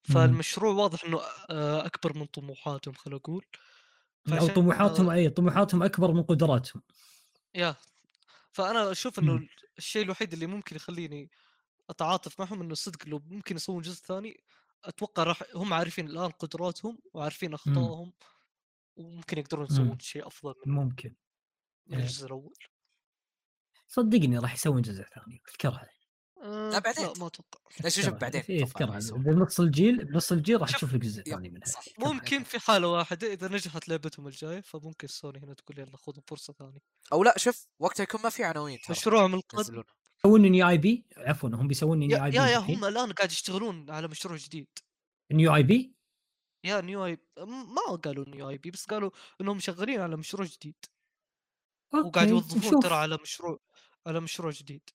فالمشروع 0.02 0.72
واضح 0.74 1.04
إنه 1.04 1.20
آه، 1.50 1.86
أكبر 1.86 2.18
من 2.18 2.26
طموحاتهم 2.26 2.94
خلينا 2.94 3.20
أقول 3.20 3.44
أو 4.28 4.48
طموحاتهم 4.48 5.10
آه، 5.10 5.14
اي 5.14 5.30
طموحاتهم 5.30 5.82
أكبر 5.82 6.12
من 6.12 6.22
قدراتهم. 6.22 6.82
يا 7.54 7.76
فأنا 8.52 8.90
أشوف 8.90 9.18
إنه. 9.18 9.48
الشيء 9.78 10.02
الوحيد 10.02 10.32
اللي 10.32 10.46
ممكن 10.46 10.76
يخليني 10.76 11.30
أتعاطف 11.90 12.40
معهم 12.40 12.60
إنه 12.60 12.74
صدق 12.74 13.08
لو 13.08 13.22
ممكن 13.26 13.56
يسوون 13.56 13.82
جزء 13.82 14.04
ثاني 14.04 14.44
أتوقع 14.84 15.22
راح 15.22 15.42
هم 15.54 15.74
عارفين 15.74 16.06
الآن 16.06 16.30
قدراتهم 16.30 16.98
وعارفين 17.14 17.54
أخطائهم 17.54 18.12
وممكن 18.96 19.38
يقدرون. 19.38 19.66
يسوون 19.66 19.98
شيء 19.98 20.26
أفضل 20.26 20.54
من, 20.66 20.74
ممكن. 20.74 21.14
من 21.86 21.96
إيه. 21.96 22.04
الجزء 22.04 22.26
الأول. 22.26 22.54
صدقني 23.88 24.38
راح 24.38 24.54
يسوون 24.54 24.82
جزء 24.82 25.02
ثاني 25.02 25.42
أذكرها. 25.48 25.88
أه 26.42 26.78
بعدين. 26.78 27.06
لا 27.06 27.12
ما 27.18 27.26
أتوقع. 27.26 27.60
ليش 27.84 28.00
شوف 28.00 28.14
بعدين 28.14 28.42
إيه، 28.48 28.62
اذكرها 28.62 28.96
يسوون. 28.96 29.22
بنص 29.22 29.60
الجيل 29.60 30.04
بنص 30.04 30.32
الجيل 30.32 30.60
راح 30.60 30.68
شوف، 30.68 30.78
تشوف 30.78 30.94
لك 30.94 31.00
جزء 31.00 31.20
يب، 31.20 31.26
ثاني 31.26 31.50
منها. 31.50 31.66
ممكن 31.98 32.42
في 32.42 32.58
حالة 32.58 32.88
واحدة 32.88 33.32
إذا 33.32 33.48
نجحت 33.48 33.88
لعبتهم 33.88 34.26
الجايه 34.26 34.60
فممكن 34.60 35.06
سوني 35.08 35.38
هنا 35.38 35.54
تقول 35.54 35.78
يلا 35.78 35.96
خذوا 35.96 36.22
فرصة 36.26 36.52
ثانية. 36.52 36.80
أو 37.12 37.24
لا 37.24 37.38
شوف 37.38 37.66
وقتها 37.78 38.02
يكون 38.02 38.20
ما 38.22 38.30
في 38.30 38.44
عناوين 38.44 38.78
ترى. 38.80 38.96
مشروعهم 38.96 39.34
القادم 39.34 39.82
يسوون 40.18 40.42
new 40.42 40.68
IP 40.68 41.06
عفوا 41.16 41.48
هم 41.48 41.68
بيسوون 41.68 41.98
new 41.98 42.24
IP 42.24 42.36
يا, 42.36 42.46
يا 42.46 42.58
هم 42.58 42.84
الآن 42.84 43.12
قاعد 43.12 43.32
يشتغلون 43.32 43.90
على 43.90 44.08
مشروع 44.08 44.36
جديد. 44.36 44.68
new 45.32 45.54
IP؟ 45.54 45.94
يا 46.64 46.80
new 46.80 47.06
I 47.06 47.18
ما 47.38 47.96
قالوا 48.04 48.28
new 48.28 48.50
IP 48.50 48.70
بس 48.70 48.86
قالوا 48.86 49.10
إنهم 49.40 49.58
شغالين 49.58 50.00
على 50.00 50.16
مشروع 50.16 50.46
جديد. 50.46 50.76
وقاعد 51.94 52.28
يوظفون 52.28 52.80
ترى 52.80 52.94
على 52.94 53.18
مشروع 53.22 53.60
على 54.06 54.20
مشروع 54.20 54.50
جديد. 54.50 54.90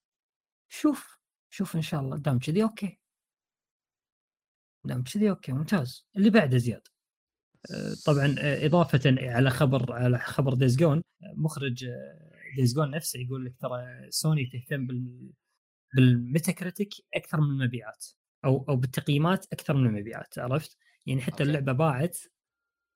شوف. 0.69 1.17
شوف 1.57 1.75
إن 1.75 1.81
شاء 1.81 2.01
الله 2.01 2.17
دام 2.17 2.39
كذي 2.39 2.63
أوكي. 2.63 2.99
دام 4.85 5.03
كذي 5.03 5.29
أوكي 5.29 5.51
ممتاز. 5.51 6.07
اللي 6.15 6.29
بعده 6.29 6.57
زياد. 6.57 6.87
آه، 7.71 7.93
طبعا 8.05 8.35
آه، 8.39 8.65
إضافة 8.65 8.99
على 9.05 9.49
خبر 9.49 9.93
على 9.93 10.17
خبر 10.19 10.53
Days 10.53 10.77
Gone 10.77 11.03
مخرج 11.21 11.85
Days 12.55 12.75
Gone 12.75 12.91
نفسه 12.91 13.19
يقول 13.19 13.45
لك 13.45 13.55
ترى 13.59 14.11
سوني 14.11 14.45
تهتم 14.45 14.87
بال 14.87 15.29
بال 15.95 16.51
Metacritic 16.51 16.89
أكثر 17.15 17.41
من 17.41 17.47
المبيعات 17.49 18.05
أو 18.45 18.65
أو 18.69 18.75
بالتقييمات 18.75 19.45
أكثر 19.53 19.73
من 19.73 19.85
المبيعات 19.85 20.39
عرفت؟ 20.39 20.77
يعني 21.05 21.21
حتى. 21.21 21.43
اللعبة 21.43 21.71
باعت 21.71 22.17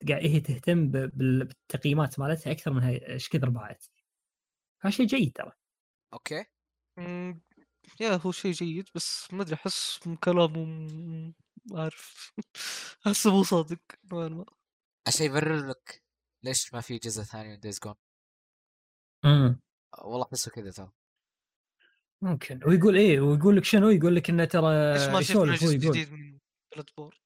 قاعد 0.09 0.21
هي 0.25 0.39
تهتم 0.39 0.91
بالتقييمات 0.91 2.19
مالتها 2.19 2.51
أكثر 2.51 2.73
من 2.73 2.83
هاي- 2.83 3.07
إيش 3.13 3.29
كثر 3.29 3.49
باعت. 3.49 3.85
هذا 4.81 4.91
شيء 4.91 5.05
جيد 5.05 5.31
ترى. 5.31 5.51
أوكي. 6.13 6.45
يا 7.99 8.15
هو 8.25 8.31
شيء 8.31 8.51
جيد 8.51 8.89
بس 8.95 9.33
ما 9.33 9.41
أدري 9.41 9.55
أحس 9.55 10.07
من 10.07 10.15
كلامه 10.15 10.65
م- 10.65 11.33
ما 11.71 11.79
أعرف. 11.81 12.33
احسه 13.07 13.31
مو 13.31 13.43
صادق 13.43 13.79
نوعاً 14.13 14.27
ما. 14.29 14.45
عشان 15.07 15.25
يبرر 15.25 15.67
لك 15.69 16.03
ليش 16.43 16.73
ما 16.73 16.81
في 16.81 16.97
جزء 16.97 17.23
ثاني 17.23 17.49
من 17.49 17.59
Days 17.59 17.79
Gone 17.79 17.95
إمم. 19.25 19.59
والله 20.03 20.25
أحسه 20.31 20.51
كذا 20.51 20.71
ترى. 20.71 20.91
ممكن. 22.23 22.59
ويقول 22.67 22.97
إيه؟ 22.97 23.19
ويقول 23.19 23.57
لك 23.57 23.63
شنو؟ 23.63 23.89
يقول 23.89 24.15
لك 24.15 24.29
إنه 24.29 24.45
ترى 24.45 24.93
ليش 24.93 25.03
ما 25.03 25.21
شفنا 25.21 25.53
يسولف 25.53 25.63
هو 25.63 25.69
جزء 25.69 25.75
يقول. 25.75 25.97
جديد 25.97 26.11
من 26.11 26.39
Bloodborne 26.75 27.21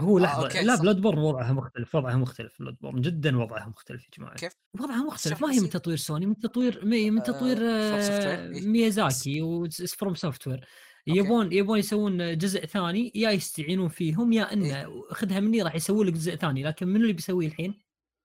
هو 0.00 0.18
آه، 0.18 0.22
لحظة 0.22 0.42
أوكي، 0.44 0.62
لا 0.62 0.76
صح. 0.76 0.82
Bloodborne 0.82 1.18
وضعها 1.18 1.52
مختلف 1.52 1.94
وضعها 1.94 2.16
مختلف 2.16 2.52
Bloodborne 2.60 3.00
جدا 3.00 3.38
وضعها 3.38 3.68
مختلف 3.68 4.04
يا 4.04 4.08
جماعة 4.18 4.34
كيف؟ 4.34 4.52
وضعها 4.80 5.04
مختلف 5.04 5.42
ما 5.42 5.52
هي 5.52 5.60
من. 5.60 5.68
تطوير 5.70 5.96
سوني 5.96 6.26
من 6.26 6.38
تطوير 6.38 6.84
مي- 6.84 7.10
من 7.10 7.18
آه، 7.20 7.24
تطوير 7.24 7.56
Software، 7.56 8.26
آه، 8.26 8.48
إيه. 8.52 8.66
ميازاكي 8.66 9.42
و 9.42 10.14
FromSoftware 10.14 10.64
يبون 11.06 11.52
يبون 11.52 11.78
يسوون 11.78 12.38
جزء 12.38 12.66
ثاني 12.66 13.12
يا 13.14 13.30
يستعينون 13.30 13.88
فيهم 13.88 14.32
يا 14.32 14.52
إنه 14.52 14.66
إيه. 14.76 14.88
خذها 15.10 15.40
مني 15.40 15.62
راح 15.62 15.74
يسوي 15.74 16.04
لك 16.04 16.12
جزء 16.12 16.34
ثاني 16.34 16.62
لكن 16.62 16.88
منو 16.88 17.02
اللي 17.02 17.12
بيسويه 17.12 17.46
الحين؟ 17.46 17.82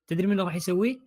تدري 0.08 0.28
منو 0.28 0.44
راح 0.44 0.56
يسويه؟ 0.56 1.07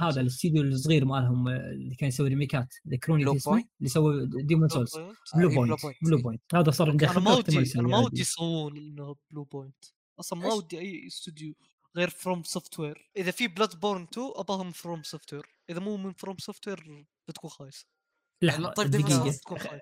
هذا 0.00 0.20
الاستديو 0.20 0.62
الصغير 0.62 1.04
مالهم 1.04 1.48
آه، 1.48 1.56
اللي 1.56 1.94
كان 1.94 2.08
يسوي 2.08 2.28
remake 2.28 2.67
ات 2.67 2.74
ذكروني 2.88 3.36
اسمه 3.36 3.60
Point؟ 3.60 3.64
اللي 3.78 3.88
سوى 3.88 4.26
Demon's 4.26 4.68
Souls 4.68 4.96
آه، 4.96 5.12
Bluepoint 5.36 5.80
Point، 5.80 5.94
Blue. 6.02 6.18
Point 6.18 6.42
هذا 6.54 6.70
صار 6.70 6.90
عنده 6.90 7.10
أنا 7.10 7.20
ما 7.20 7.34
ودي 7.34 7.58
أنا 7.76 7.88
ما. 7.88 7.98
ودي 7.98 8.20
يسوون 8.20 8.76
إنه 8.76 9.16
Bluepoint 9.30 9.84
أصلا 10.20 10.38
ما؟ 10.38 10.52
ودي 10.54 10.78
أي 10.78 11.06
استوديو 11.06 11.54
غير 11.96 12.10
فروم 12.10 12.42
سوفت 12.42 12.80
وير 12.80 13.10
إذا 13.16 13.30
في 13.30 13.48
بلاد 13.48 13.80
بورن 13.80 14.02
2 14.02 14.30
أباهم 14.34 14.70
فروم 14.70 15.02
سوفت 15.02 15.32
وير 15.32 15.46
إذا 15.70 15.80
مو 15.80 15.96
من 15.96 16.12
فروم 16.12 16.36
سوفت 16.38 16.68
وير 16.68 17.06
بتكون 17.28 17.50
خايسه 17.50 17.86
لحظة 18.42 18.70
طيب، 18.70 18.90
دقيقة 18.90 19.30
خايسه 19.58 19.80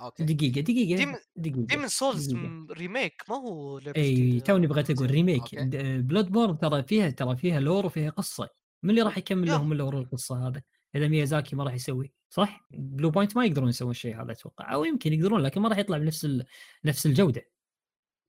أوكي 0.00 0.24
دقيقة 0.24 0.60
دقيقة 0.60 0.96
Demon's 0.96 1.14
دقيقة 1.36 1.66
Demon's 1.66 1.88
Souls 1.88 2.26
دقيقة. 2.26 2.66
remake 2.70 3.22
ما 3.28 3.36
هو 3.36 3.78
إي 3.96 4.40
توني 4.40 4.66
بغيت 4.66 4.90
أقول. 4.90 5.10
remake. 5.10 5.54
Bloodborne 5.80 6.58
ترى 6.58 6.82
فيها 6.82 7.10
ترى 7.10 7.36
فيها 7.36 7.60
lore 7.60 7.86
وفيها 7.86 8.10
قصة 8.10 8.48
من 8.82 8.90
اللي 8.90 9.02
راح 9.02 9.18
يكمل. 9.18 9.46
لهم 9.48 9.72
ال 9.72 9.84
lore 9.84 10.00
القصة 10.00 10.48
هذا 10.48 10.62
إذا 10.94 11.08
ميازاكي 11.08 11.56
ما 11.56 11.64
راح 11.64 11.74
يسوي. 11.74 12.12
صح؟ 12.30 12.66
Bluepoint 12.70 13.36
ما 13.36 13.44
يقدرون 13.44 13.68
يسوون 13.68 13.90
الشيء 13.90 14.22
هذا 14.22 14.32
أتوقع. 14.32 14.74
أو 14.74 14.84
يمكن 14.84 15.12
يقدرون 15.12 15.40
لكن 15.40 15.60
ما 15.60 15.68
راح 15.68 15.78
يطلع 15.78 15.98
بنفس 15.98 16.24
ال... 16.24 16.46
نفس 16.84 17.06
الجودة. 17.06 17.50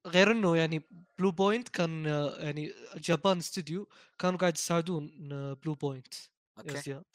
غير 0.07 0.31
إنه 0.31 0.57
يعني 0.57 0.81
Bluepoint 1.17 1.69
كان 1.69 2.07
آه، 2.07 2.35
يعني 2.39 2.73
Japan 2.95 3.37
Studio 3.37 3.89
كانوا 4.19 4.39
قاعد 4.39 4.55
يساعدون 4.57 5.29
آه، 5.31 5.53
Bluepoint 5.53 6.13
يا 6.13 6.27
أوكي. 6.59 6.77
زياد. 6.81 7.05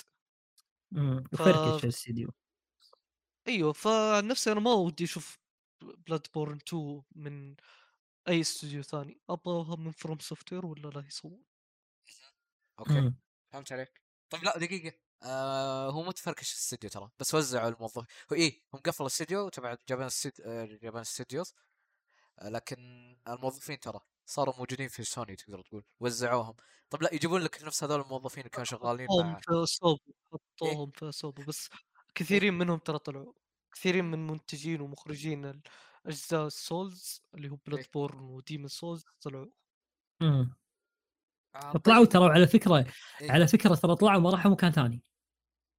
امم 0.93 1.24
ف- 1.24 1.32
وفركش 1.32 1.84
الاستديو 1.84 2.30
أيوه 3.49 3.72
فعن 3.72 4.26
نفسي 4.28 4.53
أنا 4.53 4.61
ما 4.61 4.72
ودي 4.72 5.05
أشوف 5.05 5.39
Bloodborne 6.07 6.59
2 6.68 7.03
من 7.14 7.57
أي 8.28 8.41
استوديو 8.41 8.82
ثاني. 8.82 9.20
أبغاها 9.30 9.76
من 9.76 9.91
FromSoftware 9.91 10.66
ولا 10.66 10.89
لا 10.89 11.05
يسوون. 11.07 11.43
أوكي. 12.78 13.12
فهمت 13.53 13.72
عليك؟ 13.72 14.03
طيب 14.30 14.44
لا 14.44 14.59
دقيقة. 14.59 14.97
آه 15.22 15.90
هو 15.90 16.03
مو 16.03 16.11
تفركش 16.11 16.53
الاستديو 16.53 16.90
ترى 16.90 17.11
بس 17.20 17.34
وزعوا 17.34 17.68
الموظف. 17.68 18.07
هو 18.32 18.36
إيه 18.36 18.62
هم 18.74 18.80
قفلوا 18.80 19.09
الاستديو 19.09 19.49
تبع 19.49 19.76
جابان 19.88 20.07
استديو 20.07 20.44
آه، 20.47 20.64
جابان 20.64 21.05
ستوديوز. 21.05 21.55
آه 22.38 22.49
لكن 22.49 22.76
الموظفين 23.28 23.80
ترى 23.80 24.01
صاروا 24.26 24.55
موجودين 24.59 24.88
في 24.88 25.05
سوني 25.05 25.36
تقدر 25.36 25.62
تقول. 25.62 25.84
وزعوهم. 26.01 26.57
طب 26.90 27.03
لا 27.03 27.14
يجيبون 27.14 27.40
لك 27.42 27.62
نفس 27.64 27.84
هذول 27.84 28.01
الموظفين 28.01 28.40
اللي 28.40 28.51
كانوا 28.51 28.64
شغالين 28.64 29.09
حطوهم 29.09 29.26
مع 29.32 29.40
في 29.40 29.66
صوبه 29.66 30.01
حطوهم 30.32 30.90
في 30.90 31.12
صوبه 31.12 31.44
بس 31.44 31.68
كثيرين 32.14 32.55
منهم 32.55 32.78
ترى 32.78 32.99
طلعوا. 32.99 33.32
كثيرين 33.72 34.05
من 34.05 34.26
منتجين 34.26 34.80
ومخرجين 34.80 35.62
الاجزاء 36.07 36.47
ال 36.47 36.59
Souls 36.59 37.22
اللي 37.34 37.49
هو 37.51 37.57
Blood 37.57 37.80
إيه. 37.80 37.90
borne 37.95 38.20
و 38.20 38.26
Demon's 38.26 38.68
Souls 38.68 39.05
طلعوا. 39.20 39.47
إمم. 40.22 40.30
آه 40.51 40.66
طلعوا 41.84 42.04
طيب. 42.04 42.12
ترى 42.12 42.24
على 42.24 42.46
فكرة 42.46 42.76
إيه. 43.20 43.32
على 43.32 43.46
فكرة 43.48 43.74
ترى 43.74 43.96
طلعوا 43.96 44.20
ما 44.20 44.30
راحوا 44.30 44.50
مكان 44.50 44.72
ثاني. 44.72 45.02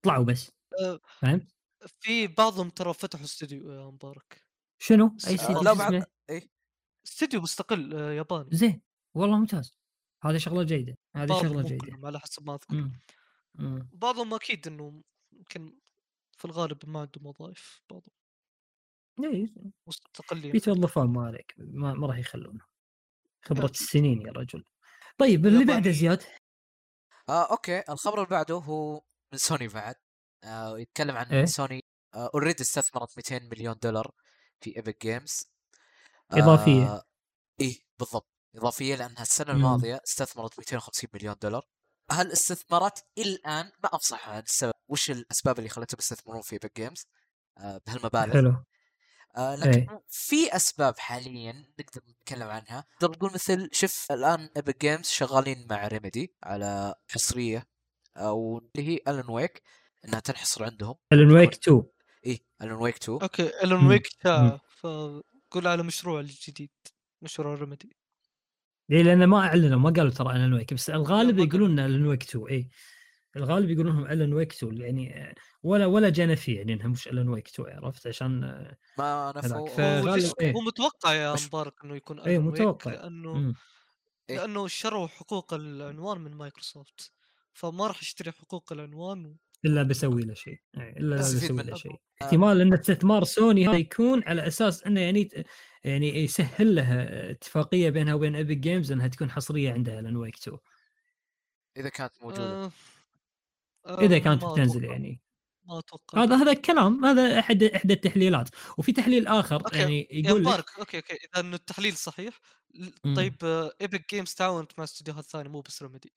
طلعوا 0.02 0.26
بس. 0.26 0.52
أه، 0.82 1.00
فهمت؟ 1.20 1.56
في 2.00 2.28
بعضهم 2.28 2.70
ترى 2.70 2.94
فتحوا 2.94 3.26
استوديو 3.26 3.72
يا 3.72 3.86
مبارك. 3.86 4.44
شنو؟ 4.80 5.18
أي 5.28 5.36
آه، 5.36 5.62
بعد 5.62 5.68
اسمه 5.68 6.06
إيه. 6.30 6.50
استوديو 7.08 7.42
مستقل 7.42 7.94
آه، 7.94 8.12
ياباني. 8.12 8.50
زين. 8.52 8.82
والله 9.14 9.38
ممتاز. 9.38 9.78
هذه 10.24 10.38
شغلة 10.38 10.64
جيدة. 10.64 10.98
هذه 11.16 11.42
شغلة 11.42 11.62
جيدة. 11.62 12.08
على 12.08 12.20
حسب 12.20 12.46
ما 12.46 12.54
أذكر. 12.56 12.92
بعضهم 13.94 14.34
أكيد 14.34 14.68
إنه 14.68 15.04
يمكن 15.34 15.80
في 16.38 16.46
الغالب 16.46 16.78
ما 16.90 17.00
عندهم 17.00 17.26
وظائف 17.26 17.82
بعضهم. 17.90 18.14
إيه، 19.24 19.48
مستقلين. 19.88 20.52
بيتوظفون 20.52 21.08
ما 21.08 21.26
عليك 21.26 21.54
ما, 21.58 21.94
ما 21.94 22.08
راح 22.08 22.18
يخلونه. 22.18 22.66
خبرة. 23.46 23.66
السنين 23.66 24.22
يا 24.22 24.32
رجل. 24.32 24.64
طيب 25.18 25.46
اللي 25.46 25.66
بعده 25.66 25.92
زياد؟ 25.92 26.24
آه 27.30 27.52
okay. 27.52 27.84
الخبر 27.90 28.18
اللي 28.18 28.30
بعده 28.30 28.56
هو 28.56 29.02
من 29.34 29.38
سوني 29.38 29.68
بعد. 29.68 29.96
آه 30.44 30.80
يتكلم 30.80 31.16
عن 31.18 31.26
إيه؟ 31.26 31.46
سوني 31.46 31.84
already 32.16 32.64
استثمرت 32.64 33.18
200 33.18 33.40
مليون 33.40 33.76
دولار 33.82 34.12
في 34.62 34.76
Epic 34.76 35.02
Games. 35.02 35.52
آه 36.88 37.04
إيه 37.62 37.80
بالضبط. 38.00 38.28
إضافية 38.56 38.96
لأنها 38.96 39.22
السنة 39.22 39.54
مم. 39.54 39.58
الماضية 39.58 40.02
استثمرت 40.08 40.60
250 40.60 41.10
مليون 41.14 41.36
دولار. 41.42 41.66
هل 42.12 42.32
استثمرت؟ 42.32 43.06
الآن 43.18 43.66
ما 43.84 43.90
افصح 43.94 44.30
عن 44.30 44.42
السبب 44.42 44.74
وش 44.88 45.12
الأسباب 45.12 45.58
اللي 45.60 45.70
خلتهم 45.70 45.98
يستثمرون 46.00 46.42
في 46.42 46.54
Epic 46.54 46.76
Games 46.76 47.08
آه 47.58 47.82
بهالمبالغ. 47.88 48.34
حلو. 48.34 48.64
آه 49.36 49.56
لكن 49.56 49.90
إيه. 49.90 50.04
في 50.08 50.56
أسباب 50.56 51.00
حاليا 51.00 51.66
نقدر 51.80 52.02
نتكلم 52.10 52.48
عنها. 52.48 52.86
نقدر 52.96 53.12
نقول 53.12 53.32
مثل 53.34 53.70
شوف 53.72 54.08
الآن 54.12 54.50
Epic 54.58 54.82
Games 54.82 55.06
شغالين 55.06 55.68
مع 55.70 55.88
Remedy 55.88 56.34
على 56.44 56.96
حصرية 57.10 57.68
أو 58.18 58.58
اللي 58.58 58.88
هي 58.88 59.00
Alan 59.08 59.30
Wake 59.30 59.62
إنها 60.06 60.20
تنحصر 60.20 60.64
عندهم 60.64 60.96
Alan 61.14 61.32
Wake 61.32 61.54
2 61.54 61.84
إيه 62.26 62.40
Alan 62.62 62.82
Wake 62.82 62.96
2 62.96 63.20
okay 63.22 63.52
Alan 63.64 63.82
مم. 63.82 63.88
Wake 63.88 64.08
فقول 64.78 65.68
على 65.68 65.84
مشروع 65.84 66.20
الجديد 66.20 66.72
مشروع 67.22 67.56
Remedy 67.56 67.98
ليه 68.90 69.04
لأن 69.04 69.26
ما 69.26 69.40
أعلنوا 69.40 69.80
ما 69.80 69.90
قالوا 69.90 70.12
ترى 70.12 70.36
Alan 70.36 70.54
Wake 70.54 70.74
بس 70.74 70.90
الغالب 70.90 71.40
يقولون 71.40 71.80
Alan 71.80 72.08
Wake 72.08 72.24
2 72.24 72.48
اي 72.48 72.70
الغالب 73.38 73.70
يقولون 73.70 73.94
لهم 73.96 74.08
Alan 74.12 74.34
Wake 74.34 74.54
2 74.54 74.78
يعني 74.78 75.36
ولا 75.64 75.86
ولا 75.86 76.10
جانا 76.10 76.36
فيه 76.36 76.58
يعني 76.58 76.74
إنها 76.74 76.88
مش 76.88 77.08
Alan 77.08 77.30
Wake 77.30 77.48
2 77.48 77.70
عرفت 77.70 78.08
عشان 78.08 78.40
ما 78.98 79.32
ف- 79.42 79.52
هو, 79.80 80.16
إيه. 80.42 80.54
هو 80.54 80.62
متوقع 80.62 81.14
يا 81.14 81.36
مبارك 81.48 81.74
إنه 81.86 81.96
يكون 81.96 82.20
إيه، 82.20 82.38
Wake 82.38 82.48
متوقع. 82.48 82.92
لأنه 82.92 83.34
مم. 83.34 83.54
إيه. 84.30 84.38
لأنه 84.38 84.68
شروا 84.68 85.08
حقوق 85.08 85.54
العنوان 85.54 86.22
من 86.22 86.32
مايكروسوفت 86.34 87.12
فما 87.54 87.88
راح 87.88 88.02
يشتري 88.02 88.32
حقوق 88.32 88.74
العنوان 88.74 89.26
و... 89.26 89.36
إلا 89.66 89.84
بسوي 89.84 90.22
له 90.22 90.34
شيء 90.34 90.60
إيه، 90.78 90.98
إلا 90.98 91.16
بسوي. 91.16 91.64
له 91.64 91.76
شيء 91.76 91.92
آه. 91.92 92.26
احتمال 92.26 92.62
إن 92.62 92.74
استثمار 92.74 93.24
سوني 93.24 93.68
هذا 93.68 93.78
يكون 93.78 94.24
على 94.24 94.48
أساس 94.48 94.84
إنه 94.84 95.02
يعني 95.02 95.30
يعني 95.84 96.24
يسهل 96.24 96.76
لها 96.76 97.32
اتفاقية 97.32 97.90
بينها 97.90 98.14
وبين 98.14 98.36
Epic 98.36 98.58
Games 98.58 98.92
إنها 98.92 99.08
تكون 99.08 99.32
حصرية 99.32 99.74
عندها 99.74 100.00
Alan 100.00 100.16
Wake 100.16 100.36
2 100.38 100.58
إذا 101.78 101.90
كانت 101.90 102.14
موجودة 102.22 102.66
آه... 102.66 102.72
آه، 103.88 104.02
اذا 104.02 104.20
كانت 104.20 104.44
ما 104.44 104.56
تنزل 104.56 104.80
أتوقع. 104.80 104.94
يعني. 104.94 105.22
ما 105.66 105.80
أتوقع. 105.80 106.24
هذا 106.24 106.36
هذا 106.36 106.52
الكلام 106.52 107.06
هذا 107.06 107.40
احد 107.40 107.64
إحدى 107.64 107.94
التحليلات. 107.94 108.50
وفي 108.78 108.92
تحليل 108.92 109.28
آخر 109.28 109.56
okay، 109.56 109.78
يعني 109.78 110.08
يقول 110.12 110.46
لك 110.46 110.80
okay 110.80 110.98
okay. 110.98 111.14
إذا 111.14 111.40
انه 111.40 111.56
التحليل 111.56 111.94
صحيح. 111.94 112.40
طيب 113.16 113.36
Epic 113.82 114.10
Games 114.16 114.34
تعاونت 114.34 114.72
مع 114.78 114.84
استديوهات 114.84 115.26
ثانية 115.26 115.50
مو 115.50 115.62
بس 115.62 115.84
Remedy 115.84 116.14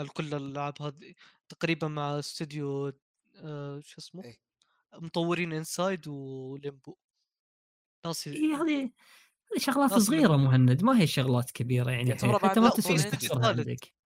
هل 0.00 0.08
كل 0.08 0.34
الألعاب 0.34 0.82
هذه 0.82 1.14
تقريبا 1.48 1.88
مع 1.88 2.18
استوديو 2.18 2.92
آه 3.36 3.80
شو 3.84 3.98
اسمه؟ 3.98 4.24
إيه. 4.24 4.38
مطورين 4.94 5.52
Inside 5.52 6.08
و 6.08 6.23
Limbo 6.23 6.96
ناس 8.06 8.28
إيه 8.28 8.62
هذه 8.62 8.90
هذه 9.52 9.58
شغلات 9.58 9.94
صغيرة 9.94 10.36
مهند. 10.36 10.82
ما 10.84 11.00
هي 11.00 11.06
شغلات 11.06 11.50
كبيرة 11.50 11.90
يعني. 11.90 12.14
حتى 12.14 12.60
ما 12.60 12.70
ثالث. 12.70 13.32
عندك. 13.32 14.01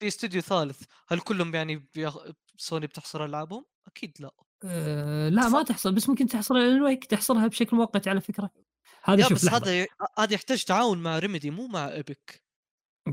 في 0.00 0.06
استوديو 0.06 0.40
ثالث 0.40 0.82
هل 1.08 1.20
كلهم 1.20 1.54
يعني 1.54 1.88
بياخ... 1.94 2.18
سوني 2.56 2.86
بتحصر 2.86 3.24
ألعابهم؟ 3.24 3.64
أكيد 3.86 4.16
لا 4.20 4.30
أه 4.64 5.28
لا 5.28 5.48
ما 5.48 5.62
تحصل 5.62 5.94
بس 5.94 6.08
ممكن 6.08 6.26
تحصر 6.26 6.54
Alan 6.54 6.82
Wake 6.82 7.04
تحصرها 7.04 7.46
بشكل 7.46 7.76
مؤقت 7.76 8.08
على 8.08 8.20
فكرة 8.20 8.50
هذا 9.04 9.22
شوف 9.22 9.32
بس 9.32 9.48
هذا. 9.48 9.86
هذا 10.18 10.34
يحتاج 10.34 10.64
تعاون 10.64 10.98
مع 10.98 11.18
Remedy 11.18 11.50
مو 11.50 11.66
مع 11.66 11.88
Epic 11.88 12.48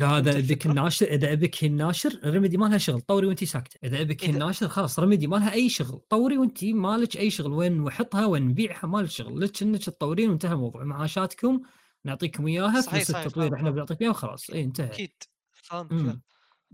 هذا 0.01 0.37
الفكرة؟ 0.37 0.69
الناشر 0.71 1.05
إذا 1.05 1.33
Epic 1.33 1.63
هي 1.63 1.67
الناشر 1.67 2.19
Remedy 2.23 2.57
ما 2.57 2.65
لها 2.65 2.77
شغل 2.77 3.01
طوري 3.01 3.27
وانت 3.27 3.43
ساكتة 3.43 3.79
إذا 3.83 4.01
Epic 4.01 4.25
هي 4.25 4.29
الناشر 4.29 4.67
خلاص 4.67 4.99
Remedy 4.99 5.27
ما 5.27 5.35
لها 5.35 5.53
أي 5.53 5.69
شغل 5.69 5.99
طوري 6.09 6.37
وانت 6.37 6.63
ما 6.65 6.97
لك 6.97 7.17
أي 7.17 7.29
شغل 7.29 7.51
وين 7.51 7.83
نحطها 7.83 8.25
وين 8.25 8.47
نبيعها 8.47 8.87
ما 8.87 8.97
لك 8.97 9.09
شغل 9.09 9.41
لك 9.41 9.61
إنك 9.61 9.83
تطورين 9.83 10.29
وانتهى 10.29 10.51
الموضوع 10.53 10.83
معاشاتكم 10.83 11.61
نعطيكم 12.05 12.47
إياها 12.47 12.81
صحيح، 12.81 13.03
فلوس 13.03 13.15
التطوير 13.15 13.55
إحنا. 13.55 13.71
بنعطيك 13.71 14.01
إياها 14.01 14.11
وخلاص 14.11 14.49
إي 14.49 14.63
انتهى 14.63 14.85
أكيد 14.85 15.23
فهمت 15.51 16.19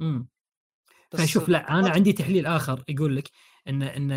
إمم. 0.01 0.27
فشوف 1.11 1.49
لأ 1.49 1.79
أنا 1.79 1.89
عندي 1.89 2.13
تحليل 2.13 2.45
آخر 2.45 2.83
يقول 2.89 3.15
لك 3.15 3.31
إن 3.67 3.81
إن 3.83 4.11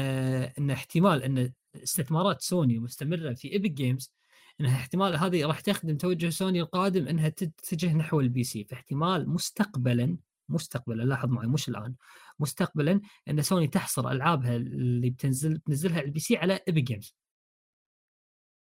إن 0.58 0.70
احتمال 0.70 1.22
إن 1.22 1.52
استثمارات 1.74 2.42
سوني 2.42 2.78
مستمرة 2.78 3.34
في 3.34 3.52
Epic 3.52 3.70
Games 3.70 4.12
إنها 4.60 4.76
احتمال 4.76 5.16
هذه 5.16 5.46
راح 5.46 5.60
تخدم 5.60 5.96
توجه 5.96 6.30
سوني 6.30 6.60
القادم 6.60 7.08
إنها 7.08 7.28
تتجه 7.28 7.94
نحو 7.94 8.20
ال 8.20 8.44
PC 8.44 8.64
فاحتمال 8.64 9.28
مستقبلا 9.28 10.16
مستقبلا 10.48 11.02
لاحظ 11.02 11.28
معي 11.28 11.46
مش 11.46 11.68
الآن 11.68 11.94
مستقبلا 12.38 13.00
إن 13.28 13.42
سوني 13.42 13.66
تحصر 13.66 14.10
ألعابها 14.10 14.56
اللي 14.56 15.10
بتنزل 15.10 15.58
تنزلها 15.58 15.96
على 15.96 16.06
ال 16.06 16.20
PC 16.20 16.36
على 16.36 16.60
Epic 16.68 16.82
Games 16.82 17.14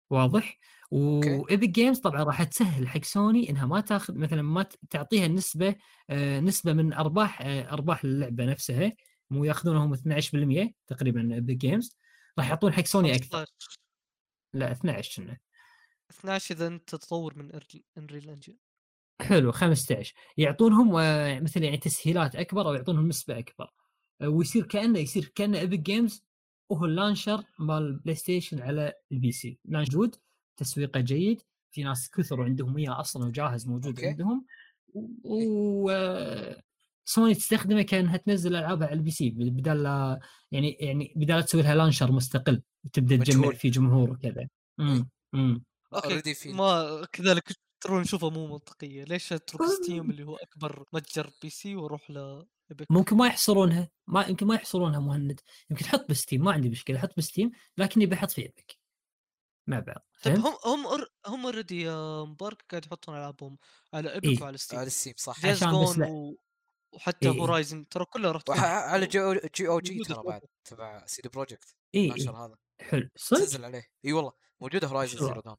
واضح. 0.10 0.58
و 0.92 1.07
Epic 1.07 1.70
Games 1.70 2.00
طبعا 2.00 2.24
راح 2.24 2.44
تسهل 2.44 2.88
حق 2.88 3.04
سوني 3.04 3.50
إنها 3.50 3.66
ما 3.66 3.82
تاخذ 3.82 4.18
مثلا 4.18 4.42
ما 4.42 4.66
تعطيها 4.90 5.26
النسبة 5.26 5.76
آه، 6.10 6.40
نسبة 6.40 6.74
من 6.74 6.94
أرباح 6.94 7.42
آه، 7.42 7.72
أرباح 7.74 8.04
اللعبة 8.04 8.46
نفسها. 8.46 8.92
مو 9.30 9.44
ياخذونهم 9.44 9.94
12% 9.94 10.74
تقريبا 10.88 11.34
Epic 11.36 11.56
Games. 11.56 11.98
راح 12.40 12.50
يعطون 12.50 12.74
حق 12.74 12.86
سوني 12.86 13.16
أكثر. 13.16 13.46
15 13.46 13.80
لا 14.54 14.72
12 14.72 15.24
كنا 15.24 15.38
12 16.12 16.56
إذا 16.56 16.68
أنت 16.68 16.96
تطور 16.96 17.38
من 17.38 17.52
Unreal 17.98 18.30
Engine 18.30 18.58
حلو 19.22 19.52
15 19.52 20.14
يعطونهم 20.38 20.96
آه، 20.96 21.40
مثل 21.40 21.64
يعني 21.64 21.78
تسهيلات 21.78 22.36
أكبر 22.36 22.68
أو 22.68 22.74
يعطونهم 22.74 23.08
نسبة 23.08 23.40
أكبر. 23.40 23.70
ويصير 24.24 24.66
كأنه 24.66 25.00
يصير 25.00 25.32
كأنه 25.36 25.60
Epic 25.60 25.80
Games 25.80 26.26
وهو 26.70 26.86
ال 26.86 26.92
launcher 26.92 27.44
مال 27.60 27.84
ال 27.84 28.16
PlayStation 28.16 28.60
على 28.62 28.94
ال 29.12 29.32
PC. 29.32 29.60
موجود 29.66 30.16
تسويقه 30.58 31.00
جيد. 31.00 31.42
في 31.72 31.84
ناس 31.84 32.10
كثر 32.12 32.40
وعندهم 32.40 32.78
إياه 32.78 33.00
أصلا 33.00 33.26
وجاهز 33.28 33.68
موجود 33.68 33.88
okay. 33.88 34.08
عندهم. 34.08 34.46
و 35.24 35.90
آه، 35.92 36.62
سوني 37.06 37.34
تستخدمه 37.36 37.82
كأنها 37.82 38.18
تنزل 38.18 38.56
ألعابها 38.56 38.88
على 38.88 38.96
ال 38.98 39.12
PC. 39.12 39.30
بدال 39.30 39.84
لا 39.84 40.20
يعني 40.52 40.72
يعني 40.72 41.14
بدال 41.16 41.36
لا 41.38 41.42
تسوي 41.42 41.62
لها 41.62 41.76
launcher 41.76 42.12
مستقل 42.12 42.62
وتبدأ 42.86 43.18
تجمع. 43.18 43.52
فيه 43.52 43.72
جمهور 43.72 44.12
وكذا. 44.12 44.48
امم 44.80 45.10
امم 45.36 45.64
أوكي. 45.94 46.52
ما 46.54 47.06
كذلك 47.12 47.52
ترون 47.82 48.02
نشوفها 48.02 48.30
مو 48.30 48.48
منطقية. 48.48 49.04
ليش 49.04 49.34
أترك 49.34 49.62
Steam 49.66 50.10
اللي 50.12 50.24
هو 50.24 50.36
أكبر 50.36 50.86
متجر 50.94 51.32
PC 51.42 51.76
وأروح 51.76 52.12
ممكن 52.90 53.16
ما 53.18 53.28
يحصرونها 53.28 53.90
ما 54.08 54.26
يمكن 54.26 54.48
ما 54.48 54.56
يحصرونها 54.56 55.00
مهند. 55.00 55.42
يمكن 55.70 55.86
حط 55.86 56.10
ب 56.10 56.15
Steam 56.15 56.44
ما 56.44 56.52
عندي 56.52 56.70
مشكلة 56.70 57.00
حط 57.00 57.18
ب 57.18 57.23
Steam 57.23 57.52
لكني 57.78 58.06
بحط 58.06 58.32
في 58.32 58.42
Epic 58.42 58.78
مع 59.68 59.80
بعض 59.80 60.06
طيب؟ 60.24 60.36
هم 60.36 60.58
هم 60.66 60.88
أر- 60.98 61.10
هم 61.28 61.46
already 61.46 61.82
يا 61.82 62.24
مبارك 62.24 62.66
قاعد 62.72 62.86
يحطون 62.86 63.16
العابهم 63.16 63.58
على 63.94 64.14
Epic 64.14 64.26
إيه. 64.26 64.42
وعلى 64.42 64.58
Steam 64.58 64.80
على 64.80 64.88
ال 64.88 64.92
Steam 64.92 65.14
صح. 65.18 65.46
عشان 65.46 65.52
بس 65.52 65.64
جون 65.64 66.00
لا. 66.00 66.08
و... 66.08 66.38
وحتى 66.94 67.28
إيه، 67.30 67.34
إيه. 67.36 67.42
Horizon 67.42 67.88
ترى 67.88 68.06
كلها 68.06 68.32
رحت 68.32 68.50
وح- 68.50 68.64
على 68.64 69.06
جي 69.08 69.22
أو 69.24 69.34
جي 69.56 69.68
أو 69.68 69.80
جي 69.80 70.04
ترى 70.04 70.24
بعد 70.24 70.42
تبع 70.64 71.06
CD 71.06 71.30
Projekt 71.30 71.76
اي 71.96 72.14
اي 72.14 72.28
هذا. 72.30 72.58
حلو. 72.82 73.10
صدق؟ 73.16 73.40
تنزل 73.40 73.66
عليه. 73.66 73.84
إي 74.06 74.14
والله 74.14 74.32
موجودة 74.62 74.88
Horizon 74.88 75.18
Zero 75.20 75.42
Dawn 75.42 75.56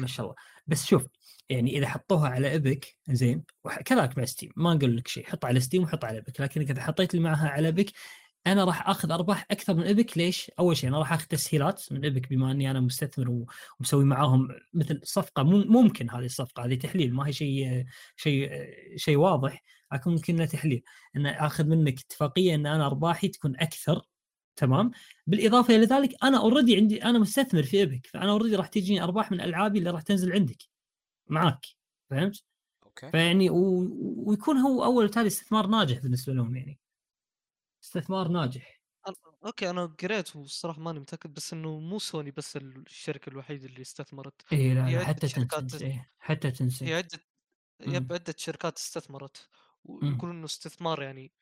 ما 0.00 0.06
شاء 0.06 0.26
الله. 0.26 0.36
بس 0.66 0.86
شوف 0.86 1.06
يعني 1.48 1.78
إذا 1.78 1.88
حطوها 1.88 2.28
على 2.28 2.50
Epic 2.50 2.96
زين 3.10 3.44
كذلك 3.84 4.18
مع 4.18 4.24
Steam 4.24 4.50
ما 4.56 4.74
نقول 4.74 4.96
لك 4.96 5.08
شيء 5.08 5.24
حط 5.26 5.44
على 5.44 5.60
Steam 5.60 5.82
وحط 5.82 6.04
على 6.04 6.16
Epic 6.16 6.40
لكن 6.40 6.60
إذا 6.60 6.82
حطيت 6.82 7.14
لي 7.14 7.20
معها 7.20 7.48
على 7.48 7.66
Epic 7.66 7.92
أنا 8.46 8.64
راح 8.64 8.88
آخذ 8.88 9.10
أرباح 9.12 9.46
أكثر 9.50 9.74
من 9.74 9.82
Epic 9.82 10.18
ليش؟ 10.18 10.50
أول 10.58 10.76
شيء 10.76 10.88
أنا 10.90 10.98
راح 10.98 11.12
آخذ 11.12 11.24
تسهيلات 11.24 11.84
من 11.90 12.04
Epic 12.04 12.28
بما 12.28 12.50
إني 12.50 12.70
أنا 12.70 12.80
مستثمر 12.80 13.44
ومسوي 13.80 14.04
معاهم 14.04 14.48
مثل 14.74 15.00
صفقة 15.04 15.42
مم- 15.42 15.72
ممكن 15.72 16.10
هذه 16.10 16.24
الصفقة 16.24 16.64
هذه 16.64 16.74
تحليل 16.74 17.14
ما 17.14 17.26
هي 17.26 17.32
شيء 17.32 17.84
شيء 18.16 18.50
شيء 18.96 19.16
واضح 19.16 19.62
لكن 19.92 20.10
ممكن 20.10 20.34
إنها 20.34 20.46
تحليل 20.46 20.82
إن 21.16 21.26
آخذ 21.26 21.64
منك 21.64 22.00
اتفاقية 22.00 22.54
إن 22.54 22.66
أنا 22.66 22.86
أرباحي 22.86 23.28
تكون 23.28 23.56
أكثر 23.56 24.02
تمام؟ 24.56 24.90
بالإضافة 25.26 25.76
إلى 25.76 25.84
ذلك 25.84 26.24
أنا 26.24 26.38
already 26.38 26.76
عندي 26.76 27.04
أنا 27.04 27.18
مستثمر 27.18 27.62
في 27.62 27.76
Epic 27.76 28.06
فأنا 28.06 28.30
already 28.32 28.56
راح 28.56 28.66
تجيني 28.66 29.02
أرباح 29.02 29.32
من 29.32 29.40
ألعابي 29.40 29.78
اللي 29.78 29.90
راح 29.90 30.02
تنزل 30.02 30.32
عندك 30.32 30.58
معاك 31.30 31.66
فهمت؟ 32.10 32.44
okay. 32.84 33.10
فيعني 33.10 33.50
و... 33.50 33.88
ويكون 34.26 34.56
هو 34.56 34.84
أول 34.84 35.04
وتالي 35.04 35.26
استثمار 35.26 35.66
ناجح 35.66 35.98
بالنسبة 35.98 36.32
لهم 36.32 36.56
يعني. 36.56 36.80
استثمار 37.84 38.28
ناجح. 38.28 38.82
okay 39.46 39.70
أنا 39.70 39.86
قريت 39.86 40.36
والصراحة 40.36 40.80
ماني 40.80 41.00
متأكد 41.00 41.34
بس 41.34 41.52
إنه 41.52 41.78
مو 41.78 41.98
سوني 41.98 42.30
بس 42.30 42.56
الشركة 42.56 43.30
الوحيدة 43.30 43.66
اللي 43.66 43.80
استثمرت. 43.82 44.42
إي 44.52 44.74
لا, 44.74 44.90
لا 44.90 45.04
حتى 45.04 45.28
شركات 45.28 45.60
Tencent 45.60 45.82
إيه 45.82 46.10
حتى 46.18 46.50
Tencent 46.50 46.88
هي 46.88 46.94
عدة. 46.94 47.18
yep 47.80 48.12
عدة 48.12 48.34
شركات 48.38 48.76
استثمرت 48.78 49.48
ويقولون 49.84 50.36
إنه 50.36 50.44
استثمار 50.44 51.02
يعني 51.02 51.32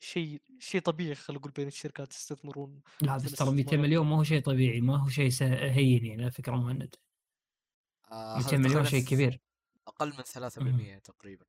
شيء 0.00 0.42
شيء 0.58 0.80
طبيعي 0.80 1.14
خلينا 1.14 1.40
نقول 1.40 1.52
بين 1.52 1.66
الشركات 1.68 2.12
يستثمرون 2.12 2.82
لا 3.02 3.18
بس 3.18 3.34
ترى 3.34 3.50
200 3.50 3.76
استثمارات 3.76 3.80
مليون 3.80 4.06
ما 4.06 4.16
هو 4.16 4.22
شيء 4.24 4.42
طبيعي 4.42 4.80
ما 4.80 4.96
هو 4.96 5.08
شيء 5.08 5.30
هين 5.52 6.04
يعني 6.06 6.22
على 6.22 6.30
فكرة 6.32 6.56
مهند. 6.56 6.94
آه 8.12 8.36
200 8.38 8.56
هذا 8.56 8.56
مليون 8.68 8.84
شيء 8.84 9.04
كبير. 9.04 9.40
أقل 9.88 10.08
من 10.18 10.24
3% 10.24 10.98
تقريبا 10.98 11.46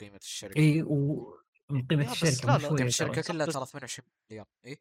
قيمة 0.00 0.20
الشركة. 0.22 0.58
إي 0.60 0.82
ومن 0.82 1.86
قيمة 1.90 2.04
بس 2.04 2.22
الشركة 2.22 2.46
لا، 2.46 2.52
مو 2.52 2.58
لا، 2.58 2.58
شوية 2.58 2.76
قيمة. 2.78 2.88
الشركة 2.88 3.22
كلها 3.22 3.46
ترى 3.46 3.66
28 3.66 4.08
مليار. 4.30 4.46
إي. 4.66 4.76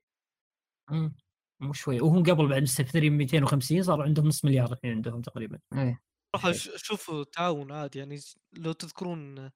مو 1.60 1.74
شوية. 1.74 2.02
وهم 2.02 2.24
قبل 2.24 2.48
بعد 2.50 2.62
مستثمرين 2.62 3.14
250 3.18 3.84
صار 3.84 4.02
عندهم 4.02 4.28
نص 4.28 4.46
مليار 4.46 4.72
الحين 4.74 4.92
عندهم 4.92 5.22
تقريبا. 5.22 5.60
إيه 5.74 6.02
صراحة 6.36 6.52
ش- 6.52 6.70
شوفوا 6.76 7.24
تعاون 7.24 7.72
عادي 7.72 8.00
يعني 8.00 8.20
لو 8.54 8.72
تذكرون 8.72 9.50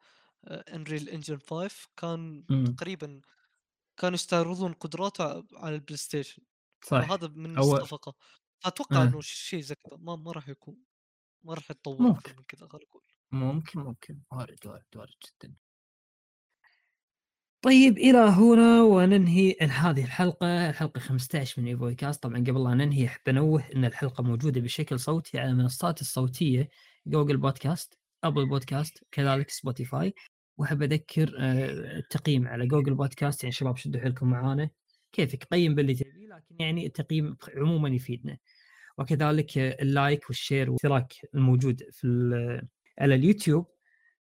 Unreal 0.47 1.09
Engine 1.09 1.39
5 1.49 1.87
كان 1.97 2.45
مم. 2.49 2.65
تقريبا 2.65 3.21
كانوا 3.97 4.13
يستعرضون 4.15 4.73
قدراته 4.73 5.43
على 5.53 5.75
ال 5.75 5.97
PlayStation 5.97 6.41
صح. 6.83 7.01
فهذا 7.07 7.27
من 7.27 7.55
أول- 7.55 7.59
الصفقه 7.59 8.13
فأتوقع 8.59 9.01
آه. 9.01 9.03
إنه 9.03 9.21
شيء 9.21 9.61
زي 9.61 9.75
كذا 9.75 9.97
ما 9.97 10.15
ما 10.15 10.31
راح 10.31 10.49
يكون 10.49 10.77
ما 11.43 11.53
راح 11.53 11.71
يتطور 11.71 12.01
ممكن. 12.01 12.19
أكثر 12.19 12.35
من 12.37 12.43
كذا 12.47 12.67
خلينا 12.67 12.85
نقول 12.85 13.01
ممكن 13.31 13.79
ممكن. 13.79 14.21
وارد 14.31 14.67
وارد 14.67 14.85
وارد 14.95 15.13
جدا. 15.43 15.55
طيب 17.61 17.97
إلى 17.97 18.17
هنا 18.17 18.81
وننهي 18.83 19.55
هذه 19.61 20.03
الحلقة. 20.03 20.69
الحلقة 20.69 20.99
15 20.99 21.61
من 21.61 21.67
ايفوي 21.67 21.95
كاست 21.95 22.23
طبعا 22.23 22.37
قبل 22.37 22.63
لا 22.63 22.73
ننهي 22.73 23.05
أحب 23.05 23.21
أنوه 23.29 23.63
إن 23.75 23.85
الحلقة 23.85 24.23
موجودة 24.23 24.61
بشكل 24.61 24.99
صوتي 24.99 25.39
على 25.39 25.49
المنصات 25.49 26.01
الصوتية 26.01 26.69
Google 27.07 27.38
Podcast 27.38 27.99
Apple 28.23 28.49
Podcast 28.49 29.03
كذلك 29.11 29.49
Spotify 29.49 30.13
وأحب 30.57 30.83
أذكر 30.83 31.35
آه، 31.39 31.97
التقييم 31.97 32.47
على 32.47 32.67
جوجل 32.67 32.93
بودكاست 32.95 33.43
يعني 33.43 33.51
شباب 33.51 33.77
شدوا 33.77 34.01
حيلكم 34.01 34.29
معانا. 34.29 34.69
كيفك؟ 35.11 35.43
قيم 35.43 35.75
باللي 35.75 35.93
تبي 35.95 36.27
لكن 36.27 36.55
يعني 36.59 36.85
التقييم 36.85 37.37
عموما 37.57 37.89
يفيدنا. 37.89 38.37
وكذلك 38.97 39.57
آه، 39.57 39.77
ال 39.81 39.91
like 39.91 40.27
وال 40.29 40.41
share 40.41 40.69
والاشتراك 40.69 41.13
الموجود 41.35 41.83
في 41.91 42.07
ال- 42.07 42.67
على 42.99 43.15
اليوتيوب 43.15 43.65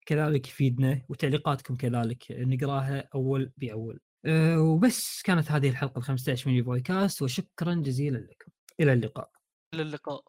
كذلك 0.06 0.48
يفيدنا 0.48 1.02
وتعليقاتكم 1.08 1.76
كذلك 1.76 2.24
نقراها 2.30 3.08
أول 3.14 3.52
بأول. 3.56 4.00
أه 4.26 4.60
وبس. 4.60 5.22
كانت 5.22 5.50
هذه 5.50 5.68
الحلقة 5.68 5.98
ال 5.98 6.02
15 6.02 6.50
من 6.50 6.56
يوفوي 6.56 6.80
كاست 6.80 7.22
وشكرا 7.22 7.74
جزيلا 7.74 8.18
لكم. 8.18 8.52
إلى 8.80 8.92
اللقاء. 8.92 9.30
إلى 9.74 9.82
اللقاء. 9.82 10.22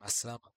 مع 0.00 0.06
السلامة. 0.06 0.53